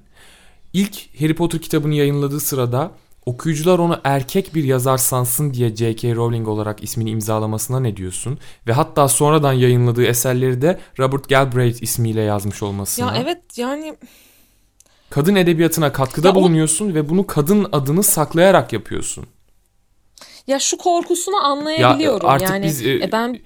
ilk 0.73 1.21
Harry 1.21 1.35
Potter 1.35 1.61
kitabını 1.61 1.95
yayınladığı 1.95 2.41
sırada 2.41 2.91
okuyucular 3.27 3.79
onu 3.79 4.01
erkek 4.05 4.55
bir 4.55 4.65
yazar 4.65 4.99
sansın 4.99 5.55
diye 5.55 5.77
J.K. 5.77 6.15
Rowling 6.15 6.49
olarak 6.49 6.83
ismini 6.83 7.11
imzalamasına 7.11 7.81
ne 7.81 7.97
diyorsun? 7.97 8.39
Ve 8.67 8.73
hatta 8.73 9.09
sonradan 9.09 9.53
yayınladığı 9.53 10.05
eserleri 10.05 10.63
de 10.63 10.79
Robert 10.99 11.29
Galbraith 11.29 11.83
ismiyle 11.83 12.21
yazmış 12.21 12.63
olmasına. 12.63 13.07
Ya 13.17 13.23
evet 13.23 13.59
yani 13.59 13.97
Kadın 15.11 15.35
edebiyatına 15.35 15.93
katkıda 15.93 16.29
Ya 16.29 16.33
o- 16.33 16.35
bulunuyorsun 16.37 16.95
ve 16.95 17.09
bunu 17.09 17.27
kadın 17.27 17.69
adını 17.73 18.03
saklayarak 18.03 18.73
yapıyorsun. 18.73 19.27
ya 20.47 20.59
şu 20.59 20.77
korkusunu 20.79 21.37
anlayabiliyorum. 21.37 22.29
artık 22.29 22.49
yani 22.51 22.65
biz, 22.67 22.87
e, 22.87 22.95
e, 22.95 23.13
ben 23.13 23.39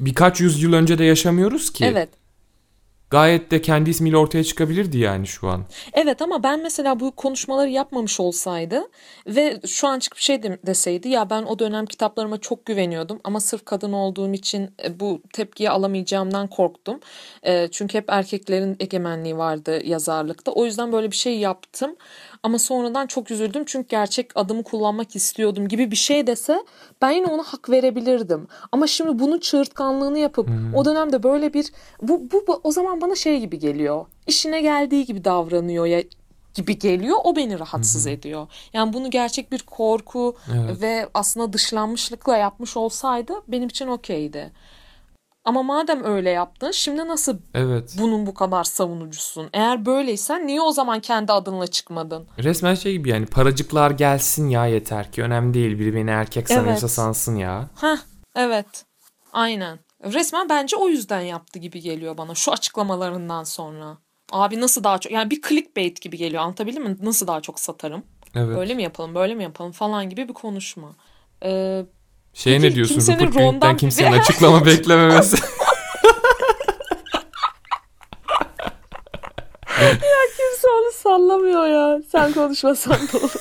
Birkaç 0.00 0.40
yüzyıl 0.40 0.72
önce 0.72 0.98
de 0.98 1.04
yaşamıyoruz 1.04 1.72
ki. 1.72 1.84
evet 1.84 2.08
gayet 3.10 3.50
de 3.50 3.62
kendi 3.62 3.90
ismiyle 3.90 4.16
ortaya 4.16 4.44
çıkabilirdi 4.44 4.98
yani 4.98 5.26
şu 5.26 5.48
an. 5.48 5.64
Evet 5.92 6.22
ama 6.22 6.42
ben 6.42 6.62
mesela 6.62 7.00
bu 7.00 7.10
konuşmaları 7.10 7.70
yapmamış 7.70 8.20
olsaydı 8.20 8.82
ve 9.26 9.60
şu 9.66 9.88
an 9.88 9.98
çıkıp 9.98 10.18
şey 10.18 10.42
deseydi 10.42 11.08
ya 11.08 11.30
ben 11.30 11.42
o 11.42 11.58
dönem 11.58 11.86
kitaplarıma 11.86 12.38
çok 12.38 12.66
güveniyordum 12.66 13.20
ama 13.24 13.40
sırf 13.40 13.64
kadın 13.64 13.92
olduğum 13.92 14.32
için 14.32 14.70
e, 14.84 15.00
bu 15.00 15.22
tepkiyi 15.32 15.70
alamayacağımdan 15.70 16.46
korktum. 16.46 17.00
E, 17.42 17.68
çünkü 17.68 17.98
hep 17.98 18.04
erkeklerin 18.08 18.76
egemenliği 18.80 19.36
vardı 19.36 19.80
yazarlıkta. 19.84 20.52
O 20.52 20.64
yüzden 20.64 20.92
böyle 20.92 21.10
bir 21.10 21.16
şey 21.16 21.38
yaptım. 21.38 21.96
Ama 22.46 22.58
sonradan 22.58 23.06
çok 23.06 23.30
üzüldüm 23.30 23.62
çünkü 23.66 23.88
gerçek 23.88 24.30
adımı 24.34 24.62
kullanmak 24.62 25.16
istiyordum 25.16 25.68
gibi 25.68 25.90
bir 25.90 25.96
şey 25.96 26.26
dese 26.26 26.64
ben 27.02 27.10
yine 27.10 27.26
ona 27.26 27.42
hak 27.42 27.70
verebilirdim. 27.70 28.48
Ama 28.72 28.86
şimdi 28.86 29.18
bunun 29.18 29.38
çığırtkanlığını 29.38 30.18
yapıp 30.18 30.48
hmm. 30.48 30.74
o 30.74 30.84
dönemde 30.84 31.22
böyle 31.22 31.54
bir 31.54 31.72
bu, 32.02 32.30
bu, 32.32 32.44
bu 32.46 32.60
o 32.64 32.72
zaman 32.72 33.00
bana 33.00 33.14
şey 33.14 33.40
gibi 33.40 33.58
geliyor. 33.58 34.06
İşine 34.26 34.60
geldiği 34.60 35.04
gibi 35.04 35.24
davranıyor 35.24 35.86
ya 35.86 36.02
gibi 36.54 36.78
geliyor. 36.78 37.16
O 37.24 37.36
beni 37.36 37.58
rahatsız 37.58 38.06
hı 38.06 38.10
ediyor. 38.10 38.46
Yani 38.72 38.92
bunu 38.92 39.10
gerçek 39.10 39.52
bir 39.52 39.62
korku 39.62 40.36
evet. 40.54 40.82
ve 40.82 41.08
aslında 41.14 41.52
dışlanmışlıkla 41.52 42.36
yapmış 42.36 42.76
olsaydı 42.76 43.32
benim 43.48 43.68
için 43.68 43.86
okeydi. 43.86 44.52
Ama 45.46 45.62
madem 45.62 46.04
öyle 46.04 46.30
yaptın 46.30 46.70
şimdi 46.70 47.08
nasıl 47.08 47.38
evet. 47.54 47.96
bunun 47.98 48.26
bu 48.26 48.34
kadar 48.34 48.64
savunucusun? 48.64 49.48
Eğer 49.52 49.86
böyleysen 49.86 50.46
niye 50.46 50.60
o 50.60 50.72
zaman 50.72 51.00
kendi 51.00 51.32
adınla 51.32 51.66
çıkmadın? 51.66 52.26
Resmen 52.38 52.74
şey 52.74 52.92
gibi 52.92 53.08
yani 53.08 53.26
paracıklar 53.26 53.90
gelsin 53.90 54.48
ya 54.48 54.66
yeter 54.66 55.12
ki 55.12 55.22
önemli 55.22 55.54
değil 55.54 55.78
biri 55.78 55.94
beni 55.94 56.10
erkek 56.10 56.48
sanıyorsa 56.48 56.86
evet. 56.86 56.90
sansın 56.90 57.36
ya. 57.36 57.68
Heh 57.80 57.96
evet 58.36 58.84
aynen. 59.32 59.78
Resmen 60.04 60.48
bence 60.48 60.76
o 60.76 60.88
yüzden 60.88 61.20
yaptı 61.20 61.58
gibi 61.58 61.80
geliyor 61.80 62.18
bana 62.18 62.34
şu 62.34 62.52
açıklamalarından 62.52 63.44
sonra. 63.44 63.98
Abi 64.32 64.60
nasıl 64.60 64.84
daha 64.84 64.98
çok 64.98 65.12
yani 65.12 65.30
bir 65.30 65.42
clickbait 65.42 66.00
gibi 66.00 66.16
geliyor 66.16 66.42
anlatabildim 66.42 66.82
mi? 66.82 66.96
Nasıl 67.02 67.26
daha 67.26 67.40
çok 67.40 67.60
satarım? 67.60 68.02
Evet. 68.34 68.56
Böyle 68.56 68.74
mi 68.74 68.82
yapalım 68.82 69.14
böyle 69.14 69.34
mi 69.34 69.42
yapalım 69.42 69.72
falan 69.72 70.10
gibi 70.10 70.28
bir 70.28 70.34
konuşma. 70.34 70.96
Ee, 71.42 71.84
şey 72.36 72.62
ne 72.62 72.74
diyorsun 72.74 73.00
Rupert 73.12 73.34
Grint'ten 73.34 73.76
kimsenin 73.76 74.12
açıklama 74.12 74.66
beklememesi. 74.66 75.36
ya 79.80 80.22
kimse 80.36 80.68
onu 80.68 80.92
sallamıyor 80.92 81.66
ya. 81.66 82.02
Sen 82.12 82.32
konuşmasan 82.32 82.92
da 82.92 83.18
olur. 83.18 83.32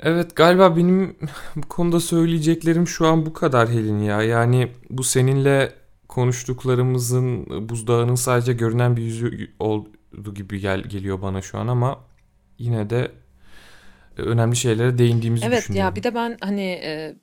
Evet 0.00 0.36
galiba 0.36 0.76
benim 0.76 1.16
bu 1.56 1.68
konuda 1.68 2.00
söyleyeceklerim 2.00 2.86
şu 2.88 3.06
an 3.06 3.26
bu 3.26 3.32
kadar 3.32 3.68
Helin 3.68 3.98
ya. 3.98 4.22
Yani 4.22 4.72
bu 4.90 5.04
seninle 5.04 5.72
konuştuklarımızın 6.08 7.46
buzdağının 7.68 8.14
sadece 8.14 8.52
görünen 8.52 8.96
bir 8.96 9.02
yüzü 9.02 9.50
oldu 9.58 10.34
gibi 10.34 10.60
gel 10.60 10.82
geliyor 10.82 11.22
bana 11.22 11.42
şu 11.42 11.58
an 11.58 11.66
ama 11.68 11.98
yine 12.58 12.90
de 12.90 13.12
önemli 14.16 14.56
şeylere 14.56 14.98
değindiğimizi 14.98 15.46
evet, 15.46 15.62
düşünüyorum. 15.62 15.88
Evet 15.88 15.96
ya 15.96 16.10
bir 16.10 16.10
de 16.10 16.14
ben 16.14 16.36
hani 16.40 16.80
e, 16.84 17.14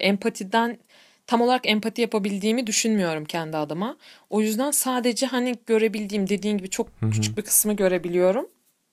empatiden 0.00 0.78
tam 1.26 1.40
olarak 1.40 1.66
empati 1.66 2.00
yapabildiğimi 2.00 2.66
düşünmüyorum 2.66 3.24
kendi 3.24 3.56
adıma. 3.56 3.96
O 4.30 4.40
yüzden 4.40 4.70
sadece 4.70 5.26
hani 5.26 5.54
görebildiğim 5.66 6.28
dediğin 6.28 6.58
gibi 6.58 6.70
çok 6.70 6.88
Hı-hı. 7.00 7.10
küçük 7.10 7.38
bir 7.38 7.42
kısmı 7.42 7.72
görebiliyorum 7.72 8.46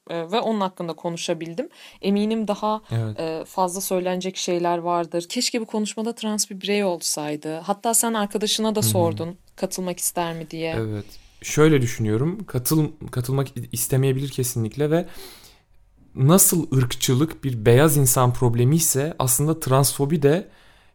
e, 0.09 0.31
ve 0.31 0.39
onun 0.39 0.61
hakkında 0.61 0.93
konuşabildim. 0.93 1.69
Eminim 2.01 2.47
daha 2.47 2.81
evet. 2.91 3.19
e, 3.19 3.45
fazla 3.45 3.81
söylenecek 3.81 4.37
şeyler 4.37 4.77
vardır. 4.77 5.25
Keşke 5.29 5.61
bu 5.61 5.65
konuşmada 5.65 6.15
trans 6.15 6.49
bir 6.49 6.61
birey 6.61 6.83
olsaydı. 6.83 7.57
Hatta 7.57 7.93
sen 7.93 8.13
arkadaşına 8.13 8.75
da 8.75 8.81
sordun 8.81 9.27
Hı-hı. 9.27 9.35
katılmak 9.55 9.99
ister 9.99 10.33
mi 10.33 10.51
diye. 10.51 10.75
Evet. 10.79 11.05
Şöyle 11.41 11.81
düşünüyorum. 11.81 12.45
Katıl 12.45 12.87
katılmak 13.11 13.47
istemeyebilir 13.71 14.29
kesinlikle 14.29 14.91
ve 14.91 15.05
nasıl 16.15 16.77
ırkçılık 16.77 17.43
bir 17.43 17.65
beyaz 17.65 17.97
insan 17.97 18.33
problemi 18.33 18.75
ise 18.75 19.13
aslında 19.19 19.59
transfobi 19.59 20.21
de 20.21 20.47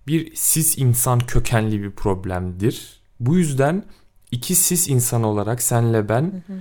bir 0.07 0.35
cis 0.35 0.79
insan 0.79 1.19
kökenli 1.19 1.83
bir 1.83 1.91
problemdir. 1.91 3.01
Bu 3.21 3.37
yüzden 3.37 3.85
iki 4.31 4.55
cis 4.55 4.89
insan 4.89 5.23
olarak 5.23 5.62
senle 5.62 6.09
ben 6.09 6.23
hı 6.23 6.53
hı. 6.53 6.59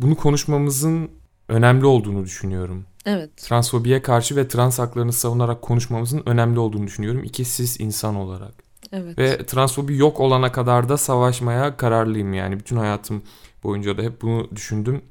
bunu 0.00 0.16
konuşmamızın 0.16 1.10
önemli 1.48 1.86
olduğunu 1.86 2.24
düşünüyorum. 2.24 2.84
Evet. 3.06 3.36
Transfobiye 3.36 4.02
karşı 4.02 4.36
ve 4.36 4.48
trans 4.48 4.78
haklarını 4.78 5.12
savunarak 5.12 5.62
konuşmamızın 5.62 6.22
önemli 6.26 6.58
olduğunu 6.58 6.86
düşünüyorum. 6.86 7.24
İki 7.24 7.44
cis 7.44 7.80
insan 7.80 8.14
olarak. 8.14 8.52
Evet. 8.92 9.18
Ve 9.18 9.46
transfobi 9.46 9.96
yok 9.96 10.20
olana 10.20 10.52
kadar 10.52 10.88
da 10.88 10.96
savaşmaya 10.96 11.76
kararlıyım 11.76 12.34
yani. 12.34 12.58
Bütün 12.58 12.76
hayatım 12.76 13.22
boyunca 13.64 13.98
da 13.98 14.02
hep 14.02 14.22
bunu 14.22 14.48
düşündüm 14.56 15.02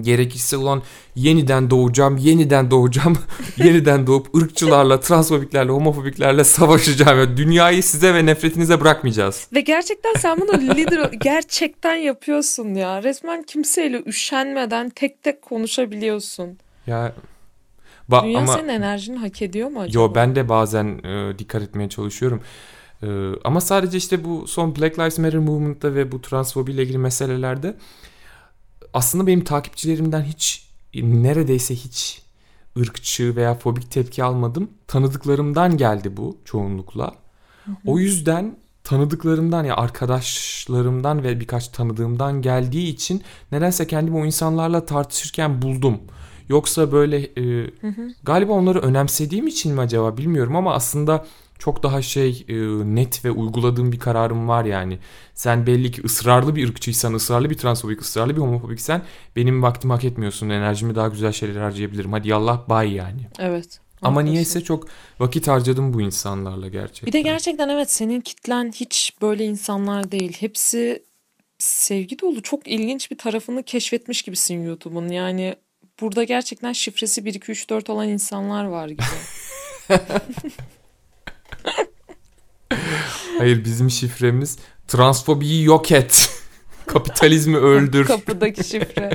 gerekirse 0.00 0.56
ulan 0.56 0.82
yeniden 1.14 1.70
doğacağım, 1.70 2.16
yeniden 2.16 2.70
doğacağım, 2.70 3.16
yeniden 3.56 4.06
doğup 4.06 4.34
ırkçılarla, 4.36 5.00
transfobiklerle, 5.00 5.72
homofobiklerle 5.72 6.44
savaşacağım. 6.44 7.18
Yani 7.18 7.36
dünyayı 7.36 7.82
size 7.82 8.14
ve 8.14 8.26
nefretinize 8.26 8.80
bırakmayacağız. 8.80 9.48
Ve 9.52 9.60
gerçekten 9.60 10.12
sen 10.18 10.40
bunu 10.40 10.52
lider 10.52 11.10
gerçekten 11.12 11.96
yapıyorsun 11.96 12.74
ya. 12.74 13.02
Resmen 13.02 13.42
kimseyle 13.42 14.02
üşenmeden 14.06 14.88
tek 14.90 15.22
tek 15.22 15.42
konuşabiliyorsun. 15.42 16.58
Ya 16.86 17.12
ba- 18.10 18.24
Dünya 18.24 18.38
ama, 18.38 18.52
senin 18.52 18.68
enerjini 18.68 19.16
hak 19.16 19.42
ediyor 19.42 19.68
mu 19.68 19.80
acaba? 19.80 20.02
Yo 20.02 20.14
ben 20.14 20.34
de 20.34 20.48
bazen 20.48 21.00
e, 21.04 21.38
dikkat 21.38 21.62
etmeye 21.62 21.88
çalışıyorum. 21.88 22.42
E, 23.02 23.06
ama 23.44 23.60
sadece 23.60 23.98
işte 23.98 24.24
bu 24.24 24.46
son 24.46 24.76
Black 24.76 24.98
Lives 24.98 25.18
Matter 25.18 25.38
movement'ta 25.38 25.94
ve 25.94 26.12
bu 26.12 26.20
transfobiyle 26.20 26.82
ilgili 26.82 26.98
meselelerde 26.98 27.74
aslında 28.94 29.26
benim 29.26 29.44
takipçilerimden 29.44 30.22
hiç 30.22 30.68
neredeyse 30.94 31.74
hiç 31.74 32.22
ırkçı 32.78 33.36
veya 33.36 33.54
fobik 33.54 33.90
tepki 33.90 34.24
almadım. 34.24 34.70
Tanıdıklarımdan 34.86 35.76
geldi 35.76 36.16
bu 36.16 36.38
çoğunlukla. 36.44 37.14
Hı 37.64 37.70
hı. 37.70 37.76
O 37.86 37.98
yüzden 37.98 38.56
tanıdıklarımdan 38.84 39.64
ya 39.64 39.76
arkadaşlarımdan 39.76 41.22
ve 41.22 41.40
birkaç 41.40 41.68
tanıdığımdan 41.68 42.42
geldiği 42.42 42.88
için 42.88 43.22
nedense 43.52 43.86
kendimi 43.86 44.16
o 44.16 44.26
insanlarla 44.26 44.86
tartışırken 44.86 45.62
buldum. 45.62 45.98
Yoksa 46.48 46.92
böyle 46.92 47.18
e, 47.18 47.42
hı 47.80 47.88
hı. 47.88 48.14
galiba 48.22 48.52
onları 48.52 48.78
önemsediğim 48.80 49.46
için 49.46 49.74
mi 49.74 49.80
acaba 49.80 50.16
bilmiyorum 50.16 50.56
ama 50.56 50.74
aslında 50.74 51.26
çok 51.62 51.82
daha 51.82 52.02
şey 52.02 52.44
e, 52.48 52.54
net 52.94 53.24
ve 53.24 53.30
uyguladığım 53.30 53.92
bir 53.92 53.98
kararım 53.98 54.48
var 54.48 54.64
yani. 54.64 54.98
Sen 55.34 55.66
belli 55.66 55.90
ki 55.90 56.02
ısrarlı 56.04 56.56
bir 56.56 56.68
ırkçıysan, 56.68 57.14
ısrarlı 57.14 57.50
bir 57.50 57.58
transfobik, 57.58 58.00
ısrarlı 58.00 58.36
bir 58.36 58.40
homofobiksen 58.40 59.02
benim 59.36 59.62
vaktimi 59.62 59.92
hak 59.92 60.04
etmiyorsun. 60.04 60.48
Enerjimi 60.48 60.94
daha 60.94 61.08
güzel 61.08 61.32
şeyler 61.32 61.60
harcayabilirim. 61.60 62.12
Hadi 62.12 62.28
yallah 62.28 62.68
bay 62.68 62.92
yani. 62.92 63.20
Evet. 63.38 63.80
Ama 64.02 64.16
haklısın. 64.16 64.32
niyeyse 64.32 64.60
çok 64.60 64.86
vakit 65.18 65.48
harcadım 65.48 65.94
bu 65.94 66.00
insanlarla 66.00 66.68
gerçekten. 66.68 67.06
Bir 67.06 67.12
de 67.12 67.20
gerçekten 67.20 67.68
evet 67.68 67.90
senin 67.90 68.20
kitlen 68.20 68.72
hiç 68.72 69.16
böyle 69.22 69.44
insanlar 69.44 70.12
değil. 70.12 70.36
Hepsi 70.40 71.02
sevgi 71.58 72.18
dolu. 72.18 72.42
Çok 72.42 72.68
ilginç 72.68 73.10
bir 73.10 73.18
tarafını 73.18 73.62
keşfetmiş 73.62 74.22
gibisin 74.22 74.64
YouTube'un. 74.64 75.08
Yani 75.08 75.56
burada 76.00 76.24
gerçekten 76.24 76.72
şifresi 76.72 77.24
1 77.24 77.34
2 77.34 77.52
3 77.52 77.70
4 77.70 77.90
olan 77.90 78.08
insanlar 78.08 78.64
var 78.64 78.88
gibi. 78.88 79.02
Hayır 83.38 83.64
bizim 83.64 83.90
şifremiz 83.90 84.58
transfobiyi 84.88 85.64
yok 85.64 85.92
et. 85.92 86.30
Kapitalizmi 86.86 87.56
öldür. 87.56 88.04
Kapıdaki 88.04 88.64
şifre. 88.64 89.10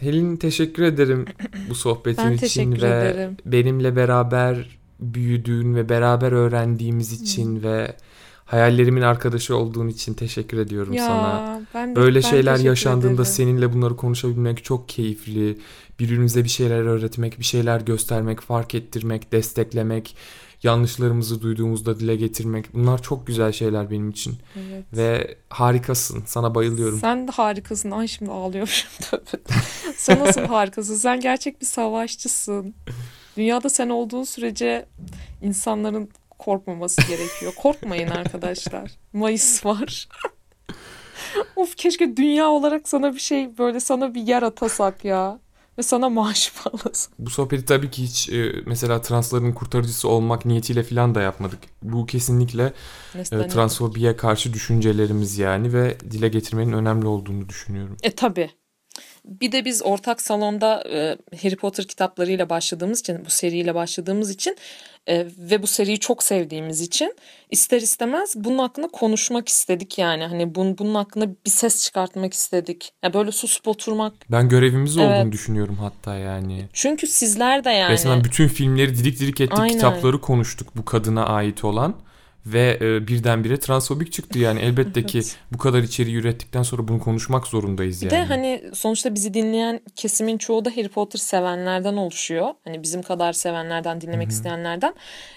Helin 0.00 0.36
teşekkür 0.36 0.82
ederim 0.82 1.24
bu 1.68 1.74
sohbetin 1.74 2.24
ben 2.24 2.32
için 2.32 2.72
ve 2.72 2.76
ederim. 2.76 3.36
benimle 3.46 3.96
beraber 3.96 4.78
büyüdüğün 5.00 5.74
ve 5.74 5.88
beraber 5.88 6.32
öğrendiğimiz 6.32 7.22
için 7.22 7.56
hmm. 7.56 7.62
ve 7.62 7.96
hayallerimin 8.44 9.02
arkadaşı 9.02 9.56
olduğun 9.56 9.88
için 9.88 10.14
teşekkür 10.14 10.58
ediyorum 10.58 10.92
ya, 10.92 11.06
sana. 11.06 11.60
Ben 11.74 11.90
de, 11.90 11.96
Böyle 11.96 12.22
ben 12.22 12.28
şeyler 12.28 12.58
yaşandığında 12.58 13.12
ederim. 13.12 13.24
seninle 13.24 13.72
bunları 13.72 13.96
konuşabilmek 13.96 14.64
çok 14.64 14.88
keyifli. 14.88 15.58
Birbirimize 16.00 16.44
bir 16.44 16.48
şeyler 16.48 16.80
öğretmek, 16.80 17.38
bir 17.38 17.44
şeyler 17.44 17.80
göstermek, 17.80 18.40
fark 18.40 18.74
ettirmek, 18.74 19.32
desteklemek 19.32 20.16
yanlışlarımızı 20.62 21.42
duyduğumuzda 21.42 22.00
dile 22.00 22.16
getirmek. 22.16 22.74
Bunlar 22.74 23.02
çok 23.02 23.26
güzel 23.26 23.52
şeyler 23.52 23.90
benim 23.90 24.10
için. 24.10 24.34
Evet. 24.56 24.84
Ve 24.92 25.36
harikasın. 25.48 26.22
Sana 26.26 26.54
bayılıyorum. 26.54 26.98
Sen 26.98 27.28
de 27.28 27.32
harikasın. 27.32 27.90
Ay 27.90 28.08
şimdi 28.08 28.30
ağlıyorum. 28.30 28.72
sen 29.96 30.18
nasıl 30.18 30.40
harikasın? 30.40 30.94
Sen 30.94 31.20
gerçek 31.20 31.60
bir 31.60 31.66
savaşçısın. 31.66 32.74
Dünyada 33.36 33.68
sen 33.68 33.88
olduğun 33.88 34.24
sürece 34.24 34.86
insanların 35.42 36.08
korkmaması 36.38 37.02
gerekiyor. 37.08 37.52
Korkmayın 37.56 38.10
arkadaşlar. 38.10 38.90
Mayıs 39.12 39.66
var. 39.66 40.08
of 41.56 41.76
keşke 41.76 42.16
dünya 42.16 42.48
olarak 42.48 42.88
sana 42.88 43.14
bir 43.14 43.20
şey 43.20 43.58
böyle 43.58 43.80
sana 43.80 44.14
bir 44.14 44.22
yer 44.22 44.42
atasak 44.42 45.04
ya. 45.04 45.38
Ve 45.78 45.82
sana 45.82 46.08
maaş 46.08 46.52
bağlasın. 46.64 47.12
Bu 47.18 47.30
sohbeti 47.30 47.64
tabii 47.64 47.90
ki 47.90 48.02
hiç 48.02 48.28
e, 48.28 48.52
mesela 48.66 49.00
transların 49.00 49.52
kurtarıcısı 49.52 50.08
olmak 50.08 50.44
niyetiyle 50.44 50.82
falan 50.82 51.14
da 51.14 51.22
yapmadık. 51.22 51.58
Bu 51.82 52.06
kesinlikle 52.06 52.72
e, 53.14 53.48
transfobiye 53.48 54.16
karşı 54.16 54.52
düşüncelerimiz 54.52 55.38
yani 55.38 55.72
ve 55.72 55.98
dile 56.00 56.28
getirmenin 56.28 56.72
önemli 56.72 57.06
olduğunu 57.06 57.48
düşünüyorum. 57.48 57.96
E 58.02 58.14
tabi. 58.14 58.50
Bir 59.24 59.52
de 59.52 59.64
biz 59.64 59.82
ortak 59.82 60.20
salonda 60.20 60.84
e, 60.88 61.16
Harry 61.42 61.56
Potter 61.56 61.84
kitaplarıyla 61.84 62.50
başladığımız 62.50 63.00
için, 63.00 63.24
bu 63.24 63.30
seriyle 63.30 63.74
başladığımız 63.74 64.30
için 64.30 64.56
e, 65.06 65.26
ve 65.38 65.62
bu 65.62 65.66
seriyi 65.66 65.98
çok 65.98 66.22
sevdiğimiz 66.22 66.80
için 66.80 67.14
ister 67.50 67.80
istemez 67.80 68.34
bunun 68.36 68.58
hakkında 68.58 68.88
konuşmak 68.88 69.48
istedik 69.48 69.98
yani. 69.98 70.24
Hani 70.24 70.54
bun, 70.54 70.78
bunun 70.78 70.94
hakkında 70.94 71.28
bir 71.46 71.50
ses 71.50 71.84
çıkartmak 71.84 72.34
istedik. 72.34 72.92
Ya 73.02 73.14
böyle 73.14 73.32
susup 73.32 73.68
oturmak. 73.68 74.12
Ben 74.30 74.48
görevimiz 74.48 74.96
evet. 74.96 75.08
olduğunu 75.08 75.32
düşünüyorum 75.32 75.78
hatta 75.80 76.16
yani. 76.16 76.68
Çünkü 76.72 77.06
sizler 77.06 77.64
de 77.64 77.70
yani. 77.70 77.92
Resmen 77.92 78.24
bütün 78.24 78.48
filmleri 78.48 78.98
didik 78.98 79.20
didik 79.20 79.40
ettik, 79.40 79.58
Aynen. 79.58 79.74
kitapları 79.74 80.20
konuştuk 80.20 80.76
bu 80.76 80.84
kadına 80.84 81.26
ait 81.26 81.64
olan 81.64 81.94
ve 82.46 82.78
e, 82.80 83.08
birdenbire 83.08 83.60
transfobik 83.60 84.12
çıktı 84.12 84.38
yani 84.38 84.60
elbette 84.60 85.00
evet. 85.00 85.10
ki 85.10 85.22
bu 85.52 85.58
kadar 85.58 85.82
içeriği 85.82 86.16
ürettikten 86.16 86.62
sonra 86.62 86.88
bunu 86.88 87.00
konuşmak 87.00 87.46
zorundayız 87.46 88.02
yani. 88.02 88.10
Bir 88.10 88.16
de 88.16 88.24
hani 88.24 88.62
sonuçta 88.74 89.14
bizi 89.14 89.34
dinleyen 89.34 89.80
kesimin 89.96 90.38
çoğu 90.38 90.64
da 90.64 90.70
Harry 90.70 90.88
Potter 90.88 91.18
sevenlerden 91.18 91.96
oluşuyor. 91.96 92.48
Hani 92.64 92.82
bizim 92.82 93.02
kadar 93.02 93.32
sevenlerden 93.32 94.00
dinlemek 94.00 94.26
Hı-hı. 94.26 94.34
isteyenlerden 94.34 94.94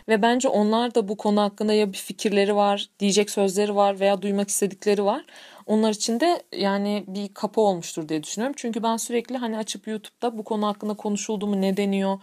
ve 0.10 0.22
bence 0.22 0.47
onlar 0.47 0.95
da 0.95 1.08
bu 1.08 1.18
konu 1.18 1.41
hakkında 1.41 1.74
ya 1.74 1.93
bir 1.93 1.97
fikirleri 1.97 2.56
var, 2.56 2.89
diyecek 2.99 3.30
sözleri 3.30 3.76
var 3.76 3.99
veya 3.99 4.22
duymak 4.22 4.49
istedikleri 4.49 5.04
var. 5.06 5.26
Onlar 5.66 5.91
için 5.91 6.20
de 6.20 6.43
yani 6.58 7.04
bir 7.08 7.34
kapı 7.34 7.62
olmuştur 7.62 8.10
diye 8.10 8.24
düşünüyorum. 8.24 8.56
Çünkü 8.58 8.84
ben 8.84 8.97
sürekli 8.97 9.38
hani 9.38 9.58
açıp 9.58 9.88
YouTube'da 9.88 10.38
bu 10.38 10.43
konu 10.43 10.68
hakkında 10.68 10.93
konuşuldu 10.93 11.47
mu 11.47 11.62
ne 11.62 11.78
deniyor 11.78 12.20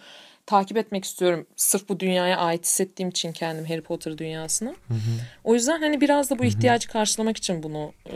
takip 0.46 0.76
etmek 0.76 1.04
istiyorum. 1.04 1.46
Sırf 1.56 1.88
bu 1.88 2.00
dünyaya 2.00 2.38
ait 2.38 2.64
hissettiğim 2.64 3.10
için 3.10 3.32
kendim 3.32 3.64
Harry 3.64 3.80
Potter 3.80 4.18
dünyasına. 4.18 4.70
Hı 4.70 4.94
hı. 4.94 5.20
O 5.44 5.54
yüzden 5.54 5.80
hani 5.80 6.00
biraz 6.00 6.30
da 6.30 6.38
bu 6.38 6.44
ihtiyacı 6.44 6.86
hı 6.86 6.88
hı. 6.88 6.92
karşılamak 6.92 7.36
için 7.36 7.62
bunu 7.62 7.92
e, 8.06 8.14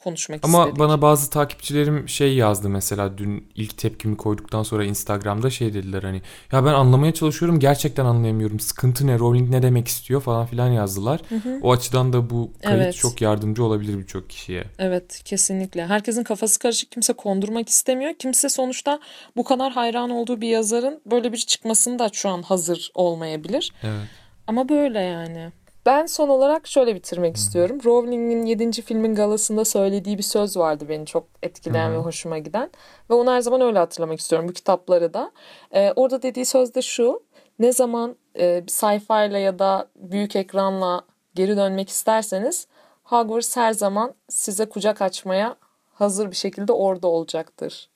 konuşmak 0.00 0.44
Ama 0.44 0.58
istedik. 0.58 0.78
bana 0.78 1.02
bazı 1.02 1.30
takipçilerim 1.30 2.08
şey 2.08 2.34
yazdı 2.34 2.68
mesela 2.68 3.18
dün 3.18 3.48
ilk 3.54 3.78
tepkimi 3.78 4.16
koyduktan 4.16 4.62
sonra 4.62 4.84
Instagram'da 4.84 5.50
şey 5.50 5.74
dediler 5.74 6.02
hani 6.02 6.22
ya 6.52 6.64
ben 6.64 6.72
anlamaya 6.72 7.14
çalışıyorum 7.14 7.60
gerçekten 7.60 8.04
anlayamıyorum 8.04 8.60
sıkıntı 8.60 9.06
ne 9.06 9.18
Rowling 9.18 9.50
ne 9.50 9.62
demek 9.62 9.88
istiyor 9.88 10.20
falan 10.20 10.46
filan 10.46 10.68
yazdılar. 10.68 11.20
Hı 11.28 11.34
hı. 11.34 11.58
O 11.62 11.72
açıdan 11.72 12.12
da 12.12 12.30
bu 12.30 12.52
kayıt 12.62 12.82
evet. 12.82 12.94
çok 12.94 13.20
yardımcı 13.20 13.64
olabilir 13.64 13.98
birçok 13.98 14.30
kişiye. 14.30 14.64
Evet 14.78 15.22
kesinlikle 15.24 15.86
herkesin 15.86 16.24
kafası 16.24 16.58
karışık 16.58 16.92
kimse 16.92 17.12
kondurmak 17.12 17.68
istemiyor 17.68 18.14
kimse 18.18 18.48
sonuçta 18.48 19.00
bu 19.36 19.44
kadar 19.44 19.72
hayran 19.72 20.10
olduğu 20.10 20.40
bir 20.40 20.48
yazarın 20.48 21.00
böyle 21.10 21.32
bir 21.32 21.38
çıkmasını 21.38 21.98
da 21.98 22.10
şu 22.12 22.28
an 22.28 22.42
hazır 22.42 22.90
olmayabilir. 22.94 23.72
Evet. 23.82 24.06
Ama 24.46 24.68
böyle 24.68 25.00
yani. 25.00 25.52
Ben 25.86 26.06
son 26.06 26.28
olarak 26.28 26.66
şöyle 26.66 26.94
bitirmek 26.94 27.28
hmm. 27.28 27.34
istiyorum. 27.34 27.78
Rowling'in 27.84 28.46
7. 28.46 28.82
filmin 28.82 29.14
galasında 29.14 29.64
söylediği 29.64 30.18
bir 30.18 30.22
söz 30.22 30.56
vardı 30.56 30.84
beni 30.88 31.06
çok 31.06 31.26
etkileyen 31.42 31.88
hmm. 31.88 31.94
ve 31.94 31.98
hoşuma 31.98 32.38
giden. 32.38 32.70
Ve 33.10 33.14
onu 33.14 33.30
her 33.32 33.40
zaman 33.40 33.60
öyle 33.60 33.78
hatırlamak 33.78 34.20
istiyorum 34.20 34.48
bu 34.48 34.52
kitapları 34.52 35.14
da. 35.14 35.32
Ee, 35.72 35.92
orada 35.96 36.22
dediği 36.22 36.44
söz 36.44 36.74
de 36.74 36.82
şu. 36.82 37.22
Ne 37.58 37.72
zaman 37.72 38.16
e, 38.38 38.64
sayfayla 38.68 39.38
ya 39.38 39.58
da 39.58 39.88
büyük 39.96 40.36
ekranla 40.36 41.02
geri 41.34 41.56
dönmek 41.56 41.88
isterseniz 41.88 42.66
Hogwarts 43.02 43.56
her 43.56 43.72
zaman 43.72 44.14
size 44.28 44.68
kucak 44.68 45.02
açmaya 45.02 45.56
hazır 45.94 46.30
bir 46.30 46.36
şekilde 46.36 46.72
orada 46.72 47.06
olacaktır. 47.06 47.90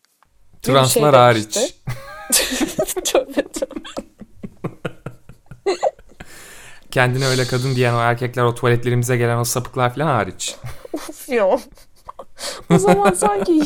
Translar 0.63 1.13
şey 1.13 1.21
hariç. 1.21 1.59
tövbe 3.05 3.43
tövbe. 3.43 3.64
Kendine 6.95 7.27
öyle 7.27 7.45
kadın 7.45 7.75
diyen 7.75 7.95
o 7.95 7.99
erkekler 7.99 8.43
o 8.43 8.55
tuvaletlerimize 8.55 9.17
gelen 9.17 9.39
o 9.39 9.45
sapıklar 9.45 9.95
falan 9.95 10.07
hariç. 10.07 10.57
of 10.93 11.29
ya. 11.29 11.59
o 12.71 12.79
zaman 12.79 13.13
sanki 13.13 13.63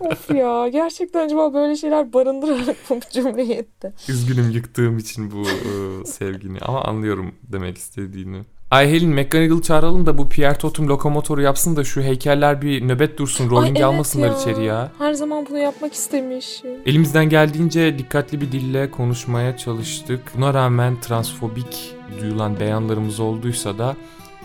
Of 0.00 0.30
ya 0.30 0.68
gerçekten 0.68 1.24
acaba 1.26 1.54
böyle 1.54 1.76
şeyler 1.76 2.12
barındırarak 2.12 2.76
bu 2.90 3.00
cümleyi 3.10 3.52
etti. 3.52 3.92
Üzgünüm 4.08 4.50
yıktığım 4.50 4.98
için 4.98 5.30
bu 5.30 5.42
e, 5.48 6.04
sevgini 6.06 6.58
ama 6.60 6.84
anlıyorum 6.84 7.34
demek 7.42 7.78
istediğini. 7.78 8.42
Ayhel'in 8.72 9.10
McGonagall 9.10 9.62
çağıralım 9.62 10.06
da 10.06 10.18
bu 10.18 10.28
Pierre 10.28 10.58
Totum 10.58 10.88
lokomotoru 10.88 11.42
yapsın 11.42 11.76
da 11.76 11.84
şu 11.84 12.02
heykeller 12.02 12.62
bir 12.62 12.88
nöbet 12.88 13.18
dursun. 13.18 13.50
Rolling 13.50 13.76
evet 13.76 13.84
almasınlar 13.84 14.28
ya. 14.28 14.36
içeri 14.36 14.64
ya. 14.64 14.92
Her 14.98 15.12
zaman 15.14 15.46
bunu 15.50 15.58
yapmak 15.58 15.92
istemiş. 15.92 16.62
Elimizden 16.86 17.28
geldiğince 17.28 17.98
dikkatli 17.98 18.40
bir 18.40 18.52
dille 18.52 18.90
konuşmaya 18.90 19.56
çalıştık. 19.56 20.20
Buna 20.36 20.54
rağmen 20.54 21.00
transfobik 21.00 21.94
duyulan 22.20 22.60
beyanlarımız 22.60 23.20
olduysa 23.20 23.78
da 23.78 23.96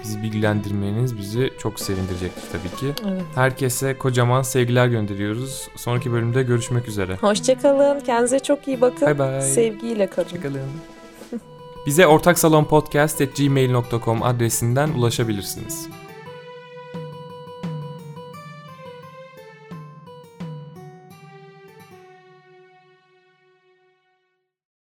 bizi 0.04 0.24
bilgilendirmeniz 0.24 1.18
bizi 1.18 1.50
çok 1.60 1.80
sevindirecektir 1.80 2.44
tabii 2.52 2.76
ki. 2.80 3.04
Evet. 3.12 3.24
Herkese 3.36 3.98
kocaman 3.98 4.42
sevgiler 4.42 4.88
gönderiyoruz. 4.88 5.68
Sonraki 5.76 6.12
bölümde 6.12 6.44
görüşmek 6.44 6.88
üzere. 6.88 7.16
Hoşçakalın. 7.16 8.00
Kendinize 8.00 8.40
çok 8.40 8.68
iyi 8.68 8.82
bakın. 8.82 9.08
Bye 9.08 9.20
bye. 9.20 9.42
Sevgiyle 9.42 10.08
kalın. 10.08 10.26
Hoşçakalın. 10.26 10.97
Bize 11.88 12.08
ortaksalonpodcast.gmail.com 12.08 14.24
adresinden 14.24 14.90
ulaşabilirsiniz. 14.90 15.88